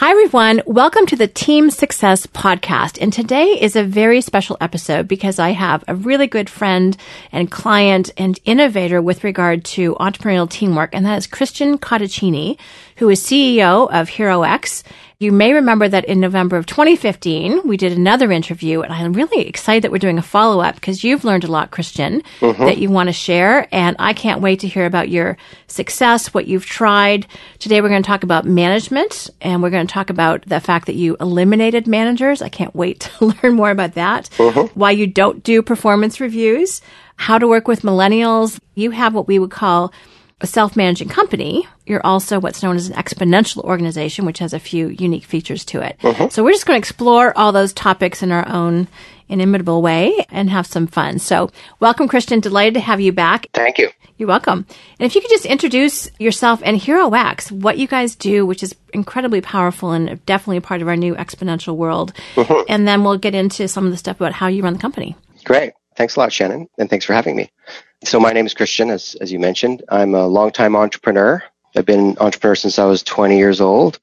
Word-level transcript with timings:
Hi, 0.00 0.12
everyone. 0.12 0.62
Welcome 0.64 1.06
to 1.06 1.16
the 1.16 1.26
Team 1.26 1.70
Success 1.70 2.24
Podcast. 2.24 3.02
And 3.02 3.12
today 3.12 3.60
is 3.60 3.74
a 3.74 3.82
very 3.82 4.20
special 4.20 4.56
episode 4.60 5.08
because 5.08 5.40
I 5.40 5.50
have 5.50 5.82
a 5.88 5.96
really 5.96 6.28
good 6.28 6.48
friend 6.48 6.96
and 7.32 7.50
client 7.50 8.12
and 8.16 8.38
innovator 8.44 9.02
with 9.02 9.24
regard 9.24 9.64
to 9.74 9.96
entrepreneurial 9.96 10.48
teamwork. 10.48 10.94
And 10.94 11.04
that 11.04 11.18
is 11.18 11.26
Christian 11.26 11.78
Cotichini, 11.78 12.60
who 12.98 13.08
is 13.08 13.20
CEO 13.20 13.90
of 13.90 14.08
HeroX 14.08 14.84
you 15.20 15.32
may 15.32 15.52
remember 15.52 15.88
that 15.88 16.04
in 16.04 16.20
November 16.20 16.56
of 16.56 16.66
2015, 16.66 17.66
we 17.66 17.76
did 17.76 17.90
another 17.90 18.30
interview, 18.30 18.82
and 18.82 18.92
I'm 18.92 19.12
really 19.12 19.48
excited 19.48 19.82
that 19.82 19.90
we're 19.90 19.98
doing 19.98 20.18
a 20.18 20.22
follow 20.22 20.60
up 20.60 20.76
because 20.76 21.02
you've 21.02 21.24
learned 21.24 21.42
a 21.42 21.50
lot, 21.50 21.72
Christian, 21.72 22.22
mm-hmm. 22.38 22.64
that 22.64 22.78
you 22.78 22.88
want 22.88 23.08
to 23.08 23.12
share. 23.12 23.66
And 23.72 23.96
I 23.98 24.12
can't 24.12 24.40
wait 24.40 24.60
to 24.60 24.68
hear 24.68 24.86
about 24.86 25.08
your 25.08 25.36
success, 25.66 26.32
what 26.32 26.46
you've 26.46 26.66
tried. 26.66 27.26
Today, 27.58 27.80
we're 27.80 27.88
going 27.88 28.02
to 28.04 28.06
talk 28.06 28.22
about 28.22 28.44
management, 28.44 29.28
and 29.40 29.60
we're 29.60 29.70
going 29.70 29.88
to 29.88 29.92
talk 29.92 30.08
about 30.08 30.44
the 30.46 30.60
fact 30.60 30.86
that 30.86 30.94
you 30.94 31.16
eliminated 31.18 31.88
managers. 31.88 32.40
I 32.40 32.48
can't 32.48 32.76
wait 32.76 33.00
to 33.18 33.34
learn 33.42 33.56
more 33.56 33.72
about 33.72 33.94
that. 33.94 34.30
Mm-hmm. 34.36 34.78
Why 34.78 34.92
you 34.92 35.08
don't 35.08 35.42
do 35.42 35.62
performance 35.62 36.20
reviews, 36.20 36.80
how 37.16 37.38
to 37.38 37.48
work 37.48 37.66
with 37.66 37.82
millennials. 37.82 38.60
You 38.76 38.92
have 38.92 39.14
what 39.14 39.26
we 39.26 39.40
would 39.40 39.50
call 39.50 39.92
a 40.40 40.46
self-managing 40.46 41.08
company, 41.08 41.66
you're 41.86 42.04
also 42.06 42.38
what's 42.38 42.62
known 42.62 42.76
as 42.76 42.88
an 42.88 42.94
exponential 42.94 43.64
organization, 43.64 44.24
which 44.24 44.38
has 44.38 44.52
a 44.52 44.58
few 44.58 44.88
unique 44.88 45.24
features 45.24 45.64
to 45.66 45.80
it. 45.80 45.96
Uh-huh. 46.02 46.28
So 46.28 46.44
we're 46.44 46.52
just 46.52 46.66
going 46.66 46.80
to 46.80 46.86
explore 46.86 47.36
all 47.36 47.50
those 47.50 47.72
topics 47.72 48.22
in 48.22 48.30
our 48.30 48.46
own 48.48 48.86
inimitable 49.28 49.82
way 49.82 50.24
and 50.30 50.48
have 50.48 50.66
some 50.66 50.86
fun. 50.86 51.18
So 51.18 51.50
welcome, 51.80 52.08
Christian. 52.08 52.40
Delighted 52.40 52.74
to 52.74 52.80
have 52.80 53.00
you 53.00 53.12
back. 53.12 53.46
Thank 53.52 53.78
you. 53.78 53.90
You're 54.16 54.28
welcome. 54.28 54.66
And 54.98 55.06
if 55.06 55.14
you 55.14 55.20
could 55.20 55.30
just 55.30 55.46
introduce 55.46 56.10
yourself 56.18 56.60
and 56.64 56.80
HeroX, 56.80 57.52
what 57.52 57.78
you 57.78 57.86
guys 57.86 58.16
do, 58.16 58.46
which 58.46 58.62
is 58.62 58.74
incredibly 58.92 59.40
powerful 59.40 59.92
and 59.92 60.24
definitely 60.24 60.56
a 60.56 60.62
part 60.62 60.82
of 60.82 60.88
our 60.88 60.96
new 60.96 61.14
exponential 61.14 61.76
world. 61.76 62.12
Uh-huh. 62.36 62.64
And 62.68 62.86
then 62.86 63.04
we'll 63.04 63.18
get 63.18 63.34
into 63.34 63.68
some 63.68 63.86
of 63.86 63.92
the 63.92 63.98
stuff 63.98 64.20
about 64.20 64.32
how 64.32 64.46
you 64.46 64.62
run 64.62 64.72
the 64.74 64.78
company. 64.78 65.16
Great. 65.44 65.72
Thanks 65.96 66.16
a 66.16 66.20
lot, 66.20 66.32
Shannon. 66.32 66.68
And 66.78 66.88
thanks 66.88 67.04
for 67.04 67.12
having 67.12 67.36
me. 67.36 67.50
So 68.04 68.20
my 68.20 68.32
name 68.32 68.46
is 68.46 68.54
Christian, 68.54 68.90
as, 68.90 69.16
as 69.20 69.32
you 69.32 69.38
mentioned. 69.38 69.82
I'm 69.88 70.14
a 70.14 70.26
longtime 70.26 70.76
entrepreneur. 70.76 71.42
I've 71.76 71.86
been 71.86 72.10
an 72.10 72.18
entrepreneur 72.20 72.54
since 72.54 72.78
I 72.78 72.84
was 72.84 73.02
20 73.02 73.36
years 73.36 73.60
old. 73.60 73.98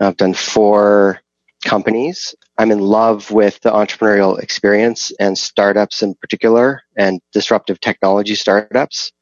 I've 0.00 0.16
done 0.16 0.34
four 0.34 1.20
companies. 1.64 2.34
I'm 2.58 2.70
in 2.70 2.80
love 2.80 3.30
with 3.30 3.60
the 3.60 3.70
entrepreneurial 3.70 4.38
experience 4.40 5.12
and 5.20 5.36
startups 5.36 6.02
in 6.02 6.14
particular 6.14 6.82
and 6.96 7.20
disruptive 7.32 7.80
technology 7.80 8.34
startups. 8.34 9.12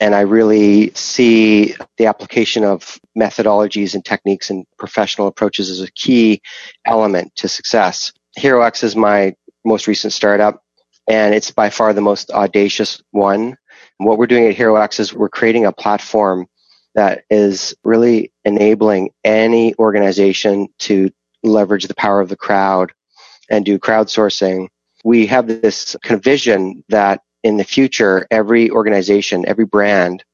And 0.00 0.14
I 0.14 0.20
really 0.20 0.92
see 0.94 1.74
the 1.96 2.06
application 2.06 2.64
of 2.64 3.00
methodologies 3.18 3.94
and 3.94 4.04
techniques 4.04 4.50
and 4.50 4.64
professional 4.78 5.26
approaches 5.26 5.70
as 5.70 5.80
a 5.80 5.90
key 5.92 6.40
element 6.86 7.34
to 7.36 7.48
success. 7.48 8.12
HeroX 8.38 8.84
is 8.84 8.94
my 8.94 9.34
most 9.64 9.88
recent 9.88 10.12
startup 10.12 10.62
and 11.08 11.34
it's 11.34 11.50
by 11.50 11.70
far 11.70 11.92
the 11.92 12.00
most 12.00 12.30
audacious 12.30 13.02
one. 13.10 13.56
And 13.98 14.08
what 14.08 14.18
we're 14.18 14.26
doing 14.26 14.46
at 14.46 14.56
HeroX 14.56 15.00
is 15.00 15.14
we're 15.14 15.28
creating 15.28 15.64
a 15.64 15.72
platform 15.72 16.46
that 16.94 17.24
is 17.30 17.74
really 17.84 18.32
enabling 18.44 19.10
any 19.24 19.74
organization 19.76 20.68
to 20.80 21.10
leverage 21.42 21.86
the 21.86 21.94
power 21.94 22.20
of 22.20 22.28
the 22.28 22.36
crowd 22.36 22.92
and 23.50 23.64
do 23.64 23.78
crowdsourcing. 23.78 24.68
We 25.04 25.26
have 25.26 25.46
this 25.46 25.96
kind 26.02 26.18
of 26.18 26.24
vision 26.24 26.84
that 26.88 27.22
in 27.42 27.56
the 27.56 27.64
future, 27.64 28.26
every 28.30 28.70
organization, 28.70 29.46
every 29.46 29.64
brand, 29.64 30.24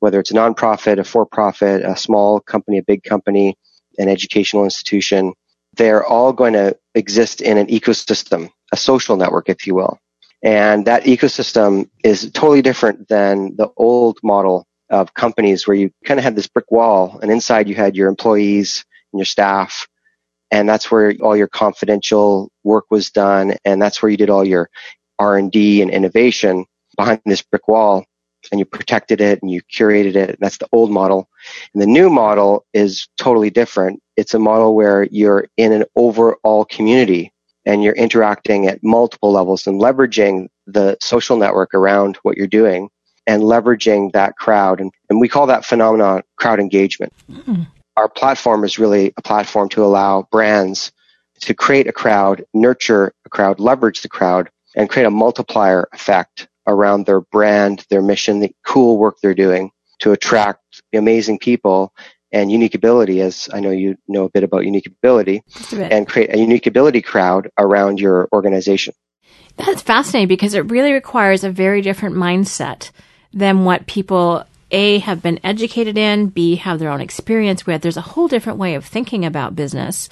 whether 0.00 0.18
it's 0.18 0.30
a 0.30 0.34
nonprofit, 0.34 0.98
a 0.98 1.04
for-profit, 1.04 1.82
a 1.84 1.96
small 1.96 2.40
company, 2.40 2.78
a 2.78 2.82
big 2.82 3.02
company, 3.02 3.56
an 3.98 4.08
educational 4.08 4.64
institution, 4.64 5.34
they're 5.74 6.04
all 6.04 6.32
going 6.32 6.54
to 6.54 6.76
exist 6.94 7.40
in 7.40 7.58
an 7.58 7.66
ecosystem, 7.66 8.50
a 8.72 8.76
social 8.76 9.16
network, 9.16 9.48
if 9.48 9.66
you 9.66 9.74
will. 9.74 9.98
And 10.42 10.86
that 10.86 11.04
ecosystem 11.04 11.88
is 12.04 12.30
totally 12.32 12.62
different 12.62 13.08
than 13.08 13.56
the 13.56 13.70
old 13.76 14.18
model 14.22 14.66
of 14.90 15.14
companies 15.14 15.66
where 15.66 15.76
you 15.76 15.90
kind 16.04 16.18
of 16.18 16.24
had 16.24 16.36
this 16.36 16.46
brick 16.46 16.70
wall 16.70 17.18
and 17.20 17.30
inside 17.30 17.68
you 17.68 17.74
had 17.74 17.96
your 17.96 18.08
employees 18.08 18.84
and 19.12 19.18
your 19.18 19.26
staff. 19.26 19.86
And 20.50 20.68
that's 20.68 20.90
where 20.90 21.14
all 21.20 21.36
your 21.36 21.48
confidential 21.48 22.50
work 22.64 22.86
was 22.90 23.10
done. 23.10 23.54
And 23.64 23.82
that's 23.82 24.00
where 24.02 24.10
you 24.10 24.16
did 24.16 24.30
all 24.30 24.44
your 24.44 24.70
R&D 25.18 25.82
and 25.82 25.90
innovation 25.90 26.64
behind 26.96 27.20
this 27.26 27.42
brick 27.42 27.68
wall 27.68 28.04
and 28.50 28.58
you 28.58 28.64
protected 28.64 29.20
it 29.20 29.42
and 29.42 29.50
you 29.50 29.60
curated 29.62 30.14
it. 30.14 30.38
That's 30.40 30.58
the 30.58 30.68
old 30.72 30.90
model. 30.90 31.28
And 31.74 31.82
the 31.82 31.86
new 31.86 32.08
model 32.08 32.64
is 32.72 33.08
totally 33.18 33.50
different. 33.50 34.00
It's 34.16 34.34
a 34.34 34.38
model 34.38 34.74
where 34.74 35.04
you're 35.10 35.48
in 35.56 35.72
an 35.72 35.84
overall 35.96 36.64
community 36.64 37.32
and 37.68 37.84
you're 37.84 37.94
interacting 37.94 38.66
at 38.66 38.82
multiple 38.82 39.30
levels 39.30 39.66
and 39.66 39.78
leveraging 39.78 40.48
the 40.66 40.96
social 41.02 41.36
network 41.36 41.74
around 41.74 42.16
what 42.22 42.38
you're 42.38 42.46
doing 42.46 42.88
and 43.26 43.42
leveraging 43.42 44.10
that 44.12 44.36
crowd. 44.36 44.80
And, 44.80 44.90
and 45.10 45.20
we 45.20 45.28
call 45.28 45.46
that 45.46 45.66
phenomenon 45.66 46.22
crowd 46.36 46.60
engagement. 46.60 47.12
Mm-hmm. 47.30 47.64
Our 47.98 48.08
platform 48.08 48.64
is 48.64 48.78
really 48.78 49.12
a 49.18 49.22
platform 49.22 49.68
to 49.70 49.84
allow 49.84 50.26
brands 50.32 50.92
to 51.42 51.52
create 51.52 51.86
a 51.86 51.92
crowd, 51.92 52.42
nurture 52.54 53.12
a 53.26 53.28
crowd, 53.28 53.60
leverage 53.60 54.00
the 54.00 54.08
crowd, 54.08 54.48
and 54.74 54.88
create 54.88 55.04
a 55.04 55.10
multiplier 55.10 55.88
effect 55.92 56.48
around 56.66 57.04
their 57.04 57.20
brand, 57.20 57.84
their 57.90 58.02
mission, 58.02 58.40
the 58.40 58.50
cool 58.66 58.96
work 58.96 59.16
they're 59.22 59.34
doing 59.34 59.70
to 59.98 60.12
attract 60.12 60.80
amazing 60.94 61.38
people 61.38 61.92
and 62.32 62.50
unique 62.52 62.74
ability, 62.74 63.20
as 63.20 63.48
I 63.52 63.60
know 63.60 63.70
you 63.70 63.96
know 64.06 64.24
a 64.24 64.30
bit 64.30 64.44
about 64.44 64.64
unique 64.64 64.86
ability, 64.86 65.42
and 65.72 66.06
create 66.06 66.34
a 66.34 66.38
unique 66.38 66.66
ability 66.66 67.02
crowd 67.02 67.50
around 67.58 68.00
your 68.00 68.28
organization. 68.32 68.94
That's 69.56 69.82
fascinating 69.82 70.28
because 70.28 70.54
it 70.54 70.70
really 70.70 70.92
requires 70.92 71.42
a 71.42 71.50
very 71.50 71.82
different 71.82 72.16
mindset 72.16 72.90
than 73.32 73.64
what 73.64 73.86
people 73.86 74.44
A 74.70 74.98
have 75.00 75.22
been 75.22 75.40
educated 75.42 75.98
in, 75.98 76.28
B 76.28 76.56
have 76.56 76.78
their 76.78 76.90
own 76.90 77.00
experience 77.00 77.66
with. 77.66 77.82
There's 77.82 77.96
a 77.96 78.02
whole 78.02 78.28
different 78.28 78.58
way 78.58 78.74
of 78.74 78.84
thinking 78.84 79.24
about 79.24 79.56
business 79.56 80.08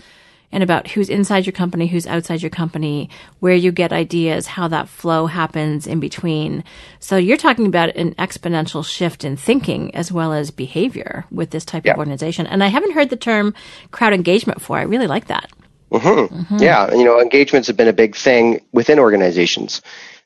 and 0.52 0.62
about 0.62 0.88
who's 0.88 1.08
inside 1.08 1.46
your 1.46 1.52
company, 1.52 1.86
who's 1.86 2.06
outside 2.06 2.42
your 2.42 2.50
company, 2.50 3.10
where 3.40 3.54
you 3.54 3.72
get 3.72 3.92
ideas, 3.92 4.46
how 4.46 4.68
that 4.68 4.88
flow 4.88 5.26
happens 5.26 5.86
in 5.86 6.00
between. 6.00 6.64
So 7.00 7.16
you're 7.16 7.36
talking 7.36 7.66
about 7.66 7.96
an 7.96 8.14
exponential 8.14 8.86
shift 8.86 9.24
in 9.24 9.36
thinking 9.36 9.94
as 9.94 10.10
well 10.10 10.32
as 10.32 10.50
behavior 10.50 11.24
with 11.30 11.50
this 11.50 11.64
type 11.64 11.84
yeah. 11.84 11.92
of 11.92 11.98
organization. 11.98 12.46
And 12.46 12.62
I 12.62 12.68
haven't 12.68 12.92
heard 12.92 13.10
the 13.10 13.16
term 13.16 13.54
crowd 13.90 14.12
engagement 14.12 14.58
before. 14.58 14.78
I 14.78 14.82
really 14.82 15.06
like 15.06 15.26
that. 15.26 15.50
Mm-hmm. 15.92 16.34
Mm-hmm. 16.34 16.58
Yeah, 16.58 16.92
you 16.92 17.04
know, 17.04 17.20
engagements 17.20 17.68
have 17.68 17.76
been 17.76 17.88
a 17.88 17.92
big 17.92 18.16
thing 18.16 18.60
within 18.72 18.98
organizations, 18.98 19.82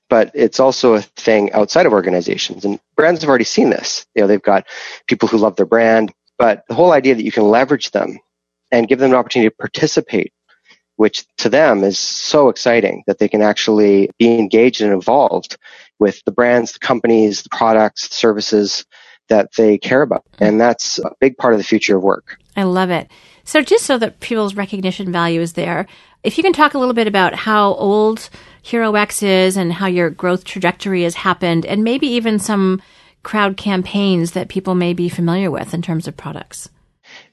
but 0.09 0.31
it's 0.35 0.59
also 0.59 0.95
a 0.95 1.03
thing 1.03 1.53
outside 1.53 1.87
of 1.87 1.93
organizations. 1.93 2.65
And 2.65 2.81
brands 2.97 3.21
have 3.21 3.29
already 3.29 3.45
seen 3.45 3.71
this. 3.71 4.07
You 4.15 4.23
know, 4.23 4.27
they've 4.27 4.43
got 4.43 4.67
people 5.07 5.29
who 5.29 5.37
love 5.37 5.57
their 5.57 5.67
brand, 5.67 6.13
but 6.39 6.65
the 6.69 6.75
whole 6.75 6.93
idea 6.93 7.15
that 7.15 7.25
you 7.25 7.33
can 7.33 7.45
leverage 7.45 7.91
them 7.91 8.19
and 8.73 8.89
give 8.89 8.99
them 8.99 9.13
an 9.13 9.17
opportunity 9.17 9.49
to 9.49 9.57
participate, 9.57 10.33
which 10.97 11.27
to 11.39 11.49
them 11.49 11.85
is 11.85 11.99
so 11.99 12.49
exciting 12.49 13.03
that 13.07 13.19
they 13.19 13.29
can 13.29 13.43
actually 13.43 14.11
be 14.19 14.39
engaged 14.39 14.81
and 14.81 14.93
involved 14.93 15.57
with 15.99 16.23
the 16.25 16.33
brands, 16.33 16.73
the 16.73 16.79
companies, 16.79 17.43
the 17.43 17.51
products, 17.51 18.09
the 18.09 18.15
services 18.15 18.85
that 19.29 19.53
they 19.57 19.79
care 19.79 20.03
about. 20.03 20.25
And 20.39 20.61
that's 20.61 20.99
a 20.99 21.13
big 21.21 21.37
part 21.37 21.55
of 21.55 21.59
the 21.59 21.65
future 21.65 21.97
of 21.97 22.03
work. 22.03 22.39
I 22.57 22.65
love 22.65 22.91
it. 22.91 23.11
So 23.45 23.63
just 23.63 23.85
so 23.85 23.97
that 23.99 24.21
people's 24.21 24.55
recognition 24.55 25.11
value 25.11 25.41
is 25.41 25.55
there, 25.55 25.87
if 26.23 26.37
you 26.37 26.43
can 26.43 26.53
talk 26.53 26.75
a 26.75 26.79
little 26.79 26.95
bit 26.95 27.07
about 27.07 27.35
how 27.35 27.75
old 27.75 28.29
HeroX 28.65 29.23
is 29.23 29.57
and 29.57 29.73
how 29.73 29.87
your 29.87 30.11
growth 30.11 30.45
trajectory 30.45 31.05
has 31.05 31.15
happened 31.15 31.65
and 31.65 31.83
maybe 31.83 32.07
even 32.09 32.39
some 32.39 32.83
crowd 33.23 33.57
campaigns 33.57 34.33
that 34.33 34.49
people 34.49 34.75
may 34.75 34.93
be 34.93 35.09
familiar 35.09 35.51
with 35.51 35.73
in 35.73 35.83
terms 35.83 36.07
of 36.07 36.17
products. 36.17 36.69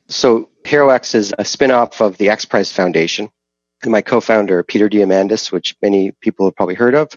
So 0.09 0.49
HeroX 0.63 1.15
is 1.15 1.33
a 1.37 1.43
spin-off 1.43 2.01
of 2.01 2.17
the 2.17 2.29
X 2.29 2.45
Prize 2.45 2.71
Foundation. 2.71 3.29
And 3.83 3.91
my 3.91 4.01
co-founder, 4.01 4.63
Peter 4.63 4.89
Diamandis, 4.89 5.51
which 5.51 5.75
many 5.81 6.11
people 6.21 6.47
have 6.47 6.55
probably 6.55 6.75
heard 6.75 6.95
of, 6.95 7.11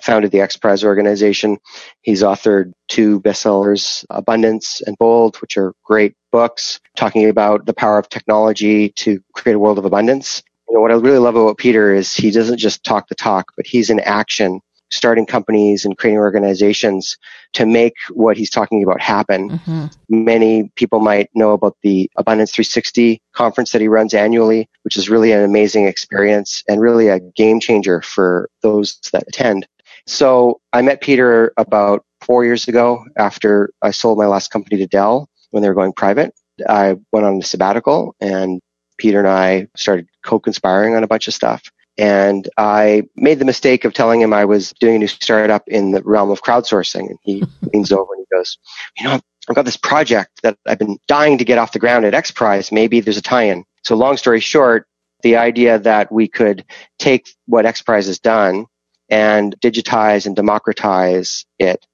founded 0.00 0.30
the 0.30 0.40
X 0.40 0.56
Prize 0.56 0.84
organization. 0.84 1.58
He's 2.02 2.22
authored 2.22 2.72
two 2.88 3.20
bestsellers, 3.20 4.04
Abundance 4.10 4.82
and 4.86 4.96
Bold, 4.98 5.36
which 5.36 5.56
are 5.56 5.74
great 5.82 6.14
books 6.30 6.80
talking 6.96 7.28
about 7.28 7.66
the 7.66 7.74
power 7.74 7.98
of 7.98 8.08
technology 8.08 8.90
to 8.90 9.20
create 9.34 9.54
a 9.54 9.58
world 9.58 9.78
of 9.78 9.84
abundance. 9.84 10.42
You 10.68 10.74
know, 10.74 10.80
what 10.80 10.92
I 10.92 10.94
really 10.94 11.18
love 11.18 11.36
about 11.36 11.58
Peter 11.58 11.94
is 11.94 12.14
he 12.14 12.30
doesn't 12.30 12.58
just 12.58 12.84
talk 12.84 13.08
the 13.08 13.14
talk, 13.14 13.52
but 13.56 13.66
he's 13.66 13.90
in 13.90 14.00
action 14.00 14.60
starting 14.90 15.26
companies 15.26 15.84
and 15.84 15.98
creating 15.98 16.18
organizations 16.18 17.16
to 17.52 17.66
make 17.66 17.94
what 18.10 18.36
he's 18.36 18.50
talking 18.50 18.82
about 18.82 19.00
happen. 19.00 19.50
Mm-hmm. 19.50 19.86
Many 20.08 20.70
people 20.76 21.00
might 21.00 21.28
know 21.34 21.52
about 21.52 21.76
the 21.82 22.10
Abundance 22.16 22.52
360 22.52 23.20
conference 23.34 23.72
that 23.72 23.80
he 23.80 23.88
runs 23.88 24.14
annually, 24.14 24.68
which 24.82 24.96
is 24.96 25.10
really 25.10 25.32
an 25.32 25.42
amazing 25.42 25.86
experience 25.86 26.62
and 26.68 26.80
really 26.80 27.08
a 27.08 27.20
game 27.20 27.60
changer 27.60 28.00
for 28.02 28.48
those 28.62 28.98
that 29.12 29.24
attend. 29.26 29.66
So 30.06 30.60
I 30.72 30.82
met 30.82 31.00
Peter 31.00 31.52
about 31.56 32.04
four 32.20 32.44
years 32.44 32.68
ago 32.68 33.04
after 33.16 33.70
I 33.82 33.90
sold 33.90 34.18
my 34.18 34.26
last 34.26 34.50
company 34.50 34.76
to 34.78 34.86
Dell 34.86 35.28
when 35.50 35.62
they 35.62 35.68
were 35.68 35.74
going 35.74 35.92
private. 35.92 36.34
I 36.68 36.96
went 37.12 37.26
on 37.26 37.38
a 37.38 37.42
sabbatical 37.42 38.14
and 38.20 38.60
Peter 38.98 39.18
and 39.18 39.28
I 39.28 39.68
started 39.76 40.08
co-conspiring 40.24 40.94
on 40.94 41.02
a 41.02 41.08
bunch 41.08 41.28
of 41.28 41.34
stuff. 41.34 41.62
And 41.98 42.48
I 42.58 43.04
made 43.16 43.38
the 43.38 43.44
mistake 43.44 43.84
of 43.84 43.94
telling 43.94 44.20
him 44.20 44.32
I 44.32 44.44
was 44.44 44.72
doing 44.80 44.96
a 44.96 44.98
new 44.98 45.06
startup 45.06 45.66
in 45.66 45.92
the 45.92 46.02
realm 46.02 46.30
of 46.30 46.42
crowdsourcing. 46.42 47.08
And 47.08 47.18
he 47.22 47.42
leans 47.72 47.92
over 47.92 48.12
and 48.14 48.26
he 48.28 48.36
goes, 48.36 48.58
you 48.98 49.04
know, 49.04 49.20
I've 49.48 49.54
got 49.54 49.64
this 49.64 49.76
project 49.76 50.42
that 50.42 50.58
I've 50.66 50.78
been 50.78 50.98
dying 51.06 51.38
to 51.38 51.44
get 51.44 51.58
off 51.58 51.72
the 51.72 51.78
ground 51.78 52.04
at 52.04 52.14
X 52.14 52.30
Prize. 52.30 52.72
Maybe 52.72 53.00
there's 53.00 53.16
a 53.16 53.22
tie-in. 53.22 53.64
So 53.82 53.94
long 53.96 54.16
story 54.16 54.40
short, 54.40 54.88
the 55.22 55.36
idea 55.36 55.78
that 55.78 56.10
we 56.12 56.28
could 56.28 56.64
take 56.98 57.28
what 57.46 57.66
X 57.66 57.80
Prize 57.82 58.06
has 58.06 58.18
done 58.18 58.66
and 59.08 59.54
digitize 59.60 60.26
and 60.26 60.34
democratize 60.34 61.46
it 61.58 61.86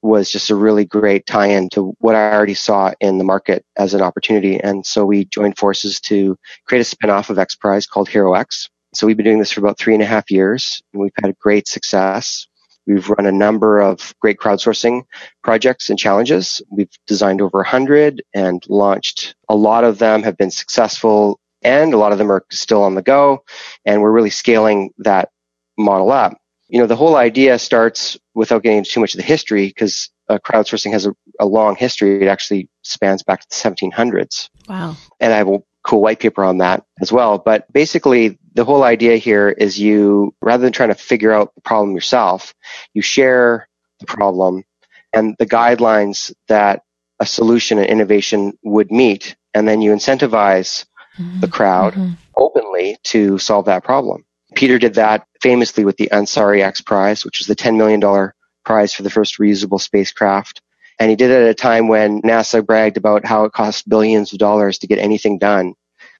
was 0.00 0.30
just 0.30 0.50
a 0.50 0.56
really 0.56 0.84
great 0.84 1.26
tie-in 1.26 1.68
to 1.70 1.94
what 1.98 2.16
I 2.16 2.32
already 2.32 2.54
saw 2.54 2.92
in 3.00 3.18
the 3.18 3.24
market 3.24 3.64
as 3.76 3.94
an 3.94 4.02
opportunity. 4.02 4.60
And 4.60 4.84
so 4.84 5.04
we 5.04 5.24
joined 5.24 5.56
forces 5.56 6.00
to 6.02 6.36
create 6.66 6.80
a 6.80 6.84
spin-off 6.84 7.30
of 7.30 7.38
X 7.38 7.54
Prize 7.54 7.86
called 7.86 8.08
HeroX. 8.08 8.68
So 8.94 9.06
we've 9.06 9.16
been 9.16 9.24
doing 9.24 9.38
this 9.38 9.52
for 9.52 9.60
about 9.60 9.78
three 9.78 9.94
and 9.94 10.02
a 10.02 10.06
half 10.06 10.30
years 10.30 10.82
and 10.92 11.02
we've 11.02 11.12
had 11.20 11.30
a 11.30 11.36
great 11.40 11.66
success. 11.66 12.46
We've 12.86 13.08
run 13.08 13.26
a 13.26 13.32
number 13.32 13.80
of 13.80 14.14
great 14.20 14.38
crowdsourcing 14.38 15.04
projects 15.42 15.88
and 15.88 15.98
challenges. 15.98 16.60
We've 16.70 16.90
designed 17.06 17.40
over 17.40 17.60
a 17.60 17.68
hundred 17.68 18.22
and 18.34 18.62
launched. 18.68 19.34
A 19.48 19.54
lot 19.54 19.84
of 19.84 19.98
them 19.98 20.22
have 20.24 20.36
been 20.36 20.50
successful 20.50 21.40
and 21.62 21.94
a 21.94 21.96
lot 21.96 22.12
of 22.12 22.18
them 22.18 22.30
are 22.30 22.44
still 22.50 22.82
on 22.82 22.94
the 22.94 23.02
go. 23.02 23.44
And 23.84 24.02
we're 24.02 24.10
really 24.10 24.30
scaling 24.30 24.90
that 24.98 25.30
model 25.78 26.10
up. 26.10 26.38
You 26.68 26.80
know, 26.80 26.86
the 26.86 26.96
whole 26.96 27.16
idea 27.16 27.58
starts 27.58 28.18
without 28.34 28.62
getting 28.62 28.78
into 28.78 28.90
too 28.90 29.00
much 29.00 29.14
of 29.14 29.18
the 29.18 29.26
history 29.26 29.68
because 29.68 30.10
uh, 30.28 30.38
crowdsourcing 30.38 30.92
has 30.92 31.06
a, 31.06 31.14
a 31.38 31.46
long 31.46 31.76
history. 31.76 32.22
It 32.22 32.28
actually 32.28 32.68
spans 32.82 33.22
back 33.22 33.40
to 33.40 33.46
the 33.48 33.54
1700s. 33.54 34.48
Wow. 34.68 34.96
And 35.20 35.32
I 35.32 35.36
have 35.36 35.48
a 35.48 35.58
cool 35.84 36.00
white 36.00 36.20
paper 36.20 36.44
on 36.44 36.58
that 36.58 36.84
as 37.00 37.12
well. 37.12 37.38
But 37.38 37.70
basically, 37.72 38.38
the 38.54 38.64
whole 38.64 38.82
idea 38.82 39.16
here 39.16 39.48
is 39.48 39.78
you, 39.78 40.34
rather 40.40 40.62
than 40.62 40.72
trying 40.72 40.90
to 40.90 40.94
figure 40.94 41.32
out 41.32 41.54
the 41.54 41.60
problem 41.60 41.94
yourself, 41.94 42.54
you 42.94 43.02
share 43.02 43.68
the 44.00 44.06
problem 44.06 44.64
and 45.12 45.36
the 45.38 45.46
guidelines 45.46 46.32
that 46.48 46.82
a 47.20 47.26
solution 47.26 47.78
and 47.78 47.86
innovation 47.86 48.58
would 48.62 48.90
meet. 48.90 49.36
And 49.54 49.66
then 49.68 49.80
you 49.80 49.92
incentivize 49.92 50.86
mm-hmm. 51.18 51.40
the 51.40 51.48
crowd 51.48 51.94
mm-hmm. 51.94 52.14
openly 52.36 52.96
to 53.04 53.38
solve 53.38 53.66
that 53.66 53.84
problem. 53.84 54.24
Peter 54.54 54.78
did 54.78 54.94
that 54.94 55.26
famously 55.40 55.84
with 55.84 55.96
the 55.96 56.10
Ansari 56.12 56.62
X 56.62 56.80
Prize, 56.80 57.24
which 57.24 57.40
is 57.40 57.46
the 57.46 57.56
$10 57.56 57.76
million 57.76 58.32
prize 58.64 58.92
for 58.92 59.02
the 59.02 59.10
first 59.10 59.38
reusable 59.38 59.80
spacecraft. 59.80 60.60
And 60.98 61.10
he 61.10 61.16
did 61.16 61.30
it 61.30 61.42
at 61.42 61.50
a 61.50 61.54
time 61.54 61.88
when 61.88 62.22
NASA 62.22 62.64
bragged 62.64 62.96
about 62.96 63.26
how 63.26 63.44
it 63.44 63.52
cost 63.52 63.88
billions 63.88 64.32
of 64.32 64.38
dollars 64.38 64.78
to 64.78 64.86
get 64.86 64.98
anything 64.98 65.38
done. 65.38 65.74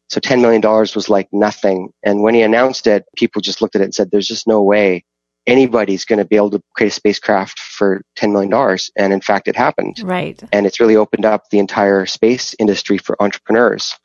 So 0.08 0.20
$10 0.20 0.40
million 0.40 0.60
was 0.62 1.08
like 1.08 1.28
nothing. 1.32 1.92
And 2.02 2.22
when 2.22 2.34
he 2.34 2.42
announced 2.42 2.86
it, 2.86 3.04
people 3.16 3.40
just 3.40 3.62
looked 3.62 3.74
at 3.74 3.80
it 3.80 3.84
and 3.84 3.94
said, 3.94 4.10
there's 4.10 4.28
just 4.28 4.46
no 4.46 4.62
way 4.62 5.04
anybody's 5.46 6.04
going 6.04 6.18
to 6.18 6.24
be 6.24 6.36
able 6.36 6.50
to 6.50 6.62
create 6.74 6.92
a 6.92 6.94
spacecraft 6.94 7.58
for 7.58 8.02
$10 8.16 8.32
million. 8.32 8.78
And 8.96 9.12
in 9.12 9.20
fact, 9.20 9.48
it 9.48 9.56
happened. 9.56 10.00
Right. 10.02 10.40
And 10.52 10.66
it's 10.66 10.80
really 10.80 10.96
opened 10.96 11.24
up 11.24 11.50
the 11.50 11.58
entire 11.58 12.06
space 12.06 12.54
industry 12.58 12.98
for 12.98 13.20
entrepreneurs. 13.22 13.96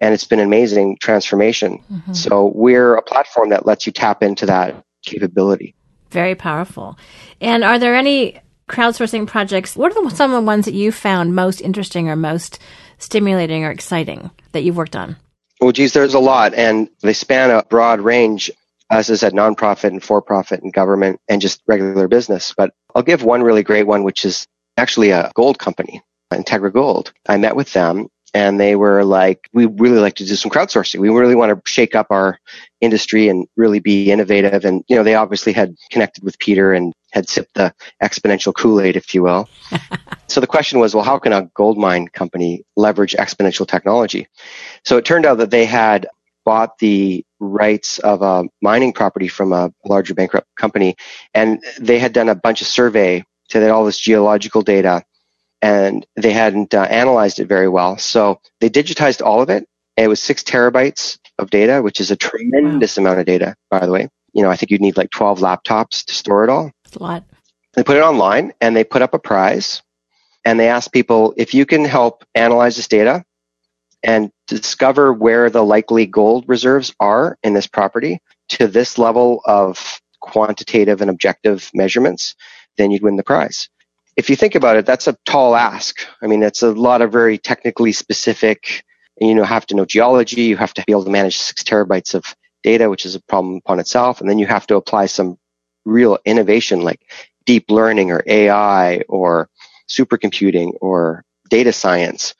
And 0.00 0.12
it's 0.12 0.24
been 0.24 0.40
an 0.40 0.46
amazing 0.46 0.98
transformation. 1.00 1.82
Mm-hmm. 1.90 2.12
So 2.12 2.52
we're 2.54 2.94
a 2.94 3.02
platform 3.02 3.48
that 3.50 3.66
lets 3.66 3.86
you 3.86 3.92
tap 3.92 4.22
into 4.22 4.46
that 4.46 4.84
capability. 5.04 5.74
Very 6.10 6.34
powerful. 6.34 6.98
And 7.40 7.64
are 7.64 7.78
there 7.78 7.94
any 7.94 8.38
crowdsourcing 8.68 9.26
projects? 9.26 9.76
What 9.76 9.96
are 9.96 10.02
the, 10.02 10.14
some 10.14 10.32
of 10.32 10.40
the 10.40 10.46
ones 10.46 10.64
that 10.64 10.74
you 10.74 10.92
found 10.92 11.34
most 11.34 11.60
interesting 11.60 12.08
or 12.08 12.16
most 12.16 12.58
stimulating 12.98 13.64
or 13.64 13.70
exciting 13.70 14.30
that 14.52 14.62
you've 14.62 14.76
worked 14.76 14.96
on? 14.96 15.16
Well, 15.60 15.72
geez, 15.72 15.92
there's 15.92 16.14
a 16.14 16.18
lot, 16.18 16.54
and 16.54 16.88
they 17.00 17.14
span 17.14 17.50
a 17.50 17.62
broad 17.62 18.00
range, 18.00 18.50
as 18.90 19.10
I 19.10 19.14
said, 19.14 19.32
nonprofit 19.32 19.88
and 19.88 20.02
for-profit 20.02 20.62
and 20.62 20.72
government 20.72 21.20
and 21.28 21.40
just 21.40 21.62
regular 21.66 22.08
business. 22.08 22.52
But 22.56 22.74
I'll 22.94 23.02
give 23.02 23.22
one 23.22 23.42
really 23.42 23.62
great 23.62 23.86
one, 23.86 24.04
which 24.04 24.24
is 24.24 24.46
actually 24.76 25.10
a 25.10 25.30
gold 25.34 25.58
company, 25.58 26.02
Integra 26.32 26.72
Gold. 26.72 27.12
I 27.26 27.38
met 27.38 27.56
with 27.56 27.72
them 27.72 28.08
and 28.36 28.60
they 28.60 28.76
were 28.76 29.02
like, 29.02 29.48
we 29.54 29.64
really 29.64 29.98
like 29.98 30.16
to 30.16 30.26
do 30.26 30.36
some 30.36 30.50
crowdsourcing. 30.50 31.00
We 31.00 31.08
really 31.08 31.34
want 31.34 31.52
to 31.52 31.70
shake 31.70 31.94
up 31.94 32.08
our 32.10 32.38
industry 32.82 33.30
and 33.30 33.46
really 33.56 33.78
be 33.78 34.10
innovative. 34.12 34.66
And, 34.66 34.84
you 34.88 34.96
know, 34.96 35.02
they 35.02 35.14
obviously 35.14 35.54
had 35.54 35.74
connected 35.90 36.22
with 36.22 36.38
Peter 36.38 36.74
and 36.74 36.92
had 37.12 37.30
sipped 37.30 37.54
the 37.54 37.72
exponential 38.02 38.54
Kool-Aid, 38.54 38.94
if 38.94 39.14
you 39.14 39.22
will. 39.22 39.48
so 40.26 40.42
the 40.42 40.46
question 40.46 40.80
was, 40.80 40.94
well, 40.94 41.02
how 41.02 41.18
can 41.18 41.32
a 41.32 41.48
gold 41.54 41.78
mine 41.78 42.08
company 42.08 42.62
leverage 42.76 43.14
exponential 43.14 43.66
technology? 43.66 44.28
So 44.84 44.98
it 44.98 45.06
turned 45.06 45.24
out 45.24 45.38
that 45.38 45.50
they 45.50 45.64
had 45.64 46.06
bought 46.44 46.78
the 46.78 47.24
rights 47.40 47.98
of 48.00 48.20
a 48.20 48.44
mining 48.60 48.92
property 48.92 49.28
from 49.28 49.54
a 49.54 49.72
larger 49.86 50.12
bankrupt 50.12 50.46
company 50.56 50.94
and 51.32 51.64
they 51.80 51.98
had 51.98 52.12
done 52.12 52.28
a 52.28 52.34
bunch 52.34 52.60
of 52.60 52.66
survey 52.66 53.24
to 53.48 53.60
that 53.60 53.70
all 53.70 53.86
this 53.86 53.98
geological 53.98 54.60
data 54.60 55.02
and 55.62 56.06
they 56.16 56.32
hadn't 56.32 56.74
uh, 56.74 56.82
analyzed 56.82 57.40
it 57.40 57.46
very 57.46 57.68
well. 57.68 57.98
So 57.98 58.40
they 58.60 58.70
digitized 58.70 59.24
all 59.24 59.42
of 59.42 59.50
it. 59.50 59.68
It 59.96 60.08
was 60.08 60.22
six 60.22 60.42
terabytes 60.42 61.18
of 61.38 61.50
data, 61.50 61.82
which 61.82 62.00
is 62.00 62.10
a 62.10 62.16
tremendous 62.16 62.96
wow. 62.96 63.02
amount 63.02 63.20
of 63.20 63.26
data, 63.26 63.56
by 63.70 63.84
the 63.84 63.92
way. 63.92 64.08
You 64.32 64.42
know, 64.42 64.50
I 64.50 64.56
think 64.56 64.70
you'd 64.70 64.82
need 64.82 64.96
like 64.96 65.10
12 65.10 65.38
laptops 65.38 66.04
to 66.04 66.14
store 66.14 66.44
it 66.44 66.50
all. 66.50 66.70
That's 66.84 66.96
a 66.96 67.02
lot. 67.02 67.24
They 67.74 67.82
put 67.82 67.96
it 67.96 68.02
online 68.02 68.52
and 68.60 68.76
they 68.76 68.84
put 68.84 69.02
up 69.02 69.14
a 69.14 69.18
prize 69.18 69.82
and 70.44 70.60
they 70.60 70.68
asked 70.68 70.92
people 70.92 71.34
if 71.36 71.54
you 71.54 71.66
can 71.66 71.84
help 71.84 72.24
analyze 72.34 72.76
this 72.76 72.88
data 72.88 73.24
and 74.02 74.30
discover 74.46 75.12
where 75.12 75.50
the 75.50 75.64
likely 75.64 76.06
gold 76.06 76.44
reserves 76.46 76.94
are 77.00 77.38
in 77.42 77.54
this 77.54 77.66
property 77.66 78.20
to 78.50 78.66
this 78.66 78.98
level 78.98 79.40
of 79.46 80.00
quantitative 80.20 81.00
and 81.00 81.10
objective 81.10 81.70
measurements, 81.74 82.34
then 82.76 82.90
you'd 82.90 83.02
win 83.02 83.16
the 83.16 83.24
prize 83.24 83.68
if 84.16 84.30
you 84.30 84.36
think 84.36 84.54
about 84.54 84.76
it, 84.76 84.86
that's 84.86 85.06
a 85.06 85.16
tall 85.26 85.54
ask. 85.54 86.00
I 86.22 86.26
mean, 86.26 86.42
it's 86.42 86.62
a 86.62 86.72
lot 86.72 87.02
of 87.02 87.12
very 87.12 87.38
technically 87.38 87.92
specific, 87.92 88.84
you 89.20 89.34
know, 89.34 89.44
have 89.44 89.66
to 89.66 89.74
know 89.74 89.84
geology. 89.84 90.42
You 90.42 90.56
have 90.56 90.74
to 90.74 90.84
be 90.86 90.92
able 90.92 91.04
to 91.04 91.10
manage 91.10 91.36
six 91.36 91.62
terabytes 91.62 92.14
of 92.14 92.34
data, 92.62 92.88
which 92.88 93.04
is 93.04 93.14
a 93.14 93.22
problem 93.22 93.56
upon 93.56 93.78
itself. 93.78 94.20
And 94.20 94.28
then 94.28 94.38
you 94.38 94.46
have 94.46 94.66
to 94.68 94.76
apply 94.76 95.06
some 95.06 95.38
real 95.84 96.18
innovation 96.24 96.80
like 96.80 97.00
deep 97.44 97.70
learning 97.70 98.10
or 98.10 98.22
AI 98.26 99.02
or 99.08 99.48
supercomputing 99.88 100.72
or 100.80 101.22
data 101.48 101.72
science. 101.72 102.34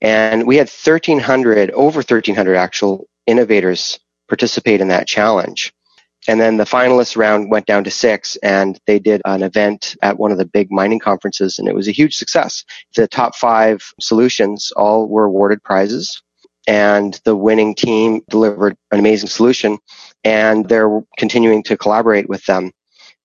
And 0.00 0.46
we 0.46 0.56
had 0.56 0.68
1300, 0.68 1.70
over 1.70 1.98
1300 1.98 2.56
actual 2.56 3.06
innovators 3.26 4.00
participate 4.28 4.80
in 4.80 4.88
that 4.88 5.06
challenge. 5.06 5.72
And 6.28 6.40
then 6.40 6.58
the 6.58 6.64
finalists 6.64 7.16
round 7.16 7.50
went 7.50 7.66
down 7.66 7.84
to 7.84 7.90
six 7.90 8.36
and 8.36 8.78
they 8.86 8.98
did 8.98 9.22
an 9.24 9.42
event 9.42 9.96
at 10.02 10.18
one 10.18 10.32
of 10.32 10.38
the 10.38 10.44
big 10.44 10.70
mining 10.70 10.98
conferences 10.98 11.58
and 11.58 11.66
it 11.66 11.74
was 11.74 11.88
a 11.88 11.92
huge 11.92 12.16
success. 12.16 12.64
The 12.94 13.08
top 13.08 13.34
five 13.34 13.82
solutions 14.00 14.70
all 14.76 15.08
were 15.08 15.24
awarded 15.24 15.62
prizes 15.62 16.22
and 16.68 17.18
the 17.24 17.34
winning 17.34 17.74
team 17.74 18.20
delivered 18.28 18.76
an 18.90 18.98
amazing 18.98 19.30
solution 19.30 19.78
and 20.22 20.68
they're 20.68 21.00
continuing 21.16 21.62
to 21.64 21.78
collaborate 21.78 22.28
with 22.28 22.44
them. 22.44 22.72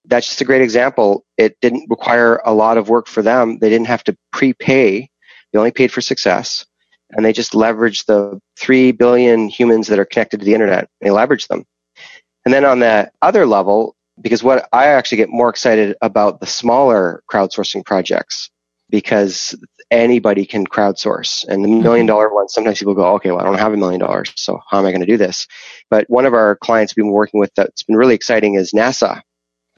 That's 0.05 0.27
just 0.27 0.41
a 0.41 0.45
great 0.45 0.61
example. 0.61 1.25
It 1.37 1.57
didn't 1.61 1.89
require 1.89 2.41
a 2.45 2.53
lot 2.53 2.77
of 2.77 2.87
work 2.87 3.07
for 3.07 3.21
them. 3.21 3.59
They 3.59 3.69
didn't 3.69 3.87
have 3.87 4.05
to 4.05 4.15
prepay. 4.31 5.09
They 5.51 5.59
only 5.59 5.71
paid 5.71 5.91
for 5.91 5.99
success 5.99 6.65
and 7.11 7.25
they 7.25 7.33
just 7.33 7.51
leveraged 7.51 8.05
the 8.05 8.39
3 8.57 8.93
billion 8.93 9.49
humans 9.49 9.87
that 9.87 9.99
are 9.99 10.05
connected 10.05 10.39
to 10.39 10.45
the 10.45 10.53
internet. 10.53 10.89
They 11.01 11.09
leveraged 11.09 11.49
them 11.49 11.65
and 12.45 12.53
then 12.53 12.63
on 12.63 12.79
the 12.79 13.11
other 13.21 13.45
level, 13.45 13.95
because 14.21 14.43
what 14.43 14.69
I 14.71 14.87
actually 14.87 15.17
get 15.17 15.29
more 15.29 15.49
excited 15.49 15.97
about 16.01 16.39
the 16.39 16.45
smaller 16.45 17.23
crowdsourcing 17.29 17.85
projects 17.85 18.49
because 18.89 19.55
anybody 19.91 20.45
can 20.45 20.65
crowdsource 20.65 21.45
and 21.47 21.63
the 21.63 21.67
million 21.67 22.07
mm-hmm. 22.07 22.33
ones 22.33 22.53
sometimes 22.53 22.79
people 22.79 22.93
go 22.93 23.13
okay 23.13 23.29
well 23.29 23.39
i 23.39 23.43
don't 23.43 23.59
have 23.59 23.73
a 23.73 23.77
million 23.77 23.99
dollars 23.99 24.31
so 24.35 24.59
how 24.69 24.79
am 24.79 24.85
i 24.85 24.91
going 24.91 25.01
to 25.01 25.05
do 25.05 25.17
this 25.17 25.47
but 25.89 26.09
one 26.09 26.25
of 26.25 26.33
our 26.33 26.55
clients 26.55 26.95
we've 26.95 27.03
been 27.03 27.11
working 27.11 27.39
with 27.39 27.51
that's 27.55 27.83
been 27.83 27.95
really 27.95 28.15
exciting 28.15 28.55
is 28.55 28.71
nasa 28.71 29.21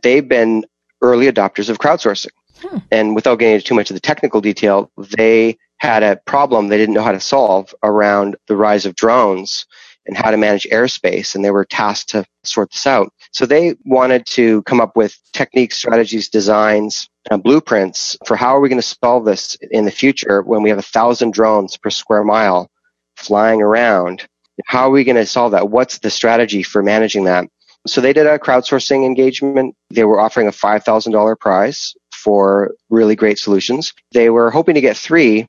they've 0.01 0.27
been 0.27 0.65
early 1.01 1.29
adopters 1.29 1.69
of 1.69 1.77
crowdsourcing 1.77 2.31
hmm. 2.61 2.77
and 2.89 3.15
without 3.15 3.37
getting 3.37 3.55
into 3.55 3.65
too 3.65 3.75
much 3.75 3.89
of 3.89 3.95
the 3.95 4.01
technical 4.01 4.39
detail 4.39 4.89
they 5.17 5.57
had 5.77 6.03
a 6.03 6.15
problem 6.25 6.69
they 6.69 6.77
didn't 6.77 6.95
know 6.95 7.03
how 7.03 7.11
to 7.11 7.19
solve 7.19 7.75
around 7.83 8.37
the 8.47 8.55
rise 8.55 8.85
of 8.85 8.95
drones 8.95 9.65
and 10.07 10.17
how 10.17 10.31
to 10.31 10.37
manage 10.37 10.67
airspace, 10.71 11.35
and 11.35 11.43
they 11.43 11.51
were 11.51 11.65
tasked 11.65 12.09
to 12.09 12.25
sort 12.43 12.71
this 12.71 12.87
out. 12.87 13.11
So 13.31 13.45
they 13.45 13.75
wanted 13.85 14.25
to 14.27 14.63
come 14.63 14.81
up 14.81 14.95
with 14.95 15.17
techniques, 15.33 15.77
strategies, 15.77 16.29
designs, 16.29 17.09
blueprints 17.43 18.17
for 18.25 18.37
how 18.37 18.55
are 18.55 18.61
we 18.61 18.69
going 18.69 18.81
to 18.81 18.95
solve 19.03 19.25
this 19.25 19.57
in 19.71 19.85
the 19.85 19.91
future 19.91 20.41
when 20.41 20.63
we 20.63 20.69
have 20.69 20.79
a 20.79 20.83
thousand 20.83 21.33
drones 21.33 21.75
per 21.75 21.89
square 21.89 22.23
mile 22.23 22.69
flying 23.17 23.61
around. 23.61 24.25
How 24.65 24.87
are 24.87 24.91
we 24.91 25.03
going 25.03 25.17
to 25.17 25.25
solve 25.25 25.51
that? 25.51 25.69
What's 25.69 25.99
the 25.99 26.09
strategy 26.09 26.63
for 26.63 26.81
managing 26.81 27.25
that? 27.25 27.45
So 27.85 28.01
they 28.01 28.13
did 28.13 28.27
a 28.27 28.39
crowdsourcing 28.39 29.05
engagement. 29.05 29.75
They 29.89 30.03
were 30.03 30.19
offering 30.19 30.47
a 30.47 30.51
$5,000 30.51 31.39
prize 31.39 31.93
for 32.11 32.73
really 32.89 33.15
great 33.15 33.39
solutions. 33.39 33.93
They 34.11 34.29
were 34.29 34.51
hoping 34.51 34.75
to 34.75 34.81
get 34.81 34.97
three 34.97 35.47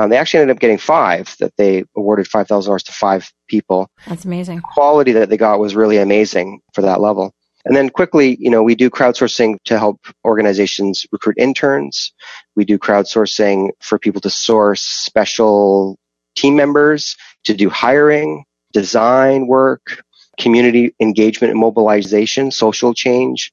Um, 0.00 0.08
they 0.08 0.16
actually 0.16 0.40
ended 0.40 0.56
up 0.56 0.60
getting 0.60 0.78
five 0.78 1.36
that 1.40 1.54
they 1.56 1.84
awarded 1.94 2.26
$5,000 2.26 2.82
to 2.84 2.92
five 2.92 3.30
people. 3.48 3.90
That's 4.06 4.24
amazing. 4.24 4.56
The 4.56 4.62
quality 4.62 5.12
that 5.12 5.28
they 5.28 5.36
got 5.36 5.60
was 5.60 5.76
really 5.76 5.98
amazing 5.98 6.60
for 6.72 6.82
that 6.82 7.00
level. 7.00 7.34
And 7.66 7.76
then 7.76 7.90
quickly, 7.90 8.36
you 8.40 8.50
know, 8.50 8.62
we 8.62 8.74
do 8.74 8.88
crowdsourcing 8.88 9.58
to 9.64 9.78
help 9.78 10.00
organizations 10.24 11.06
recruit 11.12 11.36
interns. 11.38 12.14
We 12.56 12.64
do 12.64 12.78
crowdsourcing 12.78 13.72
for 13.80 13.98
people 13.98 14.22
to 14.22 14.30
source 14.30 14.80
special 14.80 15.98
team 16.34 16.56
members 16.56 17.16
to 17.44 17.52
do 17.52 17.68
hiring, 17.68 18.44
design 18.72 19.46
work, 19.46 20.02
community 20.38 20.94
engagement 21.00 21.50
and 21.50 21.60
mobilization, 21.60 22.50
social 22.50 22.94
change, 22.94 23.52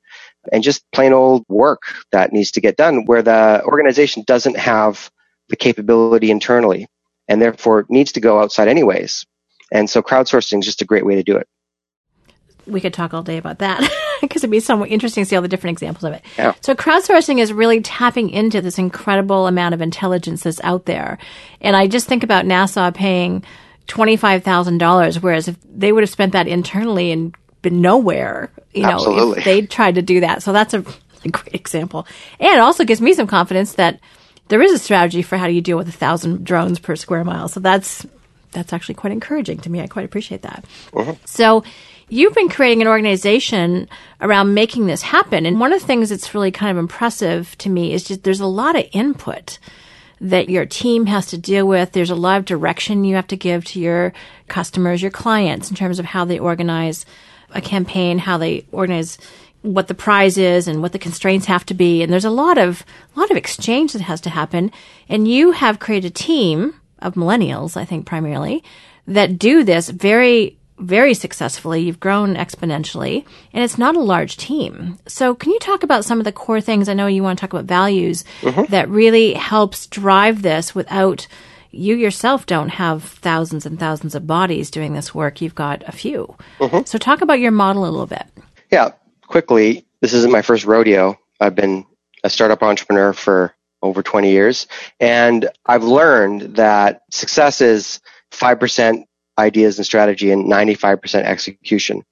and 0.53 0.63
just 0.63 0.89
plain 0.93 1.11
old 1.11 1.43
work 1.49 1.81
that 2.13 2.31
needs 2.31 2.51
to 2.51 2.61
get 2.61 2.77
done 2.77 3.03
where 3.03 3.21
the 3.21 3.61
organization 3.65 4.23
doesn't 4.25 4.57
have 4.57 5.11
the 5.49 5.55
capability 5.55 6.31
internally 6.31 6.87
and 7.27 7.41
therefore 7.41 7.85
needs 7.89 8.13
to 8.13 8.19
go 8.19 8.39
outside 8.39 8.67
anyways. 8.67 9.25
And 9.71 9.89
so 9.89 10.01
crowdsourcing 10.01 10.59
is 10.59 10.65
just 10.65 10.81
a 10.81 10.85
great 10.85 11.05
way 11.05 11.15
to 11.15 11.23
do 11.23 11.37
it. 11.37 11.47
We 12.65 12.81
could 12.81 12.93
talk 12.93 13.13
all 13.13 13.23
day 13.23 13.37
about 13.37 13.59
that 13.59 13.79
because 14.21 14.41
it'd 14.41 14.51
be 14.51 14.59
somewhat 14.59 14.89
interesting 14.89 15.23
to 15.23 15.29
see 15.29 15.35
all 15.35 15.41
the 15.41 15.47
different 15.47 15.75
examples 15.75 16.03
of 16.03 16.13
it. 16.13 16.23
Yeah. 16.37 16.53
So 16.61 16.75
crowdsourcing 16.75 17.39
is 17.39 17.53
really 17.53 17.81
tapping 17.81 18.29
into 18.29 18.61
this 18.61 18.77
incredible 18.77 19.47
amount 19.47 19.73
of 19.73 19.81
intelligence 19.81 20.43
that's 20.43 20.61
out 20.63 20.85
there. 20.85 21.17
And 21.61 21.75
I 21.75 21.87
just 21.87 22.07
think 22.07 22.23
about 22.23 22.45
NASA 22.45 22.93
paying 22.93 23.43
$25,000, 23.87 25.21
whereas 25.21 25.47
if 25.47 25.57
they 25.63 25.91
would 25.91 26.03
have 26.03 26.09
spent 26.09 26.33
that 26.33 26.47
internally 26.47 27.11
and 27.11 27.33
been 27.61 27.81
nowhere, 27.81 28.51
you 28.73 28.83
know, 28.83 28.89
Absolutely. 28.89 29.39
if 29.39 29.45
they 29.45 29.61
tried 29.61 29.95
to 29.95 30.01
do 30.01 30.19
that. 30.21 30.43
So 30.43 30.51
that's 30.51 30.73
a, 30.73 30.83
a 31.23 31.29
great 31.29 31.55
example. 31.55 32.05
And 32.39 32.53
it 32.53 32.59
also 32.59 32.83
gives 32.83 33.01
me 33.01 33.13
some 33.13 33.27
confidence 33.27 33.73
that 33.73 33.99
there 34.49 34.61
is 34.61 34.71
a 34.71 34.79
strategy 34.79 35.21
for 35.21 35.37
how 35.37 35.47
do 35.47 35.53
you 35.53 35.61
deal 35.61 35.77
with 35.77 35.87
a 35.87 35.93
thousand 35.93 36.45
drones 36.45 36.79
per 36.79 36.95
square 36.95 37.23
mile. 37.23 37.47
So 37.47 37.59
that's, 37.59 38.05
that's 38.51 38.73
actually 38.73 38.95
quite 38.95 39.13
encouraging 39.13 39.59
to 39.59 39.69
me. 39.69 39.81
I 39.81 39.87
quite 39.87 40.05
appreciate 40.05 40.41
that. 40.43 40.65
Uh-huh. 40.93 41.15
So 41.25 41.63
you've 42.09 42.33
been 42.33 42.49
creating 42.49 42.81
an 42.81 42.87
organization 42.87 43.89
around 44.21 44.53
making 44.53 44.87
this 44.87 45.01
happen. 45.01 45.45
And 45.45 45.59
one 45.59 45.73
of 45.73 45.81
the 45.81 45.87
things 45.87 46.09
that's 46.09 46.33
really 46.33 46.51
kind 46.51 46.71
of 46.71 46.77
impressive 46.77 47.57
to 47.59 47.69
me 47.69 47.93
is 47.93 48.03
just 48.03 48.23
there's 48.23 48.39
a 48.39 48.47
lot 48.47 48.77
of 48.77 48.85
input 48.93 49.59
that 50.19 50.49
your 50.49 50.65
team 50.65 51.05
has 51.05 51.27
to 51.27 51.37
deal 51.37 51.67
with. 51.67 51.91
There's 51.91 52.09
a 52.09 52.15
lot 52.15 52.39
of 52.39 52.45
direction 52.45 53.03
you 53.03 53.15
have 53.15 53.27
to 53.27 53.37
give 53.37 53.65
to 53.65 53.79
your 53.79 54.13
customers, 54.47 55.01
your 55.01 55.11
clients 55.11 55.69
in 55.69 55.75
terms 55.75 55.99
of 55.99 56.05
how 56.05 56.25
they 56.25 56.39
organize 56.39 57.05
a 57.51 57.61
campaign, 57.61 58.17
how 58.17 58.37
they 58.37 58.65
organize 58.71 59.17
what 59.61 59.87
the 59.87 59.93
prize 59.93 60.37
is 60.37 60.67
and 60.67 60.81
what 60.81 60.91
the 60.91 60.99
constraints 60.99 61.45
have 61.47 61.65
to 61.65 61.73
be. 61.73 62.01
And 62.01 62.11
there's 62.11 62.25
a 62.25 62.29
lot 62.29 62.57
of, 62.57 62.85
a 63.15 63.19
lot 63.19 63.31
of 63.31 63.37
exchange 63.37 63.93
that 63.93 64.01
has 64.01 64.21
to 64.21 64.29
happen. 64.29 64.71
And 65.09 65.27
you 65.27 65.51
have 65.51 65.79
created 65.79 66.11
a 66.11 66.13
team 66.13 66.75
of 66.99 67.15
millennials, 67.15 67.77
I 67.77 67.85
think 67.85 68.05
primarily, 68.05 68.63
that 69.07 69.39
do 69.39 69.63
this 69.63 69.89
very, 69.89 70.57
very 70.79 71.13
successfully. 71.13 71.81
You've 71.81 71.99
grown 71.99 72.35
exponentially 72.35 73.25
and 73.53 73.63
it's 73.63 73.77
not 73.77 73.95
a 73.95 74.01
large 74.01 74.37
team. 74.37 74.97
So 75.07 75.33
can 75.35 75.51
you 75.51 75.59
talk 75.59 75.83
about 75.83 76.05
some 76.05 76.19
of 76.19 76.25
the 76.25 76.31
core 76.31 76.61
things? 76.61 76.87
I 76.87 76.93
know 76.93 77.07
you 77.07 77.23
want 77.23 77.39
to 77.39 77.41
talk 77.41 77.53
about 77.53 77.65
values 77.65 78.23
mm-hmm. 78.41 78.71
that 78.71 78.89
really 78.89 79.33
helps 79.33 79.87
drive 79.87 80.41
this 80.41 80.75
without 80.75 81.27
you 81.71 81.95
yourself 81.95 82.45
don't 82.45 82.69
have 82.69 83.03
thousands 83.03 83.65
and 83.65 83.79
thousands 83.79 84.15
of 84.15 84.25
bodies 84.25 84.71
doing 84.71 84.93
this 84.93 85.13
work. 85.13 85.41
You've 85.41 85.55
got 85.55 85.83
a 85.87 85.91
few. 85.91 86.35
Mm-hmm. 86.59 86.85
So 86.85 86.97
talk 86.97 87.21
about 87.21 87.39
your 87.39 87.51
model 87.51 87.83
a 87.83 87.91
little 87.91 88.07
bit. 88.07 88.25
Yeah, 88.71 88.91
quickly, 89.27 89.85
this 90.01 90.13
isn't 90.13 90.31
my 90.31 90.41
first 90.41 90.65
rodeo. 90.65 91.17
I've 91.39 91.55
been 91.55 91.85
a 92.23 92.29
startup 92.29 92.63
entrepreneur 92.63 93.13
for 93.13 93.53
over 93.83 94.01
20 94.01 94.31
years, 94.31 94.67
and 94.99 95.49
I've 95.65 95.83
learned 95.83 96.55
that 96.55 97.01
success 97.11 97.61
is 97.61 97.99
5% 98.31 99.03
ideas 99.37 99.77
and 99.77 99.85
strategy 99.85 100.31
and 100.31 100.51
95% 100.51 101.23
execution. 101.23 102.03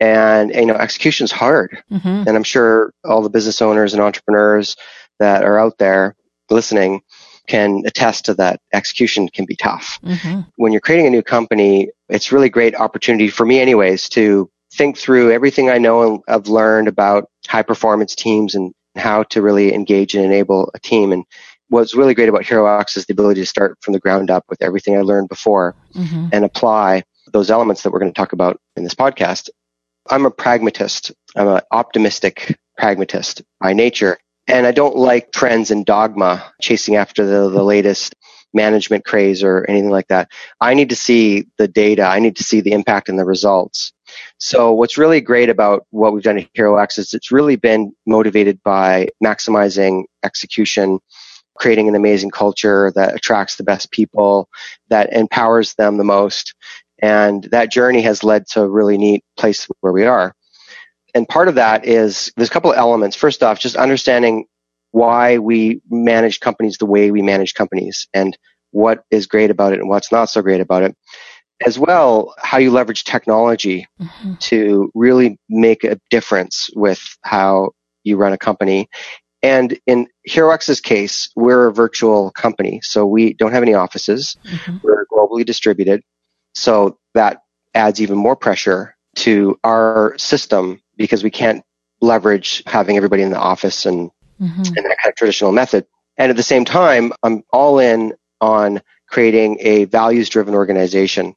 And, 0.00 0.54
you 0.54 0.66
know, 0.66 0.74
execution 0.74 1.24
is 1.24 1.32
hard. 1.32 1.82
hmm 1.88 2.24
And 2.26 2.30
I'm 2.30 2.44
sure 2.44 2.92
all 3.04 3.22
the 3.22 3.30
business 3.30 3.62
owners 3.62 3.94
and 3.94 4.02
entrepreneurs 4.02 4.76
that 5.18 5.44
are 5.44 5.58
out 5.58 5.78
there 5.78 6.14
listening 6.50 7.02
can 7.48 7.82
attest 7.86 8.26
to 8.26 8.34
that 8.34 8.60
execution 8.72 9.28
can 9.28 9.44
be 9.44 9.56
tough. 9.56 9.98
hmm 10.04 10.40
When 10.56 10.72
you're 10.72 10.80
creating 10.80 11.06
a 11.06 11.10
new 11.10 11.22
company, 11.22 11.90
it's 12.08 12.32
really 12.32 12.48
great 12.48 12.74
opportunity 12.74 13.28
for 13.28 13.46
me 13.46 13.60
anyways 13.60 14.08
to 14.10 14.50
think 14.74 14.98
through 14.98 15.32
everything 15.32 15.70
I 15.70 15.78
know 15.78 16.02
and 16.02 16.22
I've 16.28 16.48
learned 16.48 16.88
about 16.88 17.28
high 17.46 17.62
performance 17.62 18.14
teams 18.14 18.54
and 18.54 18.72
how 18.96 19.22
to 19.24 19.42
really 19.42 19.72
engage 19.72 20.14
and 20.14 20.24
enable 20.24 20.70
a 20.74 20.78
team. 20.78 21.12
And 21.12 21.24
what's 21.68 21.94
really 21.94 22.14
great 22.14 22.28
about 22.28 22.42
HeroX 22.42 22.96
is 22.96 23.06
the 23.06 23.12
ability 23.12 23.40
to 23.40 23.46
start 23.46 23.78
from 23.80 23.92
the 23.92 24.00
ground 24.00 24.30
up 24.30 24.44
with 24.48 24.62
everything 24.62 24.96
I 24.96 25.02
learned 25.02 25.28
before 25.28 25.74
hmm 25.94 26.28
and 26.30 26.44
apply 26.44 27.04
those 27.32 27.50
elements 27.50 27.82
that 27.82 27.90
we're 27.90 27.98
going 27.98 28.12
to 28.12 28.16
talk 28.16 28.32
about 28.32 28.60
in 28.76 28.84
this 28.84 28.94
podcast. 28.94 29.48
I'm 30.10 30.26
a 30.26 30.30
pragmatist. 30.30 31.12
I'm 31.36 31.48
an 31.48 31.60
optimistic 31.70 32.58
pragmatist 32.76 33.42
by 33.60 33.72
nature. 33.72 34.18
And 34.46 34.66
I 34.66 34.72
don't 34.72 34.96
like 34.96 35.30
trends 35.30 35.70
and 35.70 35.84
dogma 35.84 36.52
chasing 36.60 36.96
after 36.96 37.26
the, 37.26 37.50
the 37.50 37.62
latest 37.62 38.14
management 38.54 39.04
craze 39.04 39.42
or 39.42 39.64
anything 39.68 39.90
like 39.90 40.08
that. 40.08 40.30
I 40.60 40.74
need 40.74 40.90
to 40.90 40.96
see 40.96 41.46
the 41.58 41.68
data. 41.68 42.02
I 42.02 42.18
need 42.18 42.36
to 42.36 42.44
see 42.44 42.60
the 42.60 42.72
impact 42.72 43.08
and 43.08 43.18
the 43.18 43.24
results. 43.24 43.92
So 44.38 44.72
what's 44.72 44.98
really 44.98 45.20
great 45.20 45.48
about 45.48 45.86
what 45.90 46.12
we've 46.12 46.22
done 46.22 46.38
at 46.38 46.52
HeroX 46.54 46.98
is 46.98 47.14
it's 47.14 47.32
really 47.32 47.56
been 47.56 47.92
motivated 48.06 48.62
by 48.62 49.08
maximizing 49.22 50.04
execution, 50.22 51.00
creating 51.58 51.88
an 51.88 51.94
amazing 51.94 52.30
culture 52.30 52.92
that 52.94 53.14
attracts 53.14 53.56
the 53.56 53.64
best 53.64 53.90
people, 53.90 54.48
that 54.88 55.12
empowers 55.12 55.74
them 55.74 55.96
the 55.96 56.04
most. 56.04 56.54
And 57.00 57.44
that 57.44 57.70
journey 57.70 58.02
has 58.02 58.24
led 58.24 58.46
to 58.48 58.62
a 58.62 58.68
really 58.68 58.98
neat 58.98 59.24
place 59.36 59.68
where 59.80 59.92
we 59.92 60.04
are. 60.04 60.34
And 61.14 61.28
part 61.28 61.48
of 61.48 61.54
that 61.56 61.86
is 61.86 62.32
there's 62.36 62.48
a 62.48 62.52
couple 62.52 62.72
of 62.72 62.78
elements. 62.78 63.16
First 63.16 63.42
off, 63.42 63.58
just 63.58 63.76
understanding 63.76 64.46
why 64.90 65.38
we 65.38 65.80
manage 65.90 66.40
companies 66.40 66.78
the 66.78 66.86
way 66.86 67.10
we 67.10 67.22
manage 67.22 67.54
companies 67.54 68.06
and 68.14 68.36
what 68.70 69.04
is 69.10 69.26
great 69.26 69.50
about 69.50 69.72
it 69.72 69.80
and 69.80 69.88
what's 69.88 70.12
not 70.12 70.30
so 70.30 70.42
great 70.42 70.60
about 70.60 70.82
it. 70.82 70.96
As 71.66 71.78
well, 71.78 72.34
how 72.38 72.58
you 72.58 72.70
leverage 72.70 73.04
technology 73.04 73.86
hmm 73.98 74.34
to 74.40 74.90
really 74.94 75.36
make 75.48 75.82
a 75.82 75.98
difference 76.10 76.70
with 76.76 77.02
how 77.22 77.70
you 78.04 78.16
run 78.16 78.32
a 78.32 78.38
company. 78.38 78.88
And 79.42 79.78
in 79.86 80.06
HeroX's 80.28 80.80
case, 80.80 81.30
we're 81.34 81.66
a 81.66 81.72
virtual 81.72 82.30
company, 82.32 82.80
so 82.82 83.06
we 83.06 83.34
don't 83.34 83.52
have 83.52 83.62
any 83.62 83.74
offices. 83.74 84.36
hmm 84.46 84.76
We're 84.82 85.06
globally 85.12 85.44
distributed. 85.44 86.02
So 86.54 86.98
that 87.14 87.42
adds 87.74 88.00
even 88.00 88.16
more 88.16 88.36
pressure 88.36 88.96
to 89.16 89.58
our 89.64 90.14
system 90.18 90.80
because 90.96 91.22
we 91.22 91.30
can't 91.30 91.64
leverage 92.00 92.62
having 92.66 92.96
everybody 92.96 93.22
in 93.22 93.30
the 93.30 93.38
office 93.38 93.86
and, 93.86 94.10
hmm 94.38 94.46
and 94.46 94.76
that 94.76 94.96
kind 95.02 95.10
of 95.10 95.16
traditional 95.16 95.52
method. 95.52 95.86
And 96.16 96.30
at 96.30 96.36
the 96.36 96.42
same 96.42 96.64
time, 96.64 97.12
I'm 97.22 97.42
all 97.52 97.78
in 97.78 98.14
on 98.40 98.80
creating 99.08 99.58
a 99.60 99.84
values 99.84 100.28
driven 100.28 100.54
organization. 100.54 101.34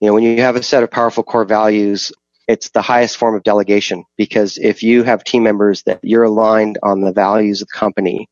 You 0.00 0.08
know, 0.08 0.14
when 0.14 0.22
you 0.22 0.40
have 0.42 0.56
a 0.56 0.62
set 0.62 0.82
of 0.82 0.90
powerful 0.90 1.22
core 1.22 1.44
values, 1.44 2.12
it's 2.46 2.70
the 2.70 2.82
highest 2.82 3.16
form 3.16 3.34
of 3.34 3.42
delegation 3.42 4.04
because 4.16 4.58
if 4.58 4.82
you 4.82 5.02
have 5.02 5.24
team 5.24 5.42
members 5.42 5.82
that 5.84 6.00
you're 6.02 6.24
aligned 6.24 6.78
on 6.82 7.00
the 7.00 7.12
values 7.12 7.62
of 7.62 7.68
the 7.68 7.78
company 7.78 8.28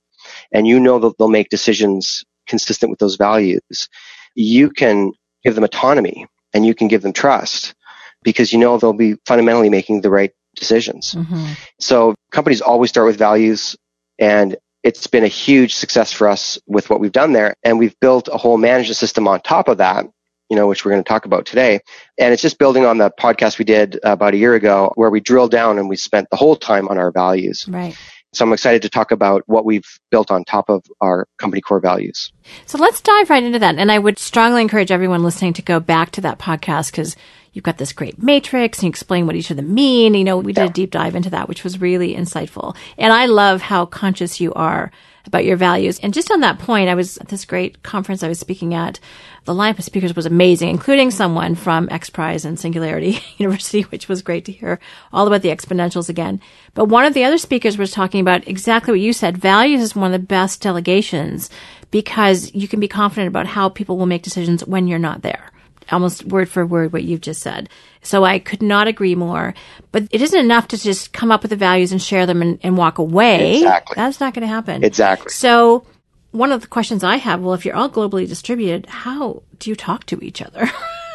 and 0.52 0.66
you 0.66 0.78
know 0.78 0.98
that 0.98 1.16
they'll 1.18 1.28
make 1.28 1.48
decisions 1.48 2.24
consistent 2.46 2.90
with 2.90 2.98
those 2.98 3.16
values, 3.16 3.88
you 4.34 4.70
can 4.70 5.12
give 5.42 5.54
them 5.54 5.64
autonomy 5.64 6.26
and 6.52 6.66
you 6.66 6.74
can 6.74 6.88
give 6.88 7.02
them 7.02 7.12
trust 7.12 7.74
because 8.22 8.52
you 8.52 8.58
know 8.58 8.76
they'll 8.76 8.92
be 8.92 9.16
fundamentally 9.26 9.70
making 9.70 10.00
the 10.00 10.10
right 10.10 10.32
decisions. 10.54 11.12
hmm 11.12 11.52
So 11.80 12.14
companies 12.30 12.60
always 12.60 12.90
start 12.90 13.06
with 13.06 13.16
values 13.16 13.76
and 14.18 14.56
it's 14.82 15.06
been 15.06 15.24
a 15.24 15.28
huge 15.28 15.74
success 15.74 16.12
for 16.12 16.28
us 16.28 16.58
with 16.66 16.90
what 16.90 17.00
we've 17.00 17.12
done 17.12 17.32
there. 17.32 17.54
And 17.62 17.78
we've 17.78 17.98
built 18.00 18.28
a 18.30 18.36
whole 18.36 18.58
management 18.58 18.96
system 18.96 19.28
on 19.28 19.40
top 19.40 19.68
of 19.68 19.78
that, 19.78 20.06
you 20.52 20.56
know, 20.56 20.66
which 20.66 20.84
we're 20.84 20.90
going 20.90 21.02
to 21.02 21.08
talk 21.08 21.24
about 21.24 21.46
today. 21.46 21.80
And 22.18 22.34
it's 22.34 22.42
just 22.42 22.58
building 22.58 22.84
on 22.84 22.98
the 22.98 23.10
podcast 23.18 23.58
we 23.58 23.64
did 23.64 23.98
about 24.02 24.34
a 24.34 24.36
year 24.36 24.54
ago 24.54 24.92
where 24.96 25.08
we 25.08 25.18
drilled 25.18 25.50
down 25.50 25.78
and 25.78 25.88
we 25.88 25.96
spent 25.96 26.28
the 26.28 26.36
whole 26.36 26.56
time 26.56 26.88
on 26.88 26.98
our 26.98 27.10
values. 27.10 27.64
Right. 27.66 27.96
So 28.34 28.44
I'm 28.44 28.52
excited 28.52 28.82
to 28.82 28.90
talk 28.90 29.12
about 29.12 29.44
what 29.46 29.64
we've 29.64 29.86
built 30.10 30.30
on 30.30 30.44
top 30.44 30.68
of 30.68 30.84
our 31.00 31.26
company 31.38 31.62
core 31.62 31.80
values. 31.80 32.30
So 32.66 32.76
let's 32.76 33.00
dive 33.00 33.30
right 33.30 33.42
into 33.42 33.60
that. 33.60 33.76
And 33.78 33.90
I 33.90 33.98
would 33.98 34.18
strongly 34.18 34.60
encourage 34.60 34.90
everyone 34.90 35.22
listening 35.22 35.54
to 35.54 35.62
go 35.62 35.80
back 35.80 36.10
to 36.12 36.20
that 36.20 36.38
podcast 36.38 36.90
because 36.90 37.16
you've 37.52 37.64
got 37.64 37.78
this 37.78 37.92
great 37.92 38.22
matrix 38.22 38.78
and 38.78 38.84
you 38.84 38.88
explain 38.88 39.26
what 39.26 39.36
each 39.36 39.50
of 39.50 39.56
them 39.56 39.74
mean. 39.74 40.14
You 40.14 40.24
know, 40.24 40.38
we 40.38 40.52
did 40.52 40.62
Yeah. 40.62 40.66
a 40.66 40.72
deep 40.72 40.90
dive 40.90 41.14
into 41.14 41.30
that, 41.30 41.48
which 41.48 41.64
was 41.64 41.80
really 41.80 42.14
insightful. 42.14 42.74
And 42.98 43.12
I 43.12 43.26
love 43.26 43.62
how 43.62 43.86
conscious 43.86 44.40
you 44.40 44.52
are 44.54 44.90
about 45.24 45.44
your 45.44 45.56
values. 45.56 46.00
And 46.00 46.12
just 46.12 46.32
on 46.32 46.40
that 46.40 46.58
point, 46.58 46.88
I 46.88 46.94
was 46.96 47.16
at 47.18 47.28
this 47.28 47.44
great 47.44 47.82
conference 47.84 48.22
I 48.24 48.28
was 48.28 48.40
speaking 48.40 48.74
at. 48.74 48.98
The 49.44 49.54
lineup 49.54 49.78
of 49.78 49.84
speakers 49.84 50.16
was 50.16 50.26
amazing, 50.26 50.68
including 50.70 51.10
someone 51.12 51.54
from 51.54 51.88
X 51.92 52.10
Prize 52.10 52.44
and 52.44 52.58
Singularity 52.58 53.20
University, 53.36 53.82
which 53.82 54.08
was 54.08 54.22
great 54.22 54.44
to 54.46 54.52
hear 54.52 54.80
all 55.12 55.26
about 55.28 55.42
the 55.42 55.50
exponentials 55.50 56.08
again. 56.08 56.40
But 56.74 56.86
one 56.86 57.04
of 57.04 57.14
the 57.14 57.22
other 57.24 57.38
speakers 57.38 57.78
was 57.78 57.92
talking 57.92 58.20
about 58.20 58.48
exactly 58.48 58.92
what 58.92 59.00
you 59.00 59.12
said. 59.12 59.38
Values 59.38 59.80
is 59.82 59.94
one 59.94 60.12
of 60.12 60.20
the 60.20 60.26
best 60.26 60.60
delegations 60.60 61.50
because 61.92 62.52
you 62.54 62.66
can 62.66 62.80
be 62.80 62.88
confident 62.88 63.28
about 63.28 63.46
how 63.46 63.68
people 63.68 63.96
will 63.98 64.06
make 64.06 64.22
decisions 64.22 64.66
when 64.66 64.88
you're 64.88 64.98
not 64.98 65.22
there 65.22 65.50
almost 65.90 66.24
word 66.24 66.48
for 66.48 66.64
word 66.66 66.92
what 66.92 67.02
you've 67.04 67.20
just 67.20 67.42
said. 67.42 67.68
So 68.02 68.24
I 68.24 68.38
could 68.38 68.62
not 68.62 68.88
agree 68.88 69.14
more. 69.14 69.54
But 69.90 70.04
it 70.10 70.22
isn't 70.22 70.38
enough 70.38 70.68
to 70.68 70.78
just 70.78 71.12
come 71.12 71.30
up 71.32 71.42
with 71.42 71.50
the 71.50 71.56
values 71.56 71.92
and 71.92 72.00
share 72.02 72.26
them 72.26 72.42
and, 72.42 72.58
and 72.62 72.76
walk 72.76 72.98
away. 72.98 73.56
Exactly. 73.58 73.94
That's 73.96 74.20
not 74.20 74.34
going 74.34 74.42
to 74.42 74.52
happen. 74.52 74.84
Exactly. 74.84 75.30
So 75.30 75.86
one 76.32 76.50
of 76.52 76.60
the 76.62 76.66
questions 76.66 77.04
I 77.04 77.16
have, 77.16 77.40
well, 77.40 77.54
if 77.54 77.64
you're 77.64 77.76
all 77.76 77.90
globally 77.90 78.26
distributed, 78.28 78.86
how 78.86 79.42
do 79.58 79.70
you 79.70 79.76
talk 79.76 80.06
to 80.06 80.22
each 80.22 80.40
other? 80.42 80.70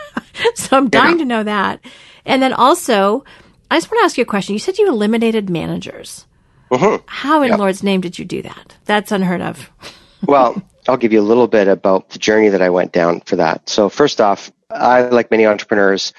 so 0.55 0.77
I'm 0.77 0.89
dying 0.89 1.13
Yeah. 1.13 1.24
to 1.24 1.25
know 1.25 1.43
that. 1.43 1.79
And 2.25 2.41
then 2.41 2.53
also, 2.53 3.24
I 3.71 3.77
just 3.77 3.89
want 3.91 4.01
to 4.01 4.05
ask 4.05 4.17
you 4.17 4.21
a 4.24 4.25
question. 4.25 4.53
You 4.53 4.59
said 4.59 4.77
you 4.77 4.88
eliminated 4.88 5.50
managers. 5.50 6.25
Mhm. 6.71 7.01
How 7.05 7.41
in 7.43 7.57
Lord's 7.57 7.81
name 7.83 8.01
did 8.01 8.19
you 8.19 8.25
do 8.25 8.41
that? 8.41 8.75
That's 8.86 9.12
unheard 9.12 9.41
of. 9.41 9.69
well, 10.25 10.62
I'll 10.88 10.97
give 10.97 11.13
you 11.13 11.19
a 11.19 11.24
little 11.24 11.47
bit 11.47 11.67
about 11.67 12.09
the 12.09 12.19
journey 12.19 12.50
that 12.50 12.62
I 12.62 12.69
went 12.69 12.91
down 12.91 13.21
for 13.21 13.38
that. 13.38 13.69
So 13.69 13.89
first 13.89 14.19
off, 14.21 14.51
I, 14.69 15.01
like 15.03 15.31
many 15.31 15.45
entrepreneurs, 15.45 16.13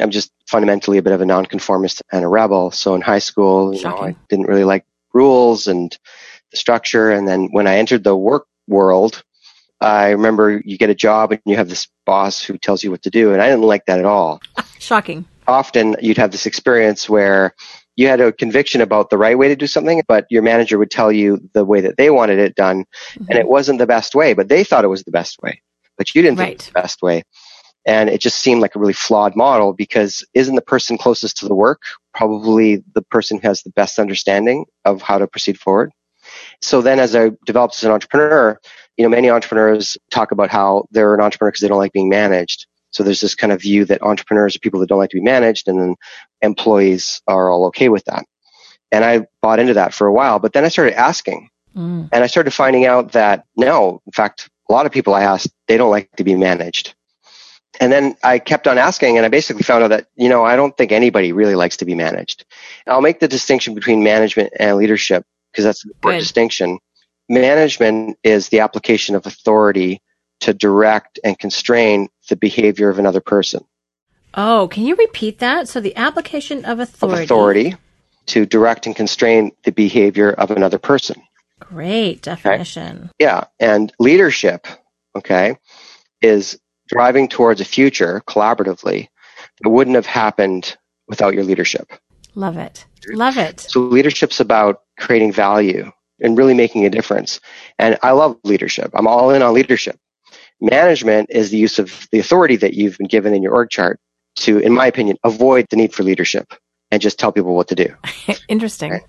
I'm 0.00 0.10
just 0.10 0.32
fundamentally 0.48 0.98
a 0.98 1.02
bit 1.02 1.12
of 1.12 1.20
a 1.20 1.26
nonconformist 1.26 2.02
and 2.12 2.24
a 2.24 2.28
rebel. 2.28 2.70
So 2.70 2.94
in 2.94 3.00
high 3.00 3.18
school, 3.18 3.74
you 3.74 3.82
know, 3.82 3.96
I 3.96 4.16
didn't 4.28 4.46
really 4.46 4.64
like 4.64 4.84
rules 5.12 5.66
and 5.66 5.96
the 6.50 6.56
structure. 6.56 7.10
And 7.10 7.28
then 7.28 7.48
when 7.50 7.66
I 7.66 7.76
entered 7.76 8.04
the 8.04 8.16
work 8.16 8.46
world, 8.66 9.22
I 9.80 10.10
remember 10.10 10.62
you 10.64 10.78
get 10.78 10.90
a 10.90 10.94
job 10.94 11.32
and 11.32 11.40
you 11.44 11.56
have 11.56 11.68
this 11.68 11.88
boss 12.06 12.42
who 12.42 12.56
tells 12.56 12.82
you 12.82 12.90
what 12.90 13.02
to 13.02 13.10
do. 13.10 13.32
And 13.32 13.42
I 13.42 13.48
didn't 13.48 13.64
like 13.64 13.86
that 13.86 13.98
at 13.98 14.04
all. 14.04 14.40
Shocking. 14.78 15.26
Often 15.46 15.96
you'd 16.00 16.18
have 16.18 16.30
this 16.30 16.46
experience 16.46 17.08
where 17.08 17.54
you 17.96 18.08
had 18.08 18.20
a 18.20 18.32
conviction 18.32 18.80
about 18.80 19.10
the 19.10 19.18
right 19.18 19.36
way 19.36 19.48
to 19.48 19.56
do 19.56 19.66
something, 19.66 20.02
but 20.08 20.26
your 20.30 20.42
manager 20.42 20.78
would 20.78 20.90
tell 20.90 21.12
you 21.12 21.40
the 21.52 21.64
way 21.64 21.80
that 21.80 21.96
they 21.96 22.10
wanted 22.10 22.38
it 22.38 22.54
done. 22.54 22.84
And 23.16 23.28
mm-hmm. 23.28 23.38
it 23.38 23.48
wasn't 23.48 23.80
the 23.80 23.86
best 23.86 24.14
way, 24.14 24.34
but 24.34 24.48
they 24.48 24.64
thought 24.64 24.84
it 24.84 24.88
was 24.88 25.02
the 25.02 25.10
best 25.10 25.42
way. 25.42 25.60
But 25.98 26.14
you 26.14 26.22
didn't 26.22 26.38
think 26.38 26.52
it 26.52 26.58
was 26.58 26.66
the 26.66 26.72
best 26.72 27.02
way. 27.02 27.24
And 27.84 28.08
it 28.08 28.20
just 28.20 28.38
seemed 28.38 28.62
like 28.62 28.74
a 28.74 28.78
really 28.78 28.92
flawed 28.92 29.34
model 29.34 29.72
because 29.72 30.24
isn't 30.34 30.54
the 30.54 30.62
person 30.62 30.98
closest 30.98 31.38
to 31.38 31.48
the 31.48 31.54
work 31.54 31.82
probably 32.14 32.84
the 32.94 33.02
person 33.02 33.38
who 33.38 33.48
has 33.48 33.62
the 33.62 33.70
best 33.70 33.98
understanding 33.98 34.66
of 34.84 35.02
how 35.02 35.18
to 35.18 35.26
proceed 35.26 35.58
forward? 35.58 35.90
So 36.60 36.80
then 36.80 37.00
as 37.00 37.16
I 37.16 37.30
developed 37.44 37.74
as 37.76 37.84
an 37.84 37.90
entrepreneur, 37.90 38.58
you 38.96 39.02
know, 39.02 39.08
many 39.08 39.30
entrepreneurs 39.30 39.98
talk 40.10 40.30
about 40.30 40.50
how 40.50 40.86
they're 40.90 41.14
an 41.14 41.20
entrepreneur 41.20 41.50
because 41.50 41.62
they 41.62 41.68
don't 41.68 41.78
like 41.78 41.92
being 41.92 42.08
managed. 42.08 42.66
So 42.90 43.02
there's 43.02 43.20
this 43.20 43.34
kind 43.34 43.52
of 43.52 43.60
view 43.60 43.84
that 43.86 44.02
entrepreneurs 44.02 44.54
are 44.54 44.60
people 44.60 44.78
that 44.80 44.88
don't 44.88 44.98
like 44.98 45.10
to 45.10 45.16
be 45.16 45.22
managed 45.22 45.66
and 45.66 45.80
then 45.80 45.96
employees 46.42 47.22
are 47.26 47.50
all 47.50 47.66
okay 47.66 47.88
with 47.88 48.04
that. 48.04 48.24
And 48.92 49.04
I 49.04 49.26
bought 49.40 49.58
into 49.58 49.74
that 49.74 49.94
for 49.94 50.06
a 50.06 50.12
while, 50.12 50.38
but 50.38 50.52
then 50.52 50.64
I 50.64 50.68
started 50.68 50.94
asking 50.94 51.48
Mm. 51.76 52.08
and 52.12 52.22
I 52.22 52.26
started 52.26 52.50
finding 52.50 52.84
out 52.84 53.12
that 53.12 53.46
no, 53.56 54.02
in 54.06 54.12
fact, 54.12 54.50
a 54.68 54.72
lot 54.72 54.86
of 54.86 54.92
people 54.92 55.14
I 55.14 55.22
asked, 55.22 55.50
they 55.68 55.76
don't 55.76 55.90
like 55.90 56.10
to 56.16 56.24
be 56.24 56.34
managed. 56.34 56.94
And 57.80 57.90
then 57.90 58.16
I 58.22 58.38
kept 58.38 58.66
on 58.66 58.78
asking 58.78 59.16
and 59.16 59.24
I 59.24 59.28
basically 59.28 59.62
found 59.62 59.84
out 59.84 59.88
that, 59.88 60.08
you 60.14 60.28
know, 60.28 60.44
I 60.44 60.56
don't 60.56 60.76
think 60.76 60.92
anybody 60.92 61.32
really 61.32 61.54
likes 61.54 61.78
to 61.78 61.84
be 61.84 61.94
managed. 61.94 62.44
I'll 62.86 63.00
make 63.00 63.20
the 63.20 63.28
distinction 63.28 63.74
between 63.74 64.02
management 64.02 64.52
and 64.58 64.76
leadership 64.76 65.24
because 65.50 65.64
that's 65.64 65.84
an 65.84 65.90
important 65.90 66.22
distinction. 66.22 66.78
Management 67.28 68.18
is 68.22 68.48
the 68.48 68.60
application 68.60 69.14
of 69.14 69.26
authority 69.26 70.02
to 70.40 70.52
direct 70.52 71.18
and 71.24 71.38
constrain 71.38 72.08
the 72.28 72.36
behavior 72.36 72.90
of 72.90 72.98
another 72.98 73.20
person. 73.20 73.64
Oh, 74.34 74.68
can 74.68 74.84
you 74.84 74.96
repeat 74.96 75.38
that? 75.38 75.68
So 75.68 75.80
the 75.80 75.96
application 75.96 76.64
of 76.64 76.78
authority. 76.80 77.22
Of 77.22 77.24
authority. 77.24 77.60
authority 77.68 77.82
to 78.26 78.46
direct 78.46 78.86
and 78.86 78.94
constrain 78.94 79.52
the 79.64 79.72
behavior 79.72 80.30
of 80.30 80.50
another 80.50 80.78
person. 80.78 81.22
Great 81.60 82.22
definition. 82.22 83.10
Yeah. 83.18 83.44
And 83.58 83.92
leadership, 83.98 84.66
okay, 85.16 85.56
is 86.20 86.58
driving 86.92 87.28
towards 87.28 87.60
a 87.60 87.64
future 87.64 88.22
collaboratively 88.28 89.08
that 89.62 89.70
wouldn't 89.70 89.96
have 89.96 90.06
happened 90.06 90.76
without 91.08 91.34
your 91.34 91.44
leadership. 91.44 91.90
Love 92.34 92.56
it. 92.56 92.86
Love 93.08 93.38
it. 93.38 93.60
So 93.60 93.80
leadership's 93.80 94.40
about 94.40 94.82
creating 94.98 95.32
value 95.32 95.90
and 96.20 96.38
really 96.38 96.54
making 96.54 96.86
a 96.86 96.90
difference. 96.90 97.40
And 97.78 97.98
I 98.02 98.12
love 98.12 98.38
leadership. 98.44 98.90
I'm 98.94 99.06
all 99.06 99.30
in 99.30 99.42
on 99.42 99.54
leadership. 99.54 99.98
Management 100.60 101.30
is 101.30 101.50
the 101.50 101.58
use 101.58 101.78
of 101.78 102.06
the 102.12 102.20
authority 102.20 102.56
that 102.56 102.74
you've 102.74 102.96
been 102.98 103.08
given 103.08 103.34
in 103.34 103.42
your 103.42 103.52
org 103.52 103.70
chart 103.70 103.98
to, 104.36 104.58
in 104.58 104.72
my 104.72 104.86
opinion, 104.86 105.16
avoid 105.24 105.66
the 105.70 105.76
need 105.76 105.92
for 105.92 106.04
leadership 106.04 106.52
and 106.90 107.02
just 107.02 107.18
tell 107.18 107.32
people 107.32 107.54
what 107.54 107.68
to 107.68 107.74
do. 107.74 107.94
Interesting. 108.48 108.92
Right. 108.92 109.02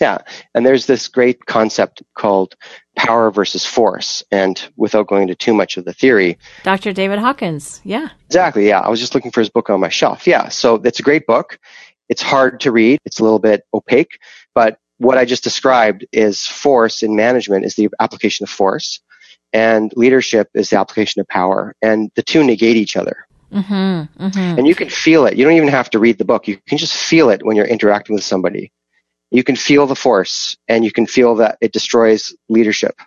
Yeah. 0.00 0.18
And 0.54 0.64
there's 0.64 0.86
this 0.86 1.08
great 1.08 1.46
concept 1.46 2.02
called 2.16 2.56
power 2.96 3.30
versus 3.30 3.66
force. 3.66 4.24
And 4.30 4.62
without 4.76 5.06
going 5.08 5.22
into 5.22 5.34
too 5.34 5.54
much 5.54 5.76
of 5.76 5.84
the 5.84 5.92
theory, 5.92 6.38
Dr. 6.62 6.92
David 6.92 7.18
Hawkins. 7.18 7.80
Yeah. 7.84 8.08
exactly. 8.26 8.66
Yeah. 8.68 8.80
I 8.80 8.88
was 8.88 9.00
just 9.00 9.14
looking 9.14 9.30
for 9.30 9.40
his 9.40 9.50
book 9.50 9.70
on 9.70 9.80
my 9.80 9.88
shelf. 9.90 10.26
Yeah. 10.26 10.48
So 10.48 10.76
it's 10.76 11.00
a 11.00 11.04
great 11.04 11.26
book. 11.26 11.58
It's 12.08 12.22
hard 12.22 12.60
to 12.60 12.72
read. 12.72 12.98
It's 13.04 13.20
a 13.20 13.22
little 13.22 13.38
bit 13.38 13.64
opaque, 13.72 14.18
but 14.54 14.78
what 14.98 15.16
I 15.16 15.24
just 15.24 15.44
described 15.44 16.04
is 16.12 16.46
force 16.46 17.02
in 17.02 17.16
management 17.16 17.64
is 17.64 17.74
the 17.74 17.88
application 18.00 18.44
of 18.44 18.50
force 18.50 19.00
and 19.52 19.92
leadership 19.96 20.48
is 20.54 20.70
the 20.70 20.78
application 20.78 21.20
of 21.20 21.28
power 21.28 21.74
and 21.80 22.10
the 22.16 22.22
two 22.22 22.44
negate 22.44 22.76
each 22.76 22.96
other. 22.96 23.26
Mm-hmm. 23.52 24.24
Mm-hmm. 24.24 24.58
And 24.58 24.66
you 24.66 24.74
can 24.74 24.88
feel 24.88 25.26
it. 25.26 25.36
You 25.36 25.44
don't 25.44 25.54
even 25.54 25.68
have 25.68 25.90
to 25.90 25.98
read 25.98 26.18
the 26.18 26.24
book. 26.24 26.46
You 26.46 26.58
can 26.68 26.78
just 26.78 26.94
feel 26.94 27.30
it 27.30 27.44
when 27.44 27.56
you're 27.56 27.66
interacting 27.66 28.14
with 28.14 28.24
somebody. 28.24 28.72
You 29.30 29.44
can 29.44 29.56
feel 29.56 29.86
the 29.86 29.96
force 29.96 30.56
and 30.68 30.84
you 30.84 30.90
can 30.90 31.06
feel 31.06 31.36
that 31.36 31.58
it 31.60 31.72
destroys 31.72 32.34
leadership. 32.48 33.00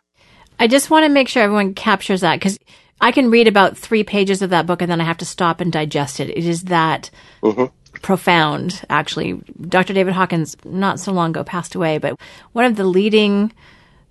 I 0.59 0.67
just 0.67 0.89
want 0.89 1.05
to 1.05 1.09
make 1.09 1.27
sure 1.27 1.43
everyone 1.43 1.73
captures 1.73 2.21
that 2.21 2.39
because 2.39 2.57
I 3.01 3.11
can 3.11 3.29
read 3.29 3.47
about 3.47 3.77
three 3.77 4.03
pages 4.03 4.41
of 4.41 4.49
that 4.51 4.65
book 4.65 4.81
and 4.81 4.89
then 4.89 5.01
I 5.01 5.03
have 5.03 5.17
to 5.17 5.25
stop 5.25 5.59
and 5.59 5.71
digest 5.71 6.19
it. 6.19 6.29
It 6.29 6.45
is 6.45 6.63
that 6.65 7.09
Mhm. 7.41 7.71
profound, 8.01 8.81
actually. 8.89 9.41
Dr. 9.67 9.93
David 9.93 10.13
Hawkins, 10.13 10.55
not 10.63 10.99
so 10.99 11.11
long 11.11 11.31
ago, 11.31 11.43
passed 11.43 11.75
away, 11.75 11.97
but 11.97 12.17
one 12.53 12.65
of 12.65 12.75
the 12.77 12.85
leading 12.85 13.51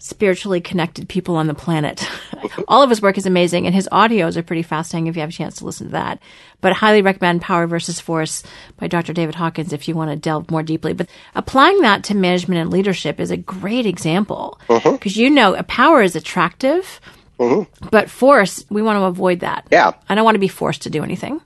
spiritually 0.02 0.60
connected 0.60 1.08
people 1.08 1.36
on 1.36 1.46
the 1.46 1.54
planet. 1.54 2.04
All 2.68 2.82
of 2.82 2.90
his 2.90 3.00
work 3.00 3.16
is 3.16 3.24
amazing, 3.24 3.66
and 3.66 3.74
his 3.74 3.88
audios 3.92 4.36
are 4.36 4.42
pretty 4.42 4.64
fascinating 4.64 5.06
if 5.06 5.14
you 5.14 5.20
have 5.20 5.30
a 5.30 5.32
chance 5.32 5.56
to 5.56 5.64
listen 5.64 5.86
to 5.86 5.92
that. 5.92 6.20
But 6.60 6.72
highly 6.72 7.02
recommend 7.02 7.40
Power 7.40 7.68
versus 7.68 8.00
Force 8.00 8.42
by 8.78 8.88
Dr. 8.88 9.12
David 9.12 9.36
Hawkins 9.36 9.72
if 9.72 9.86
you 9.86 9.94
want 9.94 10.10
to 10.10 10.16
delve 10.16 10.50
more 10.50 10.64
deeply. 10.64 10.92
But 10.92 11.08
applying 11.36 11.82
that 11.82 12.02
to 12.04 12.16
management 12.16 12.60
and 12.60 12.70
leadership 12.70 13.20
is 13.20 13.30
a 13.30 13.36
great 13.36 13.86
example 13.86 14.60
mm-hmm. 14.68 14.92
because 14.92 15.16
you 15.16 15.30
know, 15.30 15.54
a 15.54 15.62
power 15.62 16.02
is 16.02 16.16
attractive, 16.16 17.00
mm-hmm. 17.38 17.88
but 17.90 18.10
force, 18.10 18.64
we 18.70 18.82
want 18.82 18.96
to 18.98 19.04
avoid 19.04 19.38
that. 19.40 19.68
Yeah. 19.70 19.92
I 20.08 20.16
don't 20.16 20.24
want 20.24 20.34
to 20.34 20.40
be 20.40 20.48
forced 20.48 20.82
to 20.82 20.90
do 20.90 21.04
anything. 21.04 21.40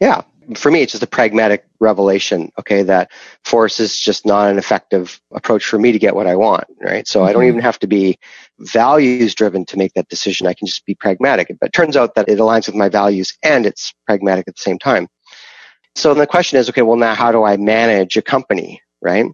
Yeah. 0.00 0.22
For 0.56 0.70
me, 0.70 0.80
it's 0.80 0.92
just 0.92 1.04
a 1.04 1.06
pragmatic 1.06 1.66
revelation. 1.82 2.50
Okay. 2.58 2.82
That 2.82 3.10
force 3.44 3.80
is 3.80 3.98
just 3.98 4.24
not 4.24 4.50
an 4.50 4.58
effective 4.58 5.20
approach 5.34 5.64
for 5.64 5.78
me 5.78 5.92
to 5.92 5.98
get 5.98 6.14
what 6.14 6.26
I 6.26 6.36
want. 6.36 6.64
Right. 6.80 7.06
So 7.06 7.24
I 7.24 7.32
don't 7.32 7.42
mm-hmm. 7.42 7.48
even 7.48 7.60
have 7.60 7.78
to 7.80 7.86
be 7.86 8.18
values 8.58 9.34
driven 9.34 9.66
to 9.66 9.76
make 9.76 9.92
that 9.94 10.08
decision. 10.08 10.46
I 10.46 10.54
can 10.54 10.66
just 10.66 10.86
be 10.86 10.94
pragmatic. 10.94 11.54
But 11.60 11.68
it 11.68 11.72
turns 11.72 11.96
out 11.96 12.14
that 12.14 12.28
it 12.28 12.38
aligns 12.38 12.66
with 12.66 12.76
my 12.76 12.88
values 12.88 13.36
and 13.42 13.66
it's 13.66 13.92
pragmatic 14.06 14.48
at 14.48 14.56
the 14.56 14.62
same 14.62 14.78
time. 14.78 15.08
So 15.94 16.14
the 16.14 16.26
question 16.26 16.58
is, 16.58 16.70
okay, 16.70 16.82
well, 16.82 16.96
now 16.96 17.14
how 17.14 17.32
do 17.32 17.42
I 17.42 17.58
manage 17.58 18.16
a 18.16 18.22
company? 18.22 18.80
Right. 19.02 19.26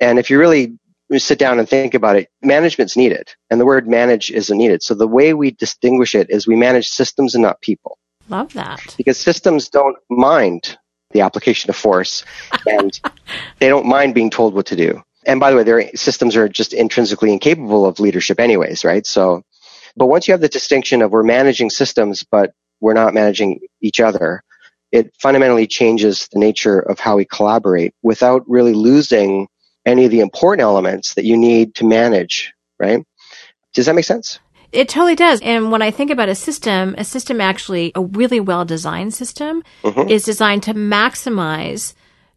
And 0.00 0.18
if 0.18 0.30
you 0.30 0.38
really 0.38 0.78
sit 1.18 1.38
down 1.38 1.58
and 1.58 1.68
think 1.68 1.94
about 1.94 2.16
it, 2.16 2.28
management's 2.42 2.96
needed 2.96 3.28
and 3.50 3.60
the 3.60 3.66
word 3.66 3.88
manage 3.88 4.30
isn't 4.30 4.56
needed. 4.56 4.82
So 4.82 4.94
the 4.94 5.08
way 5.08 5.34
we 5.34 5.50
distinguish 5.50 6.14
it 6.14 6.30
is 6.30 6.46
we 6.46 6.56
manage 6.56 6.88
systems 6.88 7.34
and 7.34 7.42
not 7.42 7.60
people 7.60 7.98
Love 8.28 8.52
that. 8.52 8.94
because 8.96 9.18
systems 9.18 9.68
don't 9.68 9.96
mind 10.08 10.78
the 11.10 11.22
application 11.22 11.70
of 11.70 11.76
force 11.76 12.24
and 12.66 13.00
they 13.58 13.68
don't 13.68 13.86
mind 13.86 14.14
being 14.14 14.30
told 14.30 14.54
what 14.54 14.66
to 14.66 14.76
do. 14.76 15.02
And 15.26 15.38
by 15.38 15.50
the 15.50 15.56
way, 15.56 15.64
their 15.64 15.90
systems 15.94 16.36
are 16.36 16.48
just 16.48 16.72
intrinsically 16.72 17.32
incapable 17.32 17.84
of 17.84 18.00
leadership 18.00 18.40
anyways, 18.40 18.84
right? 18.84 19.06
So, 19.06 19.42
but 19.96 20.06
once 20.06 20.26
you 20.26 20.32
have 20.32 20.40
the 20.40 20.48
distinction 20.48 21.02
of 21.02 21.10
we're 21.10 21.22
managing 21.22 21.70
systems, 21.70 22.24
but 22.24 22.52
we're 22.80 22.94
not 22.94 23.12
managing 23.12 23.60
each 23.82 24.00
other, 24.00 24.42
it 24.92 25.14
fundamentally 25.20 25.66
changes 25.66 26.28
the 26.32 26.38
nature 26.38 26.78
of 26.78 26.98
how 26.98 27.16
we 27.16 27.24
collaborate 27.24 27.94
without 28.02 28.42
really 28.48 28.72
losing 28.72 29.46
any 29.86 30.04
of 30.04 30.10
the 30.10 30.20
important 30.20 30.62
elements 30.62 31.14
that 31.14 31.24
you 31.24 31.36
need 31.36 31.74
to 31.76 31.86
manage, 31.86 32.52
right? 32.78 33.04
Does 33.72 33.86
that 33.86 33.94
make 33.94 34.04
sense? 34.04 34.40
It 34.72 34.88
totally 34.88 35.16
does. 35.16 35.40
And 35.42 35.72
when 35.72 35.82
I 35.82 35.90
think 35.90 36.10
about 36.10 36.28
a 36.28 36.34
system, 36.34 36.94
a 36.96 37.04
system 37.04 37.40
actually, 37.40 37.92
a 37.94 38.02
really 38.02 38.40
well 38.40 38.64
designed 38.64 39.14
system 39.14 39.62
mm-hmm. 39.82 40.08
is 40.08 40.24
designed 40.24 40.62
to 40.64 40.74
maximize 40.74 41.94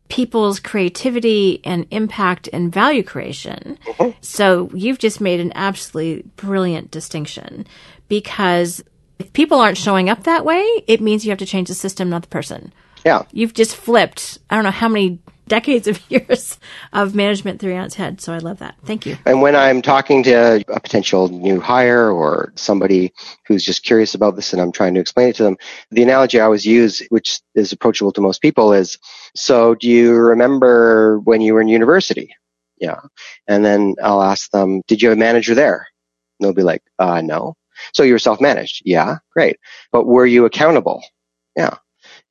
people's 0.09 0.59
creativity 0.59 1.61
and 1.63 1.87
impact 1.91 2.49
and 2.51 2.71
value 2.71 3.03
creation. 3.03 3.77
Mm-hmm. 3.85 4.17
So 4.21 4.69
you've 4.73 4.99
just 4.99 5.21
made 5.21 5.39
an 5.39 5.51
absolutely 5.55 6.23
brilliant 6.35 6.91
distinction 6.91 7.65
because 8.09 8.83
if 9.19 9.31
people 9.33 9.59
aren't 9.59 9.77
showing 9.77 10.09
up 10.09 10.23
that 10.23 10.45
way, 10.45 10.63
it 10.87 11.01
means 11.01 11.25
you 11.25 11.31
have 11.31 11.39
to 11.39 11.45
change 11.45 11.67
the 11.67 11.73
system, 11.73 12.09
not 12.09 12.23
the 12.23 12.27
person. 12.27 12.73
Yeah. 13.05 13.23
You've 13.31 13.53
just 13.53 13.75
flipped, 13.75 14.39
I 14.49 14.55
don't 14.55 14.63
know 14.63 14.71
how 14.71 14.89
many 14.89 15.19
decades 15.47 15.87
of 15.87 15.99
years 16.09 16.57
of 16.91 17.15
management 17.15 17.59
theory 17.59 17.77
on 17.77 17.85
its 17.85 17.95
head. 17.95 18.21
So 18.21 18.33
I 18.33 18.37
love 18.37 18.59
that. 18.59 18.75
Thank 18.85 19.05
you. 19.05 19.17
And 19.25 19.41
when 19.41 19.55
I'm 19.55 19.81
talking 19.81 20.23
to 20.23 20.63
a 20.67 20.79
potential 20.79 21.27
new 21.29 21.59
hire 21.59 22.11
or 22.11 22.53
somebody 22.55 23.13
who's 23.47 23.63
just 23.63 23.83
curious 23.83 24.15
about 24.15 24.35
this 24.35 24.53
and 24.53 24.61
I'm 24.61 24.71
trying 24.71 24.93
to 24.95 24.99
explain 24.99 25.29
it 25.29 25.35
to 25.37 25.43
them, 25.43 25.57
the 25.91 26.03
analogy 26.03 26.39
I 26.39 26.45
always 26.45 26.65
use, 26.65 27.01
which 27.09 27.39
is 27.55 27.71
approachable 27.71 28.11
to 28.13 28.21
most 28.21 28.41
people 28.41 28.73
is, 28.73 28.97
so 29.35 29.75
do 29.75 29.89
you 29.89 30.13
remember 30.13 31.19
when 31.19 31.41
you 31.41 31.53
were 31.53 31.61
in 31.61 31.67
university? 31.67 32.35
Yeah. 32.77 32.99
And 33.47 33.63
then 33.63 33.95
I'll 34.03 34.23
ask 34.23 34.51
them, 34.51 34.81
did 34.87 35.01
you 35.01 35.09
have 35.09 35.17
a 35.17 35.19
manager 35.19 35.55
there? 35.55 35.87
And 36.39 36.45
they'll 36.45 36.53
be 36.53 36.63
like, 36.63 36.83
uh, 36.99 37.21
no. 37.21 37.55
So 37.93 38.03
you 38.03 38.13
were 38.13 38.19
self-managed. 38.19 38.83
Yeah. 38.85 39.17
Great. 39.33 39.57
But 39.91 40.05
were 40.05 40.25
you 40.25 40.45
accountable? 40.45 41.03
Yeah. 41.55 41.77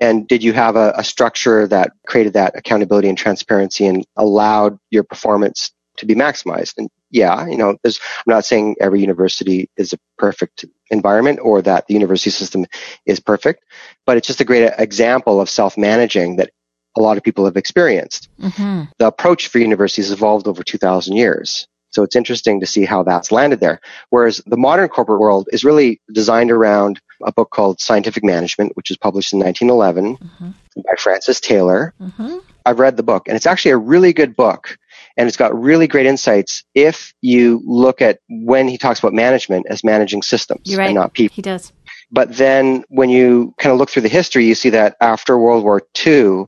And 0.03 0.27
did 0.27 0.43
you 0.43 0.53
have 0.53 0.75
a, 0.75 0.93
a, 0.97 1.05
structure 1.05 1.69
that 1.69 1.93
created 2.09 2.33
that 2.33 2.57
accountability 2.57 3.09
and 3.09 3.17
transparency 3.17 3.87
and 3.87 4.05
allowed 4.17 4.77
your 4.91 5.05
performance 5.05 5.71
to 5.99 6.07
be 6.07 6.17
maximized? 6.17 6.75
And 6.77 6.91
yeah, 7.11 7.47
you 7.47 7.57
know, 7.57 7.77
I'm 7.85 7.95
not 8.27 8.45
saying 8.45 8.77
every 8.81 9.01
university 9.01 9.71
is 9.77 9.93
a 9.93 9.99
perfect 10.19 10.65
environment 10.91 11.39
or 11.41 11.63
that 11.63 11.87
the 11.87 11.95
university 11.95 12.31
system 12.31 12.67
is 13.07 13.21
perfect, 13.21 13.63
but 14.05 14.17
it's 14.17 14.27
just 14.27 14.41
a 14.41 14.45
great 14.45 14.73
example 14.77 15.41
of 15.41 15.49
self-managing 15.49 16.35
that 16.37 16.51
a 16.97 17.01
lot 17.01 17.17
of 17.17 17.23
people 17.23 17.45
have 17.45 17.57
experienced. 17.57 18.29
Mm-hmm. 18.41 18.91
The 18.99 19.07
approach 19.07 19.49
for 19.49 19.61
universities 19.61 20.11
evolved 20.11 20.49
over 20.49 20.65
2000 20.65 21.15
years. 21.15 21.69
So 21.91 22.03
it's 22.03 22.17
interesting 22.17 22.59
to 22.59 22.67
see 22.67 22.85
how 22.85 23.05
that's 23.05 23.31
landed 23.31 23.61
there. 23.61 23.81
Whereas 24.11 24.43
the 24.47 24.57
modern 24.57 24.89
corporate 24.89 25.21
world 25.21 25.49
is 25.53 25.63
really 25.63 26.01
designed 26.13 26.51
around 26.51 27.01
a 27.25 27.33
book 27.33 27.51
called 27.51 27.81
Scientific 27.81 28.25
Management, 28.25 28.77
which 28.77 28.91
was 28.91 28.97
published 28.97 29.33
in 29.33 29.41
1911 29.41 30.17
mm-hmm. 30.17 30.81
by 30.81 30.95
Francis 30.99 31.41
Taylor. 31.41 31.95
Mm-hmm. 32.01 32.39
I've 32.65 32.79
read 32.79 32.97
the 32.97 33.03
book 33.03 33.27
and 33.27 33.37
it's 33.37 33.47
actually 33.47 33.73
a 33.73 33.77
really 33.77 34.13
good 34.13 34.37
book 34.37 34.79
and 35.17 35.27
it's 35.27 35.37
got 35.37 35.59
really 35.59 35.87
great 35.87 36.07
insights 36.07 36.65
if 36.75 37.13
you 37.21 37.61
look 37.65 38.01
at 38.01 38.21
when 38.29 38.69
he 38.69 38.79
talks 38.79 38.99
about 38.99 39.13
management 39.13 39.67
as 39.69 39.85
managing 39.85 40.23
systems 40.23 40.75
right. 40.77 40.87
and 40.87 40.95
not 40.95 41.13
people. 41.13 41.35
He 41.35 41.43
does. 41.43 41.73
But 42.11 42.37
then 42.37 42.85
when 42.89 43.11
you 43.11 43.55
kind 43.59 43.73
of 43.73 43.79
look 43.79 43.91
through 43.91 44.03
the 44.03 44.09
history, 44.09 44.47
you 44.47 44.55
see 44.55 44.71
that 44.71 44.97
after 45.01 45.39
World 45.39 45.65
War 45.65 45.83
II, 46.07 46.45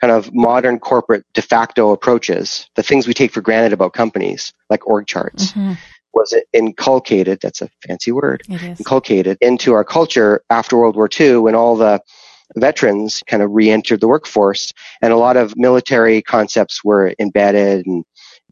kind 0.00 0.12
of 0.12 0.32
modern 0.32 0.78
corporate 0.78 1.24
de 1.34 1.42
facto 1.42 1.90
approaches, 1.90 2.68
the 2.76 2.82
things 2.82 3.06
we 3.06 3.14
take 3.14 3.32
for 3.32 3.40
granted 3.40 3.72
about 3.72 3.94
companies, 3.94 4.52
like 4.70 4.86
org 4.86 5.06
charts, 5.06 5.52
mm-hmm. 5.52 5.72
Was 6.14 6.34
inculcated, 6.52 7.38
that's 7.40 7.62
a 7.62 7.68
fancy 7.86 8.12
word, 8.12 8.42
inculcated 8.48 9.38
into 9.40 9.72
our 9.74 9.84
culture 9.84 10.42
after 10.50 10.76
World 10.76 10.96
War 10.96 11.08
II 11.18 11.38
when 11.38 11.54
all 11.54 11.76
the 11.76 12.00
veterans 12.56 13.22
kind 13.26 13.42
of 13.42 13.50
re-entered 13.52 14.00
the 14.00 14.08
workforce 14.08 14.72
and 15.02 15.12
a 15.12 15.16
lot 15.16 15.36
of 15.36 15.56
military 15.56 16.22
concepts 16.22 16.82
were 16.82 17.14
embedded 17.18 17.86
and 17.86 18.04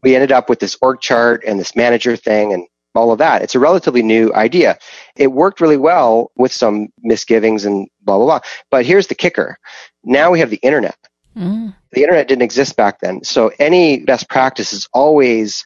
we 0.03 0.13
ended 0.13 0.31
up 0.31 0.49
with 0.49 0.59
this 0.59 0.77
org 0.81 1.01
chart 1.01 1.43
and 1.45 1.59
this 1.59 1.75
manager 1.75 2.15
thing 2.15 2.53
and 2.53 2.67
all 2.95 3.11
of 3.11 3.19
that. 3.19 3.41
It's 3.41 3.55
a 3.55 3.59
relatively 3.59 4.01
new 4.01 4.33
idea. 4.33 4.77
It 5.15 5.31
worked 5.31 5.61
really 5.61 5.77
well 5.77 6.31
with 6.35 6.51
some 6.51 6.89
misgivings 7.01 7.65
and 7.65 7.87
blah, 8.01 8.17
blah, 8.17 8.25
blah. 8.25 8.39
But 8.71 8.85
here's 8.85 9.07
the 9.07 9.15
kicker. 9.15 9.57
Now 10.03 10.31
we 10.31 10.39
have 10.39 10.49
the 10.49 10.57
internet. 10.57 10.97
Mm. 11.35 11.75
The 11.91 12.01
internet 12.01 12.27
didn't 12.27 12.41
exist 12.41 12.75
back 12.75 12.99
then. 12.99 13.23
So 13.23 13.51
any 13.59 13.99
best 13.99 14.27
practice 14.29 14.73
is 14.73 14.87
always 14.93 15.63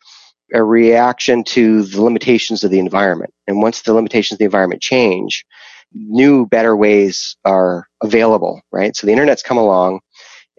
a 0.54 0.64
reaction 0.64 1.44
to 1.44 1.84
the 1.84 2.02
limitations 2.02 2.64
of 2.64 2.72
the 2.72 2.80
environment. 2.80 3.34
And 3.48 3.62
once 3.62 3.82
the 3.82 3.94
limitations 3.94 4.36
of 4.36 4.40
the 4.40 4.46
environment 4.46 4.82
change, 4.82 5.46
new, 5.94 6.46
better 6.46 6.76
ways 6.76 7.36
are 7.46 7.88
available, 8.02 8.62
right? 8.72 8.96
So 8.96 9.08
the 9.08 9.14
internet's 9.14 9.44
come 9.44 9.58
along 9.58 10.00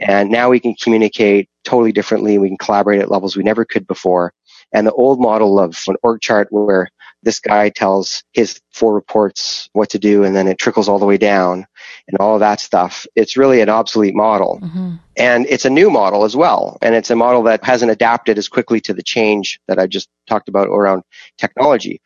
and 0.00 0.31
now 0.31 0.50
we 0.50 0.61
can 0.61 0.74
communicate 0.74 1.48
totally 1.64 1.92
differently. 1.92 2.38
We 2.38 2.48
can 2.48 2.59
collaborate 2.59 3.00
at 3.00 3.11
levels 3.11 3.37
we 3.37 3.42
never 3.42 3.64
could 3.64 3.87
before. 3.87 4.33
And 4.72 4.87
the 4.87 4.92
old 4.92 5.20
model 5.20 5.59
of 5.59 5.78
an 5.87 5.96
org 6.02 6.20
chart 6.20 6.48
where 6.50 6.88
this 7.22 7.38
guy 7.38 7.68
tells 7.68 8.24
his 8.33 8.61
four 8.72 8.94
reports 8.94 9.68
what 9.72 9.90
to 9.90 9.98
do 9.98 10.24
and 10.24 10.35
then 10.35 10.48
it 10.48 10.59
trickles 10.59 10.88
all 10.88 10.98
the 10.98 11.07
way 11.07 11.18
down 11.18 11.66
and 12.09 12.19
all 12.19 12.35
of 12.35 12.41
that 12.41 12.61
stuff. 12.61 13.07
It's 13.15 13.37
really 13.37 13.61
an 13.61 13.69
obsolete 13.69 14.15
model. 14.15 14.61
Mm-hmm. 14.62 14.95
And 15.17 15.47
it's 15.49 15.65
a 15.65 15.71
new 15.71 15.91
model 15.91 16.25
as 16.25 16.37
well. 16.37 16.79
And 16.83 16.95
it's 16.95 17.11
a 17.11 17.17
model 17.17 17.43
that 17.45 17.65
hasn't 17.65 17.91
adapted 17.91 18.38
as 18.38 18.49
quickly 18.49 18.81
to 18.83 18.95
the 18.95 19.03
change 19.03 19.61
that 19.69 19.79
I 19.79 19.87
just 19.87 20.09
talked 20.29 20.49
about 20.49 20.69
around 20.69 21.03
technology. 21.38 22.01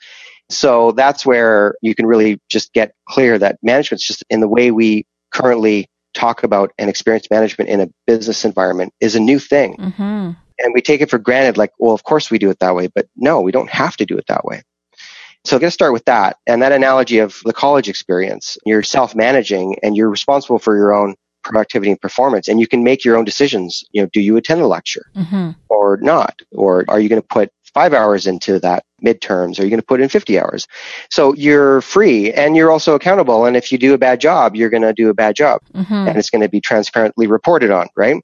So 0.49 0.93
that's 0.93 1.27
where 1.27 1.75
you 1.83 1.95
can 1.95 2.07
really 2.07 2.41
just 2.49 2.73
get 2.73 2.93
clear 3.09 3.39
that 3.39 3.59
management's 3.63 4.07
just 4.07 4.25
in 4.31 4.41
the 4.41 4.49
way 4.49 4.71
we 4.71 5.07
currently 5.33 5.89
talk 6.15 6.45
about 6.45 6.73
and 6.79 6.89
experience 6.89 7.29
management 7.31 7.69
in 7.69 7.81
a 7.81 7.89
business 8.07 8.45
environment 8.45 8.93
is 9.01 9.17
a 9.17 9.21
new 9.21 9.39
thing. 9.39 9.77
Mm-hmm. 9.77 10.31
And 10.59 10.73
we 10.73 10.81
take 10.81 11.03
it 11.03 11.11
for 11.11 11.19
granted, 11.19 11.59
like, 11.59 11.73
well, 11.79 11.93
of 11.93 12.03
course 12.05 12.31
we 12.31 12.39
do 12.39 12.49
it 12.49 12.59
that 12.61 12.75
way, 12.75 12.87
but 12.87 13.07
no, 13.17 13.43
we 13.43 13.53
don't 13.53 13.69
have 13.69 13.97
to 13.99 14.07
do 14.07 14.17
it 14.17 14.25
that 14.29 14.45
way. 14.45 14.63
So 15.47 15.57
I'm 15.57 15.61
going 15.61 15.69
to 15.69 15.73
start 15.73 15.93
with 15.93 16.05
that. 16.07 16.39
And 16.47 16.61
that 16.63 16.73
analogy 16.73 17.19
of 17.19 17.41
the 17.45 17.53
college 17.53 17.89
experience, 17.89 18.59
you're 18.67 18.83
self-managing 18.83 19.77
and 19.83 19.97
you're 19.97 20.11
responsible 20.11 20.59
for 20.59 20.77
your 20.77 20.93
own 20.93 21.15
productivity 21.45 21.93
and 21.93 22.01
performance 22.01 22.49
and 22.49 22.59
you 22.59 22.67
can 22.67 22.83
make 22.83 23.05
your 23.05 23.17
own 23.17 23.25
decisions. 23.25 23.85
You 23.93 24.03
know, 24.03 24.09
do 24.13 24.21
you 24.21 24.37
attend 24.37 24.61
the 24.61 24.67
lecture 24.67 25.07
mm-hmm. 25.15 25.51
or 25.69 25.99
not? 25.99 26.41
Or 26.51 26.85
are 26.89 26.99
you 26.99 27.09
going 27.09 27.23
to 27.23 27.29
put 27.29 27.51
five 27.73 27.95
hours 27.95 28.27
into 28.27 28.59
that 28.59 28.85
midterms? 29.05 29.61
Are 29.61 29.63
you 29.63 29.71
going 29.71 29.81
to 29.81 29.87
put 29.87 30.01
in 30.01 30.09
50 30.09 30.41
hours? 30.41 30.67
So 31.11 31.35
you're 31.35 31.81
free 31.83 32.33
and 32.33 32.57
you're 32.57 32.73
also 32.73 32.97
accountable. 32.97 33.47
And 33.47 33.57
if 33.57 33.71
you 33.71 33.79
do 33.79 33.95
a 33.95 33.99
bad 33.99 34.21
job, 34.21 34.57
you're 34.57 34.71
going 34.71 34.83
to 34.83 34.93
do 34.93 35.09
a 35.09 35.15
bad 35.15 35.37
job 35.37 35.61
mm-hmm. 35.73 35.95
and 35.95 36.19
it's 36.19 36.31
going 36.31 36.43
to 36.43 36.49
be 36.49 36.61
transparently 36.61 37.29
reported 37.29 37.71
on, 37.71 37.87
right? 37.95 38.17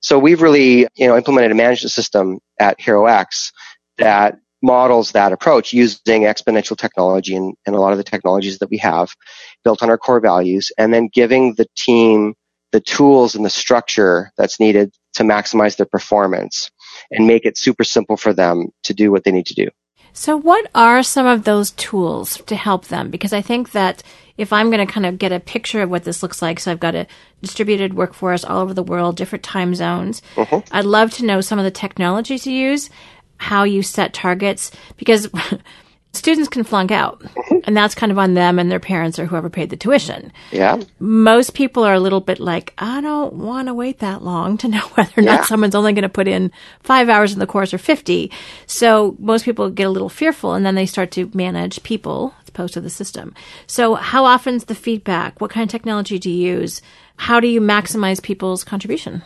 So 0.00 0.18
we've 0.18 0.42
really, 0.42 0.86
you 0.94 1.06
know, 1.08 1.16
implemented 1.16 1.50
a 1.50 1.54
management 1.56 1.92
system 1.92 2.38
at 2.60 2.78
HeroX 2.78 3.52
that 3.98 4.38
models 4.62 5.12
that 5.12 5.32
approach 5.32 5.72
using 5.72 6.22
exponential 6.22 6.76
technology 6.76 7.34
and, 7.34 7.54
and 7.66 7.74
a 7.74 7.80
lot 7.80 7.92
of 7.92 7.98
the 7.98 8.04
technologies 8.04 8.58
that 8.58 8.70
we 8.70 8.78
have 8.78 9.14
built 9.64 9.82
on 9.82 9.90
our 9.90 9.98
core 9.98 10.20
values 10.20 10.70
and 10.78 10.94
then 10.94 11.08
giving 11.12 11.54
the 11.54 11.66
team 11.76 12.34
the 12.70 12.80
tools 12.80 13.34
and 13.34 13.44
the 13.44 13.50
structure 13.50 14.32
that's 14.38 14.58
needed 14.58 14.92
to 15.14 15.24
maximize 15.24 15.76
their 15.76 15.86
performance 15.86 16.70
and 17.10 17.26
make 17.26 17.44
it 17.44 17.58
super 17.58 17.84
simple 17.84 18.16
for 18.16 18.32
them 18.32 18.68
to 18.84 18.94
do 18.94 19.10
what 19.10 19.24
they 19.24 19.32
need 19.32 19.46
to 19.46 19.54
do. 19.54 19.68
So, 20.14 20.36
what 20.36 20.70
are 20.74 21.02
some 21.02 21.26
of 21.26 21.44
those 21.44 21.70
tools 21.72 22.36
to 22.46 22.54
help 22.54 22.86
them? 22.86 23.10
Because 23.10 23.32
I 23.32 23.40
think 23.40 23.72
that 23.72 24.02
if 24.36 24.52
I'm 24.52 24.70
going 24.70 24.86
to 24.86 24.92
kind 24.92 25.06
of 25.06 25.18
get 25.18 25.32
a 25.32 25.40
picture 25.40 25.82
of 25.82 25.90
what 25.90 26.04
this 26.04 26.22
looks 26.22 26.42
like, 26.42 26.60
so 26.60 26.70
I've 26.70 26.80
got 26.80 26.94
a 26.94 27.06
distributed 27.40 27.94
workforce 27.94 28.44
all 28.44 28.60
over 28.60 28.74
the 28.74 28.82
world, 28.82 29.16
different 29.16 29.42
time 29.42 29.74
zones, 29.74 30.20
mm-hmm. 30.34 30.58
I'd 30.70 30.84
love 30.84 31.12
to 31.12 31.24
know 31.24 31.40
some 31.40 31.58
of 31.58 31.64
the 31.64 31.70
technologies 31.70 32.46
you 32.46 32.52
use 32.52 32.90
how 33.42 33.64
you 33.64 33.82
set 33.82 34.14
targets 34.14 34.70
because 34.96 35.28
students 36.12 36.48
can 36.48 36.62
flunk 36.62 36.92
out 36.92 37.20
mm-hmm. 37.20 37.58
and 37.64 37.76
that's 37.76 37.94
kind 37.94 38.12
of 38.12 38.18
on 38.18 38.34
them 38.34 38.58
and 38.58 38.70
their 38.70 38.78
parents 38.78 39.18
or 39.18 39.26
whoever 39.26 39.50
paid 39.50 39.68
the 39.68 39.76
tuition. 39.76 40.32
Yeah. 40.52 40.80
Most 41.00 41.52
people 41.54 41.82
are 41.82 41.92
a 41.92 42.00
little 42.00 42.20
bit 42.20 42.38
like, 42.38 42.72
I 42.78 43.00
don't 43.00 43.34
want 43.34 43.66
to 43.66 43.74
wait 43.74 43.98
that 43.98 44.22
long 44.22 44.56
to 44.58 44.68
know 44.74 44.80
whether 44.94 45.12
or 45.16 45.24
yeah. 45.24 45.36
not 45.36 45.46
someone's 45.46 45.74
only 45.74 45.92
going 45.92 46.02
to 46.02 46.08
put 46.08 46.28
in 46.28 46.52
five 46.84 47.08
hours 47.08 47.32
in 47.32 47.40
the 47.40 47.46
course 47.46 47.74
or 47.74 47.78
50. 47.78 48.30
So 48.66 49.16
most 49.18 49.44
people 49.44 49.68
get 49.70 49.88
a 49.88 49.90
little 49.90 50.08
fearful 50.08 50.54
and 50.54 50.64
then 50.64 50.76
they 50.76 50.86
start 50.86 51.10
to 51.12 51.30
manage 51.34 51.82
people 51.82 52.32
as 52.42 52.48
opposed 52.48 52.74
to 52.74 52.80
the 52.80 52.90
system. 52.90 53.34
So 53.66 53.96
how 53.96 54.24
often's 54.24 54.66
the 54.66 54.76
feedback? 54.76 55.40
What 55.40 55.50
kind 55.50 55.64
of 55.64 55.70
technology 55.70 56.20
do 56.20 56.30
you 56.30 56.58
use? 56.58 56.80
How 57.16 57.40
do 57.40 57.48
you 57.48 57.60
maximize 57.60 58.22
people's 58.22 58.62
contribution? 58.62 59.22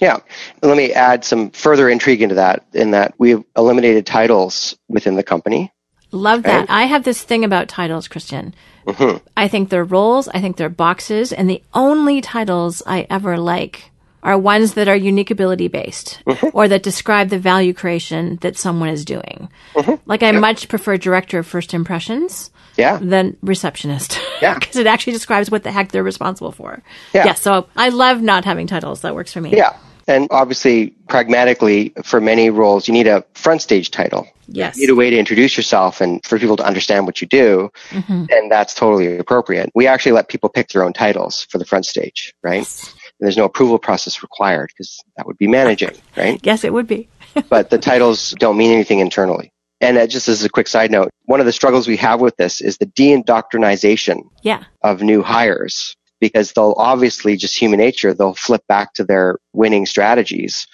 Yeah. 0.00 0.18
Let 0.62 0.76
me 0.76 0.92
add 0.92 1.24
some 1.24 1.50
further 1.50 1.88
intrigue 1.88 2.22
into 2.22 2.36
that 2.36 2.64
in 2.72 2.92
that 2.92 3.14
we've 3.18 3.44
eliminated 3.56 4.06
titles 4.06 4.76
within 4.88 5.14
the 5.14 5.22
company. 5.22 5.72
Love 6.12 6.42
that. 6.42 6.60
Right? 6.60 6.70
I 6.70 6.84
have 6.84 7.04
this 7.04 7.22
thing 7.22 7.44
about 7.44 7.68
titles, 7.68 8.08
Christian. 8.08 8.54
Mm-hmm. 8.86 9.24
I 9.36 9.46
think 9.46 9.68
they're 9.68 9.84
roles, 9.84 10.26
I 10.28 10.40
think 10.40 10.56
they're 10.56 10.68
boxes, 10.68 11.32
and 11.32 11.48
the 11.48 11.62
only 11.74 12.20
titles 12.20 12.82
I 12.86 13.06
ever 13.10 13.38
like 13.38 13.90
are 14.22 14.36
ones 14.36 14.74
that 14.74 14.88
are 14.88 14.96
unique 14.96 15.30
ability 15.30 15.68
based 15.68 16.22
mm-hmm. 16.26 16.48
or 16.52 16.68
that 16.68 16.82
describe 16.82 17.28
the 17.28 17.38
value 17.38 17.72
creation 17.72 18.36
that 18.42 18.56
someone 18.56 18.88
is 18.88 19.04
doing. 19.04 19.48
Mm-hmm. 19.74 19.94
Like 20.06 20.22
I 20.22 20.32
much 20.32 20.68
prefer 20.68 20.96
director 20.96 21.38
of 21.38 21.46
first 21.46 21.72
impressions 21.72 22.50
yeah. 22.76 22.98
than 23.00 23.36
receptionist. 23.42 24.18
Yeah. 24.42 24.54
Because 24.58 24.76
it 24.76 24.86
actually 24.86 25.12
describes 25.14 25.50
what 25.50 25.62
the 25.62 25.72
heck 25.72 25.92
they're 25.92 26.02
responsible 26.02 26.52
for. 26.52 26.82
Yeah. 27.12 27.26
yeah. 27.26 27.34
So 27.34 27.68
I 27.76 27.90
love 27.90 28.20
not 28.20 28.44
having 28.44 28.66
titles. 28.66 29.02
That 29.02 29.14
works 29.14 29.32
for 29.32 29.40
me. 29.40 29.56
Yeah. 29.56 29.76
And 30.10 30.26
obviously, 30.32 30.88
pragmatically, 31.08 31.92
for 32.02 32.20
many 32.20 32.50
roles, 32.50 32.88
you 32.88 32.92
need 32.92 33.06
a 33.06 33.24
front 33.34 33.62
stage 33.62 33.92
title. 33.92 34.26
Yes. 34.48 34.76
You 34.76 34.88
need 34.88 34.92
a 34.92 34.96
way 34.96 35.08
to 35.08 35.16
introduce 35.16 35.56
yourself 35.56 36.00
and 36.00 36.20
for 36.26 36.36
people 36.36 36.56
to 36.56 36.66
understand 36.66 37.06
what 37.06 37.20
you 37.20 37.28
do. 37.28 37.70
Mm-hmm. 37.90 38.24
And 38.28 38.50
that's 38.50 38.74
totally 38.74 39.18
appropriate. 39.18 39.70
We 39.72 39.86
actually 39.86 40.12
let 40.12 40.26
people 40.26 40.48
pick 40.48 40.68
their 40.70 40.82
own 40.82 40.92
titles 40.92 41.46
for 41.48 41.58
the 41.58 41.64
front 41.64 41.86
stage, 41.86 42.34
right? 42.42 42.56
Yes. 42.56 42.92
And 42.92 43.26
there's 43.26 43.36
no 43.36 43.44
approval 43.44 43.78
process 43.78 44.20
required 44.20 44.72
because 44.76 44.98
that 45.16 45.28
would 45.28 45.38
be 45.38 45.46
managing, 45.46 45.96
right? 46.16 46.40
Yes, 46.42 46.64
it 46.64 46.72
would 46.72 46.88
be. 46.88 47.08
but 47.48 47.70
the 47.70 47.78
titles 47.78 48.34
don't 48.40 48.56
mean 48.56 48.72
anything 48.72 48.98
internally. 48.98 49.52
And 49.80 50.10
just 50.10 50.26
as 50.26 50.42
a 50.42 50.48
quick 50.48 50.66
side 50.66 50.90
note, 50.90 51.10
one 51.24 51.38
of 51.38 51.46
the 51.46 51.52
struggles 51.52 51.86
we 51.86 51.96
have 51.98 52.20
with 52.20 52.36
this 52.36 52.60
is 52.60 52.78
the 52.78 52.86
de-indoctrinization 52.86 54.24
Yeah. 54.42 54.64
of 54.82 55.02
new 55.02 55.22
hires 55.22 55.94
because 56.20 56.52
they'll 56.52 56.74
obviously 56.76 57.36
just 57.36 57.56
human 57.56 57.78
nature, 57.78 58.14
they'll 58.14 58.34
flip 58.34 58.62
back 58.68 58.92
to 58.94 59.04
their 59.04 59.38
winning 59.52 59.86
strategies 59.86 60.66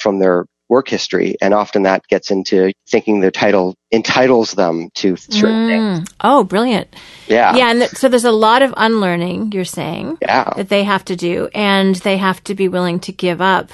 from 0.00 0.18
their 0.18 0.46
work 0.70 0.88
history. 0.88 1.36
And 1.42 1.52
often 1.52 1.82
that 1.82 2.06
gets 2.08 2.30
into 2.30 2.72
thinking 2.88 3.20
their 3.20 3.30
title 3.30 3.76
entitles 3.92 4.52
them 4.52 4.88
to 4.94 5.14
certain 5.16 5.68
things. 5.68 6.08
Mm. 6.08 6.14
Oh, 6.22 6.42
brilliant. 6.42 6.88
Yeah. 7.28 7.54
Yeah. 7.54 7.70
And 7.70 7.78
th- 7.80 7.90
so 7.92 8.08
there's 8.08 8.24
a 8.24 8.32
lot 8.32 8.62
of 8.62 8.72
unlearning, 8.76 9.52
you're 9.52 9.64
saying, 9.66 10.18
Yeah. 10.22 10.52
that 10.56 10.70
they 10.70 10.82
have 10.84 11.04
to 11.06 11.16
do, 11.16 11.48
and 11.54 11.94
they 11.96 12.16
have 12.16 12.42
to 12.44 12.54
be 12.54 12.68
willing 12.68 12.98
to 13.00 13.12
give 13.12 13.42
up. 13.42 13.70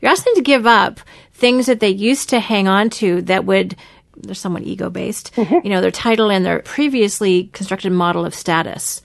You're 0.00 0.10
asking 0.12 0.34
them 0.34 0.44
to 0.44 0.46
give 0.46 0.66
up 0.66 1.00
things 1.32 1.66
that 1.66 1.80
they 1.80 1.88
used 1.88 2.28
to 2.30 2.38
hang 2.38 2.68
on 2.68 2.90
to 2.90 3.22
that 3.22 3.46
would, 3.46 3.74
they're 4.14 4.34
somewhat 4.34 4.62
ego 4.64 4.90
based, 4.90 5.32
Mm-hmm. 5.36 5.60
you 5.66 5.70
know, 5.70 5.80
their 5.80 5.90
title 5.90 6.30
and 6.30 6.44
their 6.44 6.60
previously 6.60 7.44
constructed 7.54 7.92
model 7.92 8.26
of 8.26 8.34
status 8.34 9.00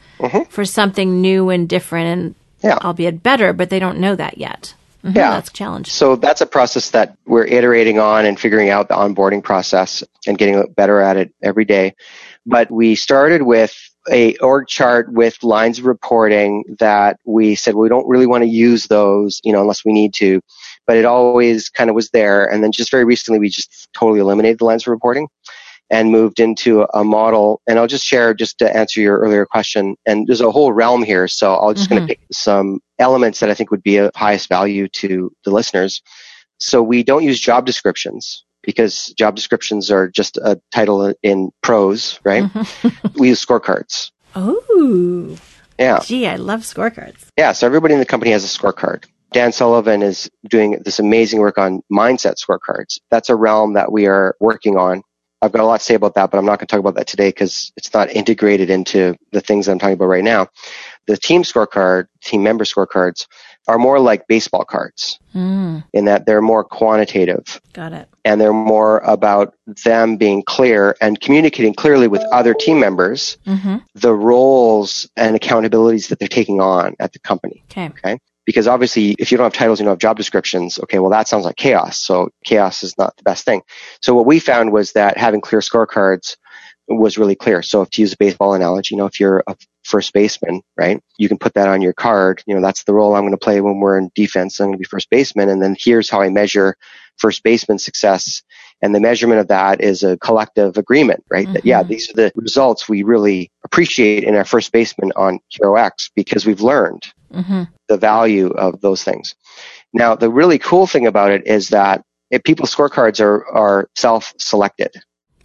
for 0.50 0.66
something 0.66 1.22
new 1.22 1.50
and 1.50 1.68
different 1.70 2.08
and 2.08 2.36
Mm-hmm. 2.60 2.68
Yeah. 2.68 2.78
albeit 2.82 3.22
better, 3.22 3.54
but 3.54 3.70
they 3.70 3.78
don't 3.80 4.00
know 4.00 4.16
that 4.16 4.38
yet. 4.40 4.74
Mhm, 5.04 5.14
Yeah. 5.16 5.32
That's 5.32 5.50
a 5.50 5.54
challenge. 5.54 5.92
So 5.92 6.16
that's 6.16 6.42
a 6.42 6.48
process 6.48 6.90
that 6.92 7.16
we're 7.28 7.46
iterating 7.46 8.00
on 8.00 8.26
and 8.26 8.40
figuring 8.40 8.70
out 8.70 8.88
the 8.88 8.96
onboarding 8.96 9.44
process 9.44 10.04
and 10.26 10.36
getting 10.36 10.74
better 10.74 11.00
at 11.00 11.16
it 11.18 11.32
every 11.44 11.66
day. 11.66 11.94
But 12.46 12.72
we 12.72 12.96
started 12.96 13.44
with 13.44 13.76
a 14.12 14.36
org 14.38 14.68
chart 14.68 15.12
with 15.12 15.44
lines 15.44 15.78
of 15.80 15.86
reporting 15.86 16.64
that 16.80 17.20
we 17.26 17.54
said 17.56 17.76
we 17.76 17.90
don't 17.90 18.08
really 18.08 18.26
want 18.28 18.44
to 18.44 18.50
use 18.50 18.88
those, 18.88 19.42
you 19.44 19.52
know, 19.52 19.62
unless 19.62 19.84
we 19.86 19.94
need 19.94 20.14
to. 20.16 20.42
But 20.88 20.98
it 20.98 21.06
always 21.06 21.70
kind 21.70 21.90
of 21.90 21.96
was 21.96 22.10
there. 22.12 22.46
And 22.46 22.64
then 22.64 22.72
just 22.72 22.90
very 22.90 23.04
recently, 23.06 23.40
we 23.40 23.50
just 23.50 23.90
totally 23.94 24.22
eliminated 24.22 24.60
the 24.60 24.66
lines 24.66 24.84
of 24.84 24.92
reporting 24.92 25.28
and 25.90 26.12
moved 26.12 26.40
into 26.40 26.84
a 26.94 27.04
model. 27.04 27.62
And 27.68 27.78
I'll 27.78 27.88
just 27.88 28.06
share 28.06 28.34
just 28.34 28.58
to 28.60 28.76
answer 28.76 29.02
your 29.02 29.20
earlier 29.20 29.46
question. 29.46 29.96
And 30.06 30.28
there's 30.28 30.42
a 30.42 30.52
whole 30.52 30.74
realm 30.74 31.04
here. 31.04 31.28
So 31.28 31.54
I'll 31.54 31.74
just 31.74 31.90
going 31.90 32.08
to 32.08 32.14
mm-hmm. 32.14 32.22
pick 32.22 32.28
some 32.32 32.80
elements 33.00 33.40
that 33.40 33.50
I 33.50 33.54
think 33.54 33.72
would 33.72 33.84
be 33.84 33.98
of 33.98 34.12
highest 34.16 34.50
value 34.50 34.88
to 34.90 35.32
the 35.44 35.52
listeners. 35.52 36.02
So 36.58 36.82
we 36.82 37.04
don't 37.04 37.24
use 37.24 37.40
job 37.40 37.66
descriptions 37.66 38.44
because 38.64 39.08
job 39.18 39.36
descriptions 39.36 39.92
are 39.92 40.10
just 40.10 40.38
a 40.38 40.60
title 40.72 41.14
in 41.22 41.52
prose, 41.62 42.20
right? 42.24 42.44
Mm-hmm. 42.44 43.08
we 43.20 43.30
use 43.30 43.46
scorecards. 43.46 44.12
Oh, 44.36 45.38
Yeah. 45.78 46.00
gee, 46.00 46.28
I 46.28 46.36
love 46.38 46.62
scorecards. 46.62 47.28
Yeah. 47.38 47.52
So 47.52 47.68
everybody 47.68 47.94
in 47.94 48.00
the 48.00 48.06
company 48.06 48.32
has 48.32 48.44
a 48.44 48.48
scorecard. 48.48 49.06
Dan 49.32 49.52
Sullivan 49.52 50.02
is 50.02 50.30
doing 50.50 50.82
this 50.86 51.00
amazing 51.00 51.40
work 51.40 51.58
on 51.58 51.82
mindset 51.92 52.36
scorecards. 52.38 53.00
That's 53.12 53.30
a 53.30 53.36
realm 53.36 53.74
that 53.74 53.92
we 53.92 54.08
are 54.08 54.36
working 54.40 54.78
on. 54.78 55.04
I've 55.42 55.52
got 55.52 55.62
a 55.62 55.66
lot 55.66 55.80
to 55.80 55.86
say 55.86 55.96
about 55.96 56.16
that, 56.16 56.32
but 56.32 56.38
I'm 56.38 56.46
not 56.46 56.60
going 56.60 56.68
to 56.68 56.72
talk 56.72 56.80
about 56.80 56.96
that 56.96 57.08
today 57.08 57.30
because 57.30 57.72
it's 57.78 57.94
not 57.94 58.10
integrated 58.10 58.70
into 58.70 59.16
the 59.32 59.42
things 59.42 59.68
I'm 59.68 59.80
talking 59.80 59.94
about 59.94 60.08
right 60.08 60.24
now. 60.24 60.48
The 61.08 61.18
team 61.18 61.44
scorecard, 61.44 62.08
team 62.24 62.42
member 62.42 62.64
scorecards 62.64 63.28
are 63.68 63.78
more 63.78 64.00
like 64.00 64.28
baseball 64.28 64.66
cards 64.66 65.20
Mm, 65.36 65.84
in 65.92 66.06
that 66.06 66.26
they're 66.26 66.42
more 66.42 66.64
quantitative 66.64 67.60
got 67.74 67.92
it. 67.92 68.08
and 68.24 68.40
they're 68.40 68.54
more 68.54 69.00
about 69.00 69.54
them 69.84 70.16
being 70.16 70.44
clear 70.44 70.96
and 71.02 71.20
communicating 71.20 71.74
clearly 71.74 72.08
with 72.08 72.22
other 72.32 72.54
team 72.54 72.80
members 72.80 73.38
hmm 73.46 73.78
the 73.96 74.14
roles 74.14 75.10
and 75.18 75.36
accountabilities 75.40 76.08
that 76.10 76.20
they're 76.20 76.28
taking 76.30 76.62
on 76.62 76.96
at 77.00 77.12
the 77.12 77.20
company 77.20 77.64
Okay. 77.72 78.18
Because 78.46 78.68
obviously 78.68 79.16
if 79.20 79.32
you 79.32 79.38
don't 79.38 79.46
have 79.46 79.54
titles, 79.54 79.80
you 79.80 79.86
don't 79.86 79.94
have 79.94 80.00
job 80.00 80.18
descriptions. 80.18 80.80
Okay, 80.84 81.00
well 81.00 81.12
that 81.12 81.28
sounds 81.28 81.46
like 81.46 81.56
chaos. 81.56 81.98
So 81.98 82.30
chaos 82.44 82.84
is 82.84 82.98
not 82.98 83.16
the 83.18 83.24
best 83.24 83.46
thing. 83.46 83.62
So 84.02 84.14
what 84.14 84.26
we 84.26 84.40
found 84.40 84.72
was 84.72 84.94
that 84.94 85.18
having 85.18 85.42
clear 85.42 85.62
scorecards 85.62 86.38
was 86.88 87.18
really 87.18 87.36
clear. 87.36 87.64
So 87.64 87.82
if 87.82 87.90
to 87.92 88.02
use 88.02 88.14
a 88.14 88.18
baseball 88.18 88.54
analogy, 88.54 88.94
you 88.94 89.00
know, 89.00 89.08
if 89.08 89.20
you're 89.20 89.44
a 89.48 89.56
first 89.84 90.14
baseman, 90.14 90.62
right, 90.78 91.02
you 91.18 91.28
can 91.28 91.38
put 91.40 91.56
that 91.56 91.68
on 91.68 91.82
your 91.82 91.94
card. 91.94 92.44
You 92.46 92.54
know, 92.56 92.62
that's 92.62 92.84
the 92.84 92.94
role 92.94 93.16
I'm 93.16 93.24
going 93.24 93.32
to 93.32 93.38
play 93.38 93.60
when 93.62 93.80
we're 93.80 93.98
in 93.98 94.12
defense. 94.14 94.60
I'm 94.60 94.68
going 94.68 94.74
to 94.74 94.80
be 94.80 94.86
first 94.86 95.10
baseman. 95.10 95.50
And 95.50 95.62
then 95.62 95.76
here's 95.80 96.10
how 96.10 96.22
I 96.22 96.30
measure 96.30 96.76
first 97.18 97.44
baseman 97.44 97.80
success. 97.80 98.44
And 98.82 98.94
the 98.94 99.00
measurement 99.00 99.40
of 99.40 99.48
that 99.48 99.82
is 99.82 100.04
a 100.04 100.18
collective 100.18 100.78
agreement, 100.78 101.24
right? 101.32 101.50
That, 101.54 101.66
yeah, 101.66 101.82
Mhm. 101.82 101.88
these 101.88 102.10
are 102.10 102.14
the 102.14 102.32
results 102.36 102.88
we 102.88 103.02
really 103.04 103.50
appreciate 103.64 104.24
in 104.24 104.36
our 104.36 104.46
first 104.46 104.72
baseman 104.72 105.12
on 105.16 105.40
Hero 105.50 105.76
X 105.76 106.12
because 106.16 106.46
we've 106.46 106.62
learned 106.62 107.04
hmm 107.32 107.64
the 107.88 107.98
value 107.98 108.48
of 108.50 108.82
those 108.82 109.04
things. 109.04 109.36
Now, 109.94 110.16
the 110.16 110.30
really 110.30 110.58
cool 110.58 110.88
thing 110.88 111.08
about 111.08 111.32
it 111.32 111.48
is 111.48 111.70
that 111.70 112.04
if 112.32 112.44
people's 112.44 112.74
scorecards 112.74 113.20
are, 113.20 113.46
are 113.48 113.90
self-selected. 113.96 114.92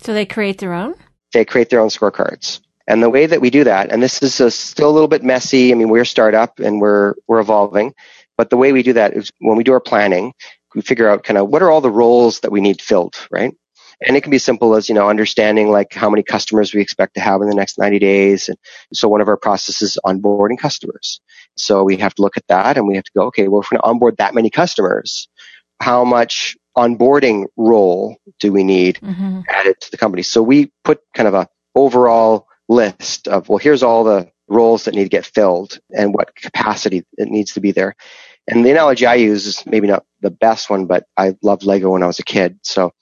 So 0.00 0.14
they 0.14 0.26
create 0.26 0.58
their 0.58 0.72
own? 0.72 0.94
They 1.32 1.44
create 1.44 1.68
their 1.68 1.80
own 1.80 1.88
scorecards. 1.88 2.60
And 2.88 3.02
the 3.02 3.10
way 3.10 3.26
that 3.26 3.40
we 3.40 3.50
do 3.50 3.64
that, 3.64 3.92
and 3.92 4.02
this 4.02 4.22
is 4.22 4.40
a, 4.40 4.50
still 4.50 4.90
a 4.90 4.90
little 4.90 5.08
bit 5.08 5.22
messy. 5.22 5.70
I 5.70 5.74
mean, 5.74 5.90
we're 5.90 6.02
a 6.02 6.06
startup 6.06 6.58
and 6.58 6.80
we're, 6.80 7.14
we're 7.28 7.40
evolving, 7.40 7.94
but 8.36 8.50
the 8.50 8.56
way 8.56 8.72
we 8.72 8.82
do 8.82 8.94
that 8.94 9.14
is 9.14 9.30
when 9.38 9.56
we 9.56 9.64
do 9.64 9.72
our 9.72 9.80
planning, 9.80 10.32
we 10.74 10.80
figure 10.80 11.08
out 11.08 11.22
kind 11.22 11.38
of 11.38 11.48
what 11.48 11.62
are 11.62 11.70
all 11.70 11.80
the 11.80 11.90
roles 11.90 12.40
that 12.40 12.50
we 12.50 12.60
need 12.60 12.80
filled, 12.80 13.14
right? 13.30 13.54
And 14.00 14.16
it 14.16 14.22
can 14.22 14.30
be 14.30 14.38
simple 14.38 14.74
as, 14.74 14.88
you 14.88 14.94
know, 14.94 15.10
understanding 15.10 15.70
like 15.70 15.92
how 15.92 16.08
many 16.08 16.22
customers 16.22 16.72
we 16.72 16.80
expect 16.80 17.14
to 17.14 17.20
have 17.20 17.42
in 17.42 17.48
the 17.48 17.54
next 17.54 17.78
90 17.78 17.98
days. 17.98 18.48
And 18.48 18.56
so 18.94 19.08
one 19.08 19.20
of 19.20 19.28
our 19.28 19.36
processes 19.36 19.92
is 19.92 19.98
onboarding 20.04 20.58
customers. 20.58 21.20
So 21.56 21.84
we 21.84 21.96
have 21.98 22.14
to 22.14 22.22
look 22.22 22.36
at 22.36 22.46
that 22.48 22.76
and 22.76 22.86
we 22.86 22.94
have 22.96 23.04
to 23.04 23.12
go, 23.16 23.26
okay, 23.26 23.48
well, 23.48 23.60
if 23.60 23.68
we're 23.70 23.78
going 23.78 23.82
to 23.82 23.88
onboard 23.88 24.16
that 24.18 24.34
many 24.34 24.50
customers, 24.50 25.28
how 25.80 26.04
much 26.04 26.56
onboarding 26.76 27.46
role 27.56 28.16
do 28.38 28.52
we 28.52 28.64
need 28.64 28.98
hmm 28.98 29.40
added 29.48 29.74
to 29.80 29.90
the 29.90 29.96
company? 29.96 30.22
So 30.22 30.42
we 30.42 30.70
put 30.84 31.00
kind 31.14 31.26
of 31.26 31.34
a 31.34 31.48
overall 31.74 32.46
list 32.68 33.26
of, 33.26 33.48
well, 33.48 33.58
here's 33.58 33.82
all 33.82 34.04
the 34.04 34.30
roles 34.48 34.84
that 34.84 34.94
need 34.94 35.04
to 35.04 35.08
get 35.08 35.26
filled 35.26 35.78
and 35.90 36.14
what 36.14 36.34
capacity 36.34 37.04
it 37.16 37.28
needs 37.28 37.54
to 37.54 37.60
be 37.60 37.72
there. 37.72 37.94
And 38.50 38.64
the 38.64 38.70
analogy 38.70 39.06
I 39.06 39.14
use 39.14 39.46
is 39.46 39.64
maybe 39.66 39.86
not 39.86 40.04
the 40.20 40.30
best 40.30 40.68
one, 40.70 40.86
but 40.86 41.04
I 41.16 41.36
loved 41.42 41.64
Lego 41.64 41.90
when 41.90 42.02
I 42.02 42.06
was 42.06 42.18
a 42.18 42.24
kid. 42.24 42.58
So 42.62 42.92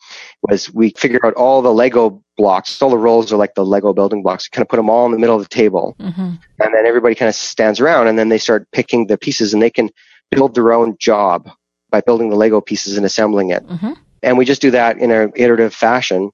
was 0.42 0.72
we 0.72 0.90
figure 0.90 1.24
out 1.24 1.34
all 1.34 1.62
the 1.62 1.72
Lego 1.72 2.22
blocks, 2.36 2.80
all 2.80 2.90
the 2.90 2.98
roles 2.98 3.32
are 3.32 3.36
like 3.36 3.54
the 3.54 3.64
Lego 3.64 3.92
building 3.92 4.22
blocks, 4.22 4.48
kind 4.48 4.62
of 4.62 4.68
put 4.68 4.76
them 4.76 4.90
all 4.90 5.06
in 5.06 5.12
the 5.12 5.18
middle 5.18 5.36
of 5.36 5.42
the 5.42 5.48
table 5.48 5.96
hmm 5.98 6.34
and 6.60 6.74
then 6.74 6.86
everybody 6.86 7.14
kind 7.14 7.28
of 7.28 7.34
stands 7.34 7.80
around 7.80 8.08
and 8.08 8.18
then 8.18 8.28
they 8.28 8.38
start 8.38 8.68
picking 8.72 9.06
the 9.06 9.18
pieces 9.18 9.54
and 9.54 9.62
they 9.62 9.70
can 9.70 9.90
build 10.30 10.54
their 10.54 10.72
own 10.72 10.96
job 10.98 11.48
by 11.90 12.00
building 12.00 12.30
the 12.30 12.36
Lego 12.36 12.60
pieces 12.60 12.96
and 12.96 13.06
assembling 13.06 13.50
it. 13.50 13.62
hmm 13.62 13.92
And 14.22 14.36
we 14.36 14.44
just 14.44 14.60
do 14.60 14.72
that 14.72 14.98
in 14.98 15.10
an 15.10 15.32
iterative 15.36 15.74
fashion. 15.74 16.30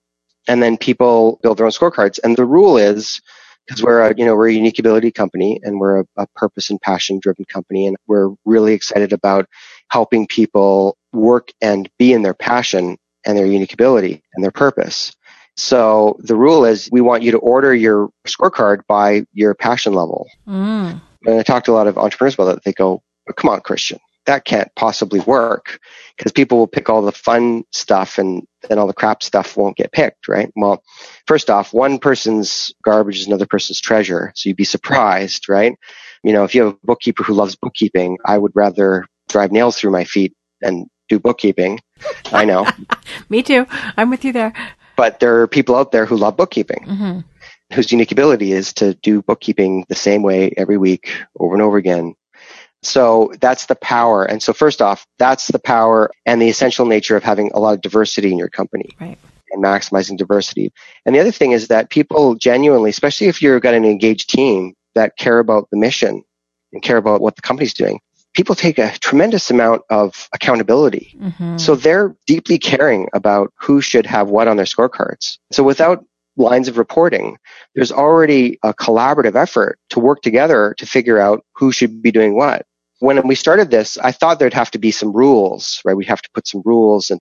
And 0.48 0.62
then 0.62 0.77
people 0.77 1.38
build 1.42 1.59
their 1.59 1.66
own 1.66 1.72
scorecards. 1.72 2.18
And 2.22 2.37
the 2.37 2.44
rule 2.44 2.77
is, 2.77 3.20
because 3.66 3.83
we're 3.83 4.00
a, 4.03 4.14
you 4.16 4.24
know, 4.24 4.35
we're 4.35 4.48
a 4.48 4.53
unique 4.53 4.79
ability 4.79 5.11
company 5.11 5.61
and 5.62 5.81
we're 5.81 6.00
a, 6.00 6.05
a 6.16 6.27
purpose 6.35 6.70
and 6.70 6.81
passion 6.81 7.18
driven 7.18 7.44
company. 7.46 7.87
And 7.87 7.96
we're 8.07 8.31
really 8.44 8.74
excited 8.74 9.12
about 9.12 9.46
helping 9.90 10.27
people 10.27 10.96
work 11.12 11.50
and 11.61 11.88
be 11.98 12.12
in 12.12 12.22
their 12.22 12.35
passion 12.35 12.98
and 13.24 13.38
their 13.38 13.46
unique 13.46 13.72
ability 13.72 14.22
and 14.35 14.44
their 14.44 14.50
purpose. 14.50 15.14
So 15.57 16.16
the 16.18 16.37
rule 16.37 16.64
is 16.64 16.88
we 16.90 17.00
want 17.00 17.22
you 17.22 17.31
to 17.31 17.38
order 17.38 17.74
your 17.74 18.11
scorecard 18.27 18.81
by 18.88 19.24
your 19.33 19.55
passion 19.55 19.92
level. 19.92 20.29
Mm. 20.48 21.00
And 21.27 21.38
I 21.38 21.42
talk 21.42 21.64
to 21.64 21.72
a 21.72 21.74
lot 21.74 21.87
of 21.87 21.96
entrepreneurs 21.96 22.35
about 22.35 22.46
that. 22.46 22.64
They 22.64 22.72
go, 22.72 23.03
oh, 23.29 23.33
come 23.35 23.50
on, 23.50 23.61
Christian, 23.61 23.98
that 24.26 24.44
can't 24.44 24.70
possibly 24.74 25.20
work 25.20 25.78
because 26.16 26.32
people 26.32 26.58
will 26.58 26.66
pick 26.66 26.88
all 26.88 27.02
the 27.02 27.12
fun 27.12 27.64
stuff 27.72 28.18
and 28.18 28.46
then 28.68 28.78
all 28.78 28.87
the 28.87 28.94
crap 28.94 29.22
stuff 29.22 29.56
won't 29.56 29.76
get 29.76 29.92
picked, 29.92 30.28
right? 30.28 30.50
Well, 30.56 30.82
first 31.26 31.50
off, 31.50 31.72
one 31.72 31.98
person's 31.98 32.72
garbage 32.82 33.20
is 33.20 33.26
another 33.26 33.46
person's 33.46 33.80
treasure. 33.80 34.32
So 34.34 34.48
you'd 34.48 34.56
be 34.56 34.64
surprised, 34.64 35.48
right? 35.48 35.76
You 36.22 36.32
know, 36.32 36.44
if 36.44 36.54
you 36.54 36.64
have 36.64 36.74
a 36.74 36.87
bookkeeper 36.87 37.22
who 37.22 37.34
loves 37.34 37.56
bookkeeping, 37.56 38.18
I 38.24 38.38
would 38.38 38.52
rather 38.54 39.06
drive 39.28 39.52
nails 39.52 39.78
through 39.78 39.90
my 39.90 40.04
feet 40.04 40.34
and 40.62 40.87
do 41.08 41.18
bookkeeping. 41.18 41.80
I 42.32 42.44
know. 42.44 42.66
Me 43.28 43.42
too. 43.42 43.66
I'm 43.96 44.10
with 44.10 44.24
you 44.24 44.32
there. 44.32 44.52
But 44.96 45.20
there 45.20 45.40
are 45.40 45.48
people 45.48 45.74
out 45.74 45.92
there 45.92 46.06
who 46.06 46.16
love 46.16 46.37
bookkeeping. 46.37 46.84
hmm 46.84 47.20
whose 47.72 47.90
unique 47.90 48.12
ability 48.12 48.52
is 48.52 48.74
to 48.74 48.94
do 48.94 49.22
bookkeeping 49.22 49.84
the 49.88 49.94
same 49.94 50.22
way 50.22 50.52
every 50.56 50.76
week 50.76 51.10
over 51.38 51.54
and 51.54 51.62
over 51.62 51.76
again. 51.76 52.14
So 52.87 53.33
that's 53.40 53.66
the 53.66 53.75
power. 53.77 54.25
And 54.25 54.42
so 54.42 54.53
first 54.53 54.83
off, 54.83 55.07
that's 55.18 55.49
the 55.49 55.59
power 55.59 56.11
and 56.27 56.40
the 56.40 56.49
essential 56.49 56.87
nature 56.87 57.16
of 57.16 57.23
having 57.23 57.51
a 57.55 57.59
lot 57.59 57.75
of 57.75 57.81
diversity 57.81 58.31
in 58.31 58.38
your 58.38 58.49
company 58.49 58.90
Right. 59.01 59.18
and 59.53 59.62
maximizing 59.64 60.16
diversity. 60.16 60.73
And 61.07 61.14
the 61.14 61.20
other 61.20 61.33
thing 61.33 61.53
is 61.53 61.68
that 61.68 61.90
people 61.90 62.35
genuinely, 62.35 62.90
especially 62.90 63.29
if 63.29 63.42
you've 63.42 63.62
got 63.62 63.75
an 63.75 63.85
engaged 63.85 64.31
team 64.31 64.75
that 64.94 65.16
care 65.16 65.38
about 65.38 65.68
the 65.70 65.77
mission 65.77 66.23
and 66.73 66.83
care 66.83 66.97
about 66.97 67.20
what 67.20 67.37
the 67.37 67.42
company's 67.42 67.75
doing, 67.75 68.01
people 68.35 68.55
take 68.55 68.79
a 68.79 68.92
tremendous 68.99 69.51
amount 69.51 69.83
of 69.90 70.29
accountability. 70.33 71.16
Mm-hmm. 71.20 71.57
So 71.57 71.77
they're 71.77 72.14
deeply 72.27 72.59
caring 72.59 73.09
about 73.14 73.53
who 73.61 73.81
should 73.81 74.07
have 74.07 74.29
what 74.29 74.49
on 74.49 74.57
their 74.57 74.66
scorecards. 74.66 75.38
So 75.53 75.62
without 75.62 76.05
lines 76.37 76.66
of 76.66 76.79
reporting, 76.79 77.38
there's 77.75 77.92
already 77.92 78.59
a 78.64 78.75
collaborative 78.75 79.37
effort 79.37 79.79
to 79.90 80.01
work 80.01 80.20
together 80.23 80.75
to 80.79 80.87
figure 80.87 81.18
out 81.18 81.44
who 81.55 81.70
should 81.70 82.03
be 82.03 82.11
doing 82.11 82.35
what. 82.37 82.66
When 83.04 83.28
we 83.28 83.34
started 83.34 83.70
this, 83.70 83.98
I 83.98 84.12
thought 84.12 84.38
there'd 84.38 84.54
have 84.54 84.70
to 84.70 84.78
be 84.78 84.90
some 84.90 85.12
rules, 85.12 85.78
right? 85.84 85.94
We'd 85.94 86.08
have 86.08 86.22
to 86.22 86.30
put 86.32 86.46
some 86.46 86.62
rules 86.64 87.10
and 87.10 87.20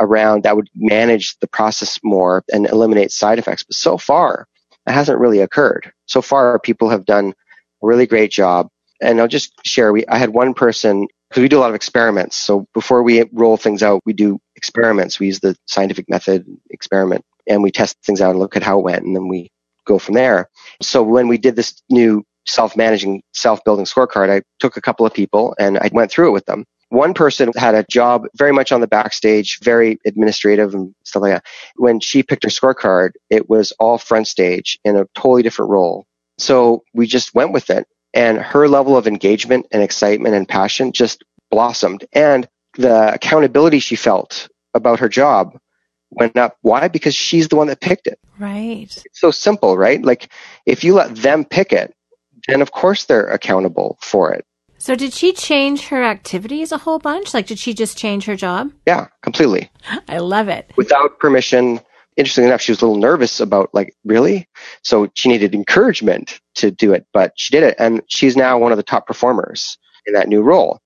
around 0.00 0.42
that 0.42 0.56
would 0.56 0.68
manage 0.74 1.38
the 1.38 1.46
process 1.46 2.00
more 2.02 2.42
and 2.52 2.66
eliminate 2.66 3.12
side 3.12 3.38
effects. 3.38 3.62
But 3.62 3.76
so 3.76 3.96
far, 3.96 4.48
it 4.88 4.92
hasn't 4.92 5.20
really 5.20 5.38
occurred. 5.38 5.92
So 6.06 6.20
far, 6.20 6.58
people 6.58 6.88
have 6.88 7.04
done 7.04 7.28
a 7.28 7.86
really 7.86 8.08
great 8.08 8.32
job. 8.32 8.70
And 9.00 9.20
I'll 9.20 9.28
just 9.28 9.52
share, 9.64 9.92
we, 9.92 10.04
I 10.08 10.18
had 10.18 10.30
one 10.30 10.52
person, 10.52 11.06
because 11.28 11.42
we 11.42 11.48
do 11.48 11.58
a 11.58 11.60
lot 11.60 11.70
of 11.70 11.76
experiments. 11.76 12.36
So 12.36 12.66
before 12.74 13.04
we 13.04 13.22
roll 13.32 13.56
things 13.56 13.84
out, 13.84 14.02
we 14.04 14.12
do 14.12 14.40
experiments. 14.56 15.20
We 15.20 15.26
use 15.26 15.38
the 15.38 15.54
scientific 15.66 16.10
method 16.10 16.44
experiment 16.70 17.24
and 17.46 17.62
we 17.62 17.70
test 17.70 17.96
things 18.04 18.20
out 18.20 18.30
and 18.30 18.40
look 18.40 18.56
at 18.56 18.64
how 18.64 18.80
it 18.80 18.82
went 18.82 19.04
and 19.04 19.14
then 19.14 19.28
we 19.28 19.48
go 19.86 20.00
from 20.00 20.14
there. 20.14 20.50
So 20.82 21.04
when 21.04 21.28
we 21.28 21.38
did 21.38 21.54
this 21.54 21.80
new 21.88 22.24
self-managing, 22.46 23.22
self-building 23.32 23.84
scorecard, 23.84 24.30
I 24.30 24.42
took 24.58 24.76
a 24.76 24.80
couple 24.80 25.06
of 25.06 25.14
people 25.14 25.54
and 25.58 25.78
I 25.78 25.90
went 25.92 26.10
through 26.10 26.28
it 26.28 26.32
with 26.32 26.46
them. 26.46 26.64
One 26.88 27.14
person 27.14 27.52
had 27.56 27.76
a 27.76 27.84
job 27.88 28.26
very 28.36 28.52
much 28.52 28.72
on 28.72 28.80
the 28.80 28.88
backstage, 28.88 29.60
very 29.62 29.98
administrative 30.04 30.74
and 30.74 30.92
stuff 31.04 31.22
like 31.22 31.34
that. 31.34 31.44
When 31.76 32.00
she 32.00 32.22
picked 32.22 32.42
her 32.42 32.50
scorecard, 32.50 33.12
it 33.30 33.48
was 33.48 33.72
all 33.78 33.96
front 33.96 34.26
stage 34.26 34.78
in 34.84 34.96
a 34.96 35.06
totally 35.14 35.42
different 35.42 35.70
role. 35.70 36.06
So 36.38 36.82
we 36.92 37.06
just 37.06 37.34
went 37.34 37.52
with 37.52 37.70
it 37.70 37.86
and 38.12 38.38
her 38.38 38.66
level 38.66 38.96
of 38.96 39.06
engagement 39.06 39.66
and 39.70 39.82
excitement 39.82 40.34
and 40.34 40.48
passion 40.48 40.90
just 40.92 41.22
blossomed 41.50 42.04
and 42.12 42.48
the 42.76 43.12
accountability 43.14 43.78
she 43.78 43.96
felt 43.96 44.48
about 44.74 45.00
her 45.00 45.08
job 45.08 45.58
went 46.10 46.36
up. 46.36 46.56
Why? 46.62 46.88
Because 46.88 47.14
she's 47.14 47.48
the 47.48 47.56
one 47.56 47.68
that 47.68 47.80
picked 47.80 48.06
it. 48.06 48.18
Right. 48.38 48.82
It's 48.82 49.20
so 49.20 49.30
simple, 49.30 49.76
right? 49.76 50.02
Like 50.02 50.32
if 50.66 50.82
you 50.82 50.94
let 50.94 51.14
them 51.14 51.44
pick 51.44 51.72
it, 51.72 51.94
then 52.50 52.62
of 52.62 52.72
course 52.72 53.04
they're 53.04 53.26
accountable 53.26 53.98
for 54.00 54.32
it. 54.32 54.44
So 54.78 54.94
did 54.94 55.12
she 55.12 55.32
change 55.32 55.88
her 55.88 56.02
activities 56.02 56.72
a 56.72 56.78
whole 56.78 56.98
bunch? 56.98 57.34
Like 57.34 57.46
did 57.46 57.58
she 57.58 57.74
just 57.74 57.98
change 57.98 58.24
her 58.24 58.36
job? 58.36 58.72
Yeah, 58.86 59.08
completely. 59.22 59.70
I 60.08 60.18
love 60.18 60.48
it. 60.48 60.70
Without 60.76 61.18
permission. 61.18 61.80
Interestingly 62.16 62.48
enough, 62.48 62.60
she 62.60 62.72
was 62.72 62.82
a 62.82 62.86
little 62.86 63.00
nervous 63.00 63.40
about 63.40 63.70
like, 63.72 63.94
really? 64.04 64.48
So 64.82 65.10
she 65.14 65.28
needed 65.28 65.54
encouragement 65.54 66.40
to 66.56 66.70
do 66.70 66.92
it, 66.92 67.06
but 67.12 67.32
she 67.36 67.52
did 67.52 67.62
it. 67.62 67.76
And 67.78 68.02
she's 68.08 68.36
now 68.36 68.58
one 68.58 68.72
of 68.72 68.76
the 68.78 68.82
top 68.82 69.06
performers 69.06 69.78
in 70.06 70.14
that 70.14 70.28
new 70.28 70.42
role 70.42 70.80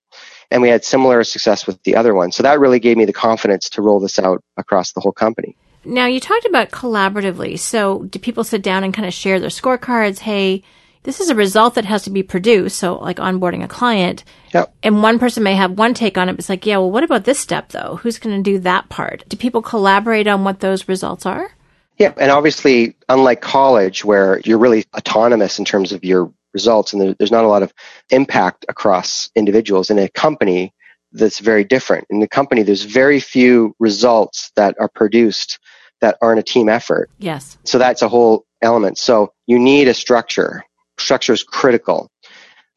and 0.50 0.62
we 0.62 0.68
had 0.68 0.84
similar 0.84 1.24
success 1.24 1.66
with 1.66 1.82
the 1.82 1.96
other 1.96 2.14
one. 2.14 2.32
So 2.32 2.42
that 2.42 2.60
really 2.60 2.78
gave 2.78 2.96
me 2.96 3.04
the 3.04 3.12
confidence 3.12 3.68
to 3.70 3.82
roll 3.82 4.00
this 4.00 4.18
out 4.18 4.42
across 4.56 4.92
the 4.92 5.00
whole 5.00 5.12
company. 5.12 5.56
Now 5.84 6.06
you 6.06 6.20
talked 6.20 6.46
about 6.46 6.70
collaboratively. 6.70 7.58
So 7.58 8.04
do 8.04 8.18
people 8.18 8.44
sit 8.44 8.62
down 8.62 8.84
and 8.84 8.94
kind 8.94 9.06
of 9.06 9.12
share 9.12 9.38
their 9.40 9.50
scorecards? 9.50 10.20
Hey, 10.20 10.62
this 11.04 11.20
is 11.20 11.30
a 11.30 11.34
result 11.34 11.76
that 11.76 11.84
has 11.84 12.02
to 12.02 12.10
be 12.10 12.22
produced. 12.22 12.78
So 12.78 12.98
like 12.98 13.16
onboarding 13.18 13.62
a 13.62 13.68
client. 13.68 14.24
Yep. 14.52 14.74
And 14.82 15.02
one 15.02 15.18
person 15.18 15.42
may 15.42 15.54
have 15.54 15.72
one 15.72 15.94
take 15.94 16.18
on 16.18 16.28
it. 16.28 16.32
But 16.32 16.40
it's 16.40 16.48
like, 16.48 16.66
yeah, 16.66 16.78
well, 16.78 16.90
what 16.90 17.04
about 17.04 17.24
this 17.24 17.38
step 17.38 17.68
though? 17.68 17.96
Who's 18.02 18.18
going 18.18 18.36
to 18.36 18.42
do 18.42 18.58
that 18.60 18.88
part? 18.88 19.24
Do 19.28 19.36
people 19.36 19.62
collaborate 19.62 20.26
on 20.26 20.44
what 20.44 20.60
those 20.60 20.88
results 20.88 21.24
are? 21.24 21.50
Yeah. 21.98 22.12
And 22.16 22.30
obviously, 22.30 22.96
unlike 23.08 23.40
college 23.40 24.04
where 24.04 24.40
you're 24.40 24.58
really 24.58 24.84
autonomous 24.96 25.58
in 25.58 25.64
terms 25.64 25.92
of 25.92 26.04
your 26.04 26.32
results 26.54 26.92
and 26.92 27.16
there's 27.18 27.32
not 27.32 27.44
a 27.44 27.48
lot 27.48 27.62
of 27.62 27.74
impact 28.10 28.64
across 28.68 29.30
individuals 29.34 29.90
in 29.90 29.98
a 29.98 30.08
company 30.08 30.72
that's 31.12 31.40
very 31.40 31.64
different 31.64 32.06
in 32.10 32.20
the 32.20 32.28
company 32.28 32.62
there's 32.62 32.84
very 32.84 33.20
few 33.20 33.74
results 33.78 34.50
that 34.56 34.76
are 34.80 34.88
produced 34.88 35.58
that 36.00 36.16
aren't 36.22 36.38
a 36.38 36.42
team 36.42 36.68
effort 36.68 37.10
yes 37.18 37.58
so 37.64 37.76
that's 37.78 38.02
a 38.02 38.08
whole 38.08 38.46
element 38.62 38.96
so 38.96 39.32
you 39.46 39.58
need 39.58 39.88
a 39.88 39.94
structure 39.94 40.64
structure 40.98 41.32
is 41.32 41.42
critical. 41.42 42.10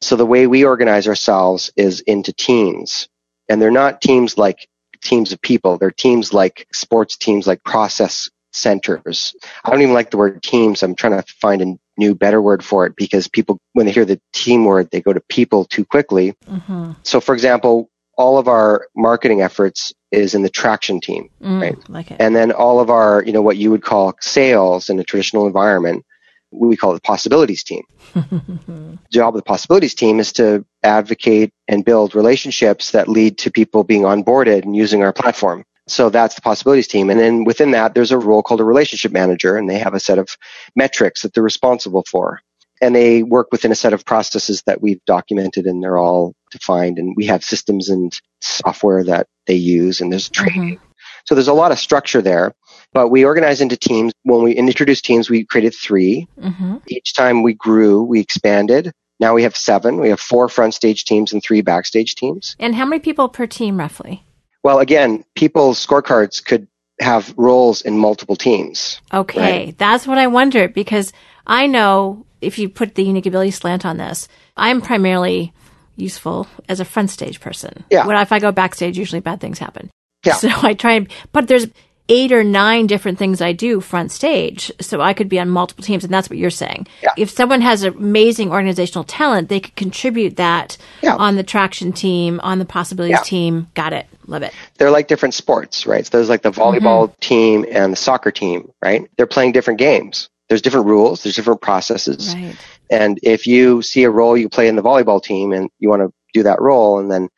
So 0.00 0.16
the 0.16 0.26
way 0.26 0.46
we 0.46 0.64
organize 0.64 1.08
ourselves 1.08 1.72
is 1.76 2.00
into 2.00 2.32
teams. 2.32 3.08
And 3.48 3.60
they're 3.60 3.70
not 3.70 4.00
teams 4.00 4.38
like 4.38 4.68
teams 5.02 5.32
of 5.32 5.40
people. 5.40 5.78
They're 5.78 5.90
teams 5.90 6.32
like 6.32 6.66
sports 6.72 7.16
teams 7.16 7.46
like 7.46 7.64
process 7.64 8.30
centers. 8.52 9.34
I 9.64 9.70
don't 9.70 9.82
even 9.82 9.94
like 9.94 10.10
the 10.10 10.16
word 10.16 10.42
teams. 10.42 10.82
I'm 10.82 10.94
trying 10.94 11.20
to 11.20 11.24
find 11.40 11.62
a 11.62 11.78
new 11.98 12.14
better 12.14 12.40
word 12.40 12.64
for 12.64 12.86
it 12.86 12.96
because 12.96 13.28
people 13.28 13.60
when 13.72 13.84
they 13.84 13.92
hear 13.92 14.04
the 14.04 14.20
team 14.32 14.64
word 14.64 14.88
they 14.90 15.00
go 15.02 15.12
to 15.12 15.20
people 15.28 15.64
too 15.64 15.84
quickly. 15.84 16.34
Mm-hmm. 16.46 16.92
so 17.02 17.20
for 17.20 17.34
example 17.34 17.90
all 18.16 18.38
of 18.38 18.48
our 18.48 18.88
marketing 18.96 19.42
efforts 19.42 19.92
is 20.10 20.34
in 20.34 20.42
the 20.42 20.48
traction 20.48 21.00
team 21.00 21.28
mm, 21.42 21.60
right? 21.60 21.90
like 21.90 22.10
it. 22.10 22.16
and 22.20 22.34
then 22.34 22.52
all 22.52 22.80
of 22.80 22.88
our 22.88 23.22
you 23.24 23.32
know 23.32 23.42
what 23.42 23.56
you 23.56 23.70
would 23.70 23.82
call 23.82 24.14
sales 24.20 24.88
in 24.88 24.98
a 24.98 25.04
traditional 25.04 25.46
environment 25.46 26.04
we 26.50 26.76
call 26.76 26.92
it 26.92 26.94
the 26.94 27.00
possibilities 27.00 27.62
team 27.62 27.82
the 28.14 28.98
job 29.12 29.34
of 29.34 29.38
the 29.38 29.44
possibilities 29.44 29.94
team 29.94 30.20
is 30.20 30.32
to 30.32 30.64
advocate 30.82 31.52
and 31.66 31.84
build 31.84 32.14
relationships 32.14 32.92
that 32.92 33.08
lead 33.08 33.38
to 33.38 33.50
people 33.50 33.84
being 33.84 34.02
onboarded 34.02 34.62
and 34.62 34.76
using 34.76 35.02
our 35.02 35.12
platform 35.12 35.64
so 35.88 36.10
that's 36.10 36.34
the 36.34 36.42
possibilities 36.42 36.86
team. 36.86 37.10
And 37.10 37.18
then 37.18 37.44
within 37.44 37.72
that, 37.72 37.94
there's 37.94 38.12
a 38.12 38.18
role 38.18 38.42
called 38.42 38.60
a 38.60 38.64
relationship 38.64 39.10
manager, 39.10 39.56
and 39.56 39.68
they 39.68 39.78
have 39.78 39.94
a 39.94 40.00
set 40.00 40.18
of 40.18 40.36
metrics 40.76 41.22
that 41.22 41.34
they're 41.34 41.42
responsible 41.42 42.04
for. 42.08 42.40
And 42.80 42.94
they 42.94 43.24
work 43.24 43.48
within 43.50 43.72
a 43.72 43.74
set 43.74 43.92
of 43.92 44.04
processes 44.04 44.62
that 44.66 44.80
we've 44.80 45.04
documented 45.04 45.66
and 45.66 45.82
they're 45.82 45.98
all 45.98 46.34
defined. 46.52 46.98
And 46.98 47.14
we 47.16 47.26
have 47.26 47.42
systems 47.42 47.88
and 47.88 48.16
software 48.40 49.02
that 49.04 49.26
they 49.46 49.54
use, 49.54 50.00
and 50.00 50.12
there's 50.12 50.28
training. 50.28 50.76
Mm-hmm. 50.76 50.84
So 51.24 51.34
there's 51.34 51.48
a 51.48 51.54
lot 51.54 51.72
of 51.72 51.78
structure 51.78 52.22
there. 52.22 52.54
But 52.92 53.08
we 53.08 53.24
organize 53.24 53.60
into 53.60 53.76
teams. 53.76 54.12
When 54.22 54.42
we 54.42 54.52
introduced 54.52 55.04
teams, 55.04 55.28
we 55.28 55.44
created 55.44 55.74
3 55.74 56.26
mm-hmm. 56.40 56.76
Each 56.88 57.12
time 57.14 57.42
we 57.42 57.54
grew, 57.54 58.02
we 58.02 58.20
expanded. 58.20 58.92
Now 59.20 59.34
we 59.34 59.42
have 59.42 59.56
seven. 59.56 60.00
We 60.00 60.10
have 60.10 60.20
four 60.20 60.48
front 60.48 60.74
stage 60.74 61.04
teams 61.04 61.32
and 61.32 61.42
three 61.42 61.60
backstage 61.60 62.14
teams. 62.14 62.56
And 62.58 62.74
how 62.74 62.84
many 62.84 63.00
people 63.00 63.28
per 63.28 63.46
team 63.46 63.78
roughly? 63.78 64.22
Well, 64.62 64.78
again, 64.78 65.24
people's 65.34 65.84
scorecards 65.84 66.44
could 66.44 66.68
have 67.00 67.34
roles 67.36 67.82
in 67.82 67.98
multiple 67.98 68.36
teams. 68.36 69.00
Okay, 69.12 69.66
right? 69.66 69.78
that's 69.78 70.06
what 70.06 70.18
I 70.18 70.26
wondered 70.26 70.74
because 70.74 71.12
I 71.46 71.66
know 71.66 72.26
if 72.40 72.58
you 72.58 72.68
put 72.68 72.94
the 72.94 73.04
unique 73.04 73.26
ability 73.26 73.52
slant 73.52 73.84
on 73.84 73.96
this, 73.96 74.28
I'm 74.56 74.80
primarily 74.80 75.52
useful 75.96 76.46
as 76.68 76.80
a 76.80 76.84
front 76.84 77.10
stage 77.10 77.40
person. 77.40 77.84
Yeah. 77.90 78.06
When 78.06 78.16
if 78.16 78.32
I 78.32 78.38
go 78.38 78.52
backstage, 78.52 78.98
usually 78.98 79.20
bad 79.20 79.40
things 79.40 79.58
happen. 79.58 79.90
Yeah. 80.24 80.34
So 80.34 80.48
I 80.62 80.74
try 80.74 80.92
and, 80.92 81.08
but 81.32 81.48
there's 81.48 81.66
eight 82.08 82.32
or 82.32 82.42
nine 82.42 82.86
different 82.86 83.18
things 83.18 83.40
I 83.40 83.52
do 83.52 83.80
front 83.80 84.10
stage. 84.12 84.72
So 84.80 85.00
I 85.00 85.12
could 85.12 85.28
be 85.28 85.38
on 85.38 85.48
multiple 85.50 85.84
teams, 85.84 86.04
and 86.04 86.12
that's 86.12 86.30
what 86.30 86.38
you're 86.38 86.50
saying. 86.50 86.86
Yeah. 87.02 87.12
If 87.16 87.30
someone 87.30 87.60
has 87.60 87.82
amazing 87.82 88.50
organizational 88.50 89.04
talent, 89.04 89.48
they 89.48 89.60
could 89.60 89.76
contribute 89.76 90.36
that 90.36 90.76
yeah. 91.02 91.16
on 91.16 91.36
the 91.36 91.42
traction 91.42 91.92
team, 91.92 92.40
on 92.42 92.58
the 92.58 92.64
possibilities 92.64 93.18
yeah. 93.18 93.24
team. 93.24 93.66
Got 93.74 93.92
it. 93.92 94.06
Love 94.26 94.42
it. 94.42 94.52
They're 94.76 94.90
like 94.90 95.08
different 95.08 95.34
sports, 95.34 95.86
right? 95.86 96.04
So 96.04 96.16
there's 96.16 96.28
like 96.28 96.42
the 96.42 96.50
volleyball 96.50 97.08
mm-hmm. 97.08 97.20
team 97.20 97.66
and 97.70 97.92
the 97.92 97.96
soccer 97.96 98.30
team, 98.30 98.70
right? 98.82 99.08
They're 99.16 99.26
playing 99.26 99.52
different 99.52 99.78
games. 99.78 100.28
There's 100.48 100.62
different 100.62 100.86
rules, 100.86 101.22
there's 101.22 101.36
different 101.36 101.60
processes. 101.60 102.34
Right. 102.34 102.56
And 102.90 103.20
if 103.22 103.46
you 103.46 103.82
see 103.82 104.04
a 104.04 104.10
role 104.10 104.36
you 104.36 104.48
play 104.48 104.66
in 104.66 104.76
the 104.76 104.82
volleyball 104.82 105.22
team 105.22 105.52
and 105.52 105.68
you 105.78 105.90
want 105.90 106.02
to 106.02 106.12
do 106.32 106.42
that 106.44 106.60
role 106.60 106.98
and 106.98 107.10
then 107.10 107.28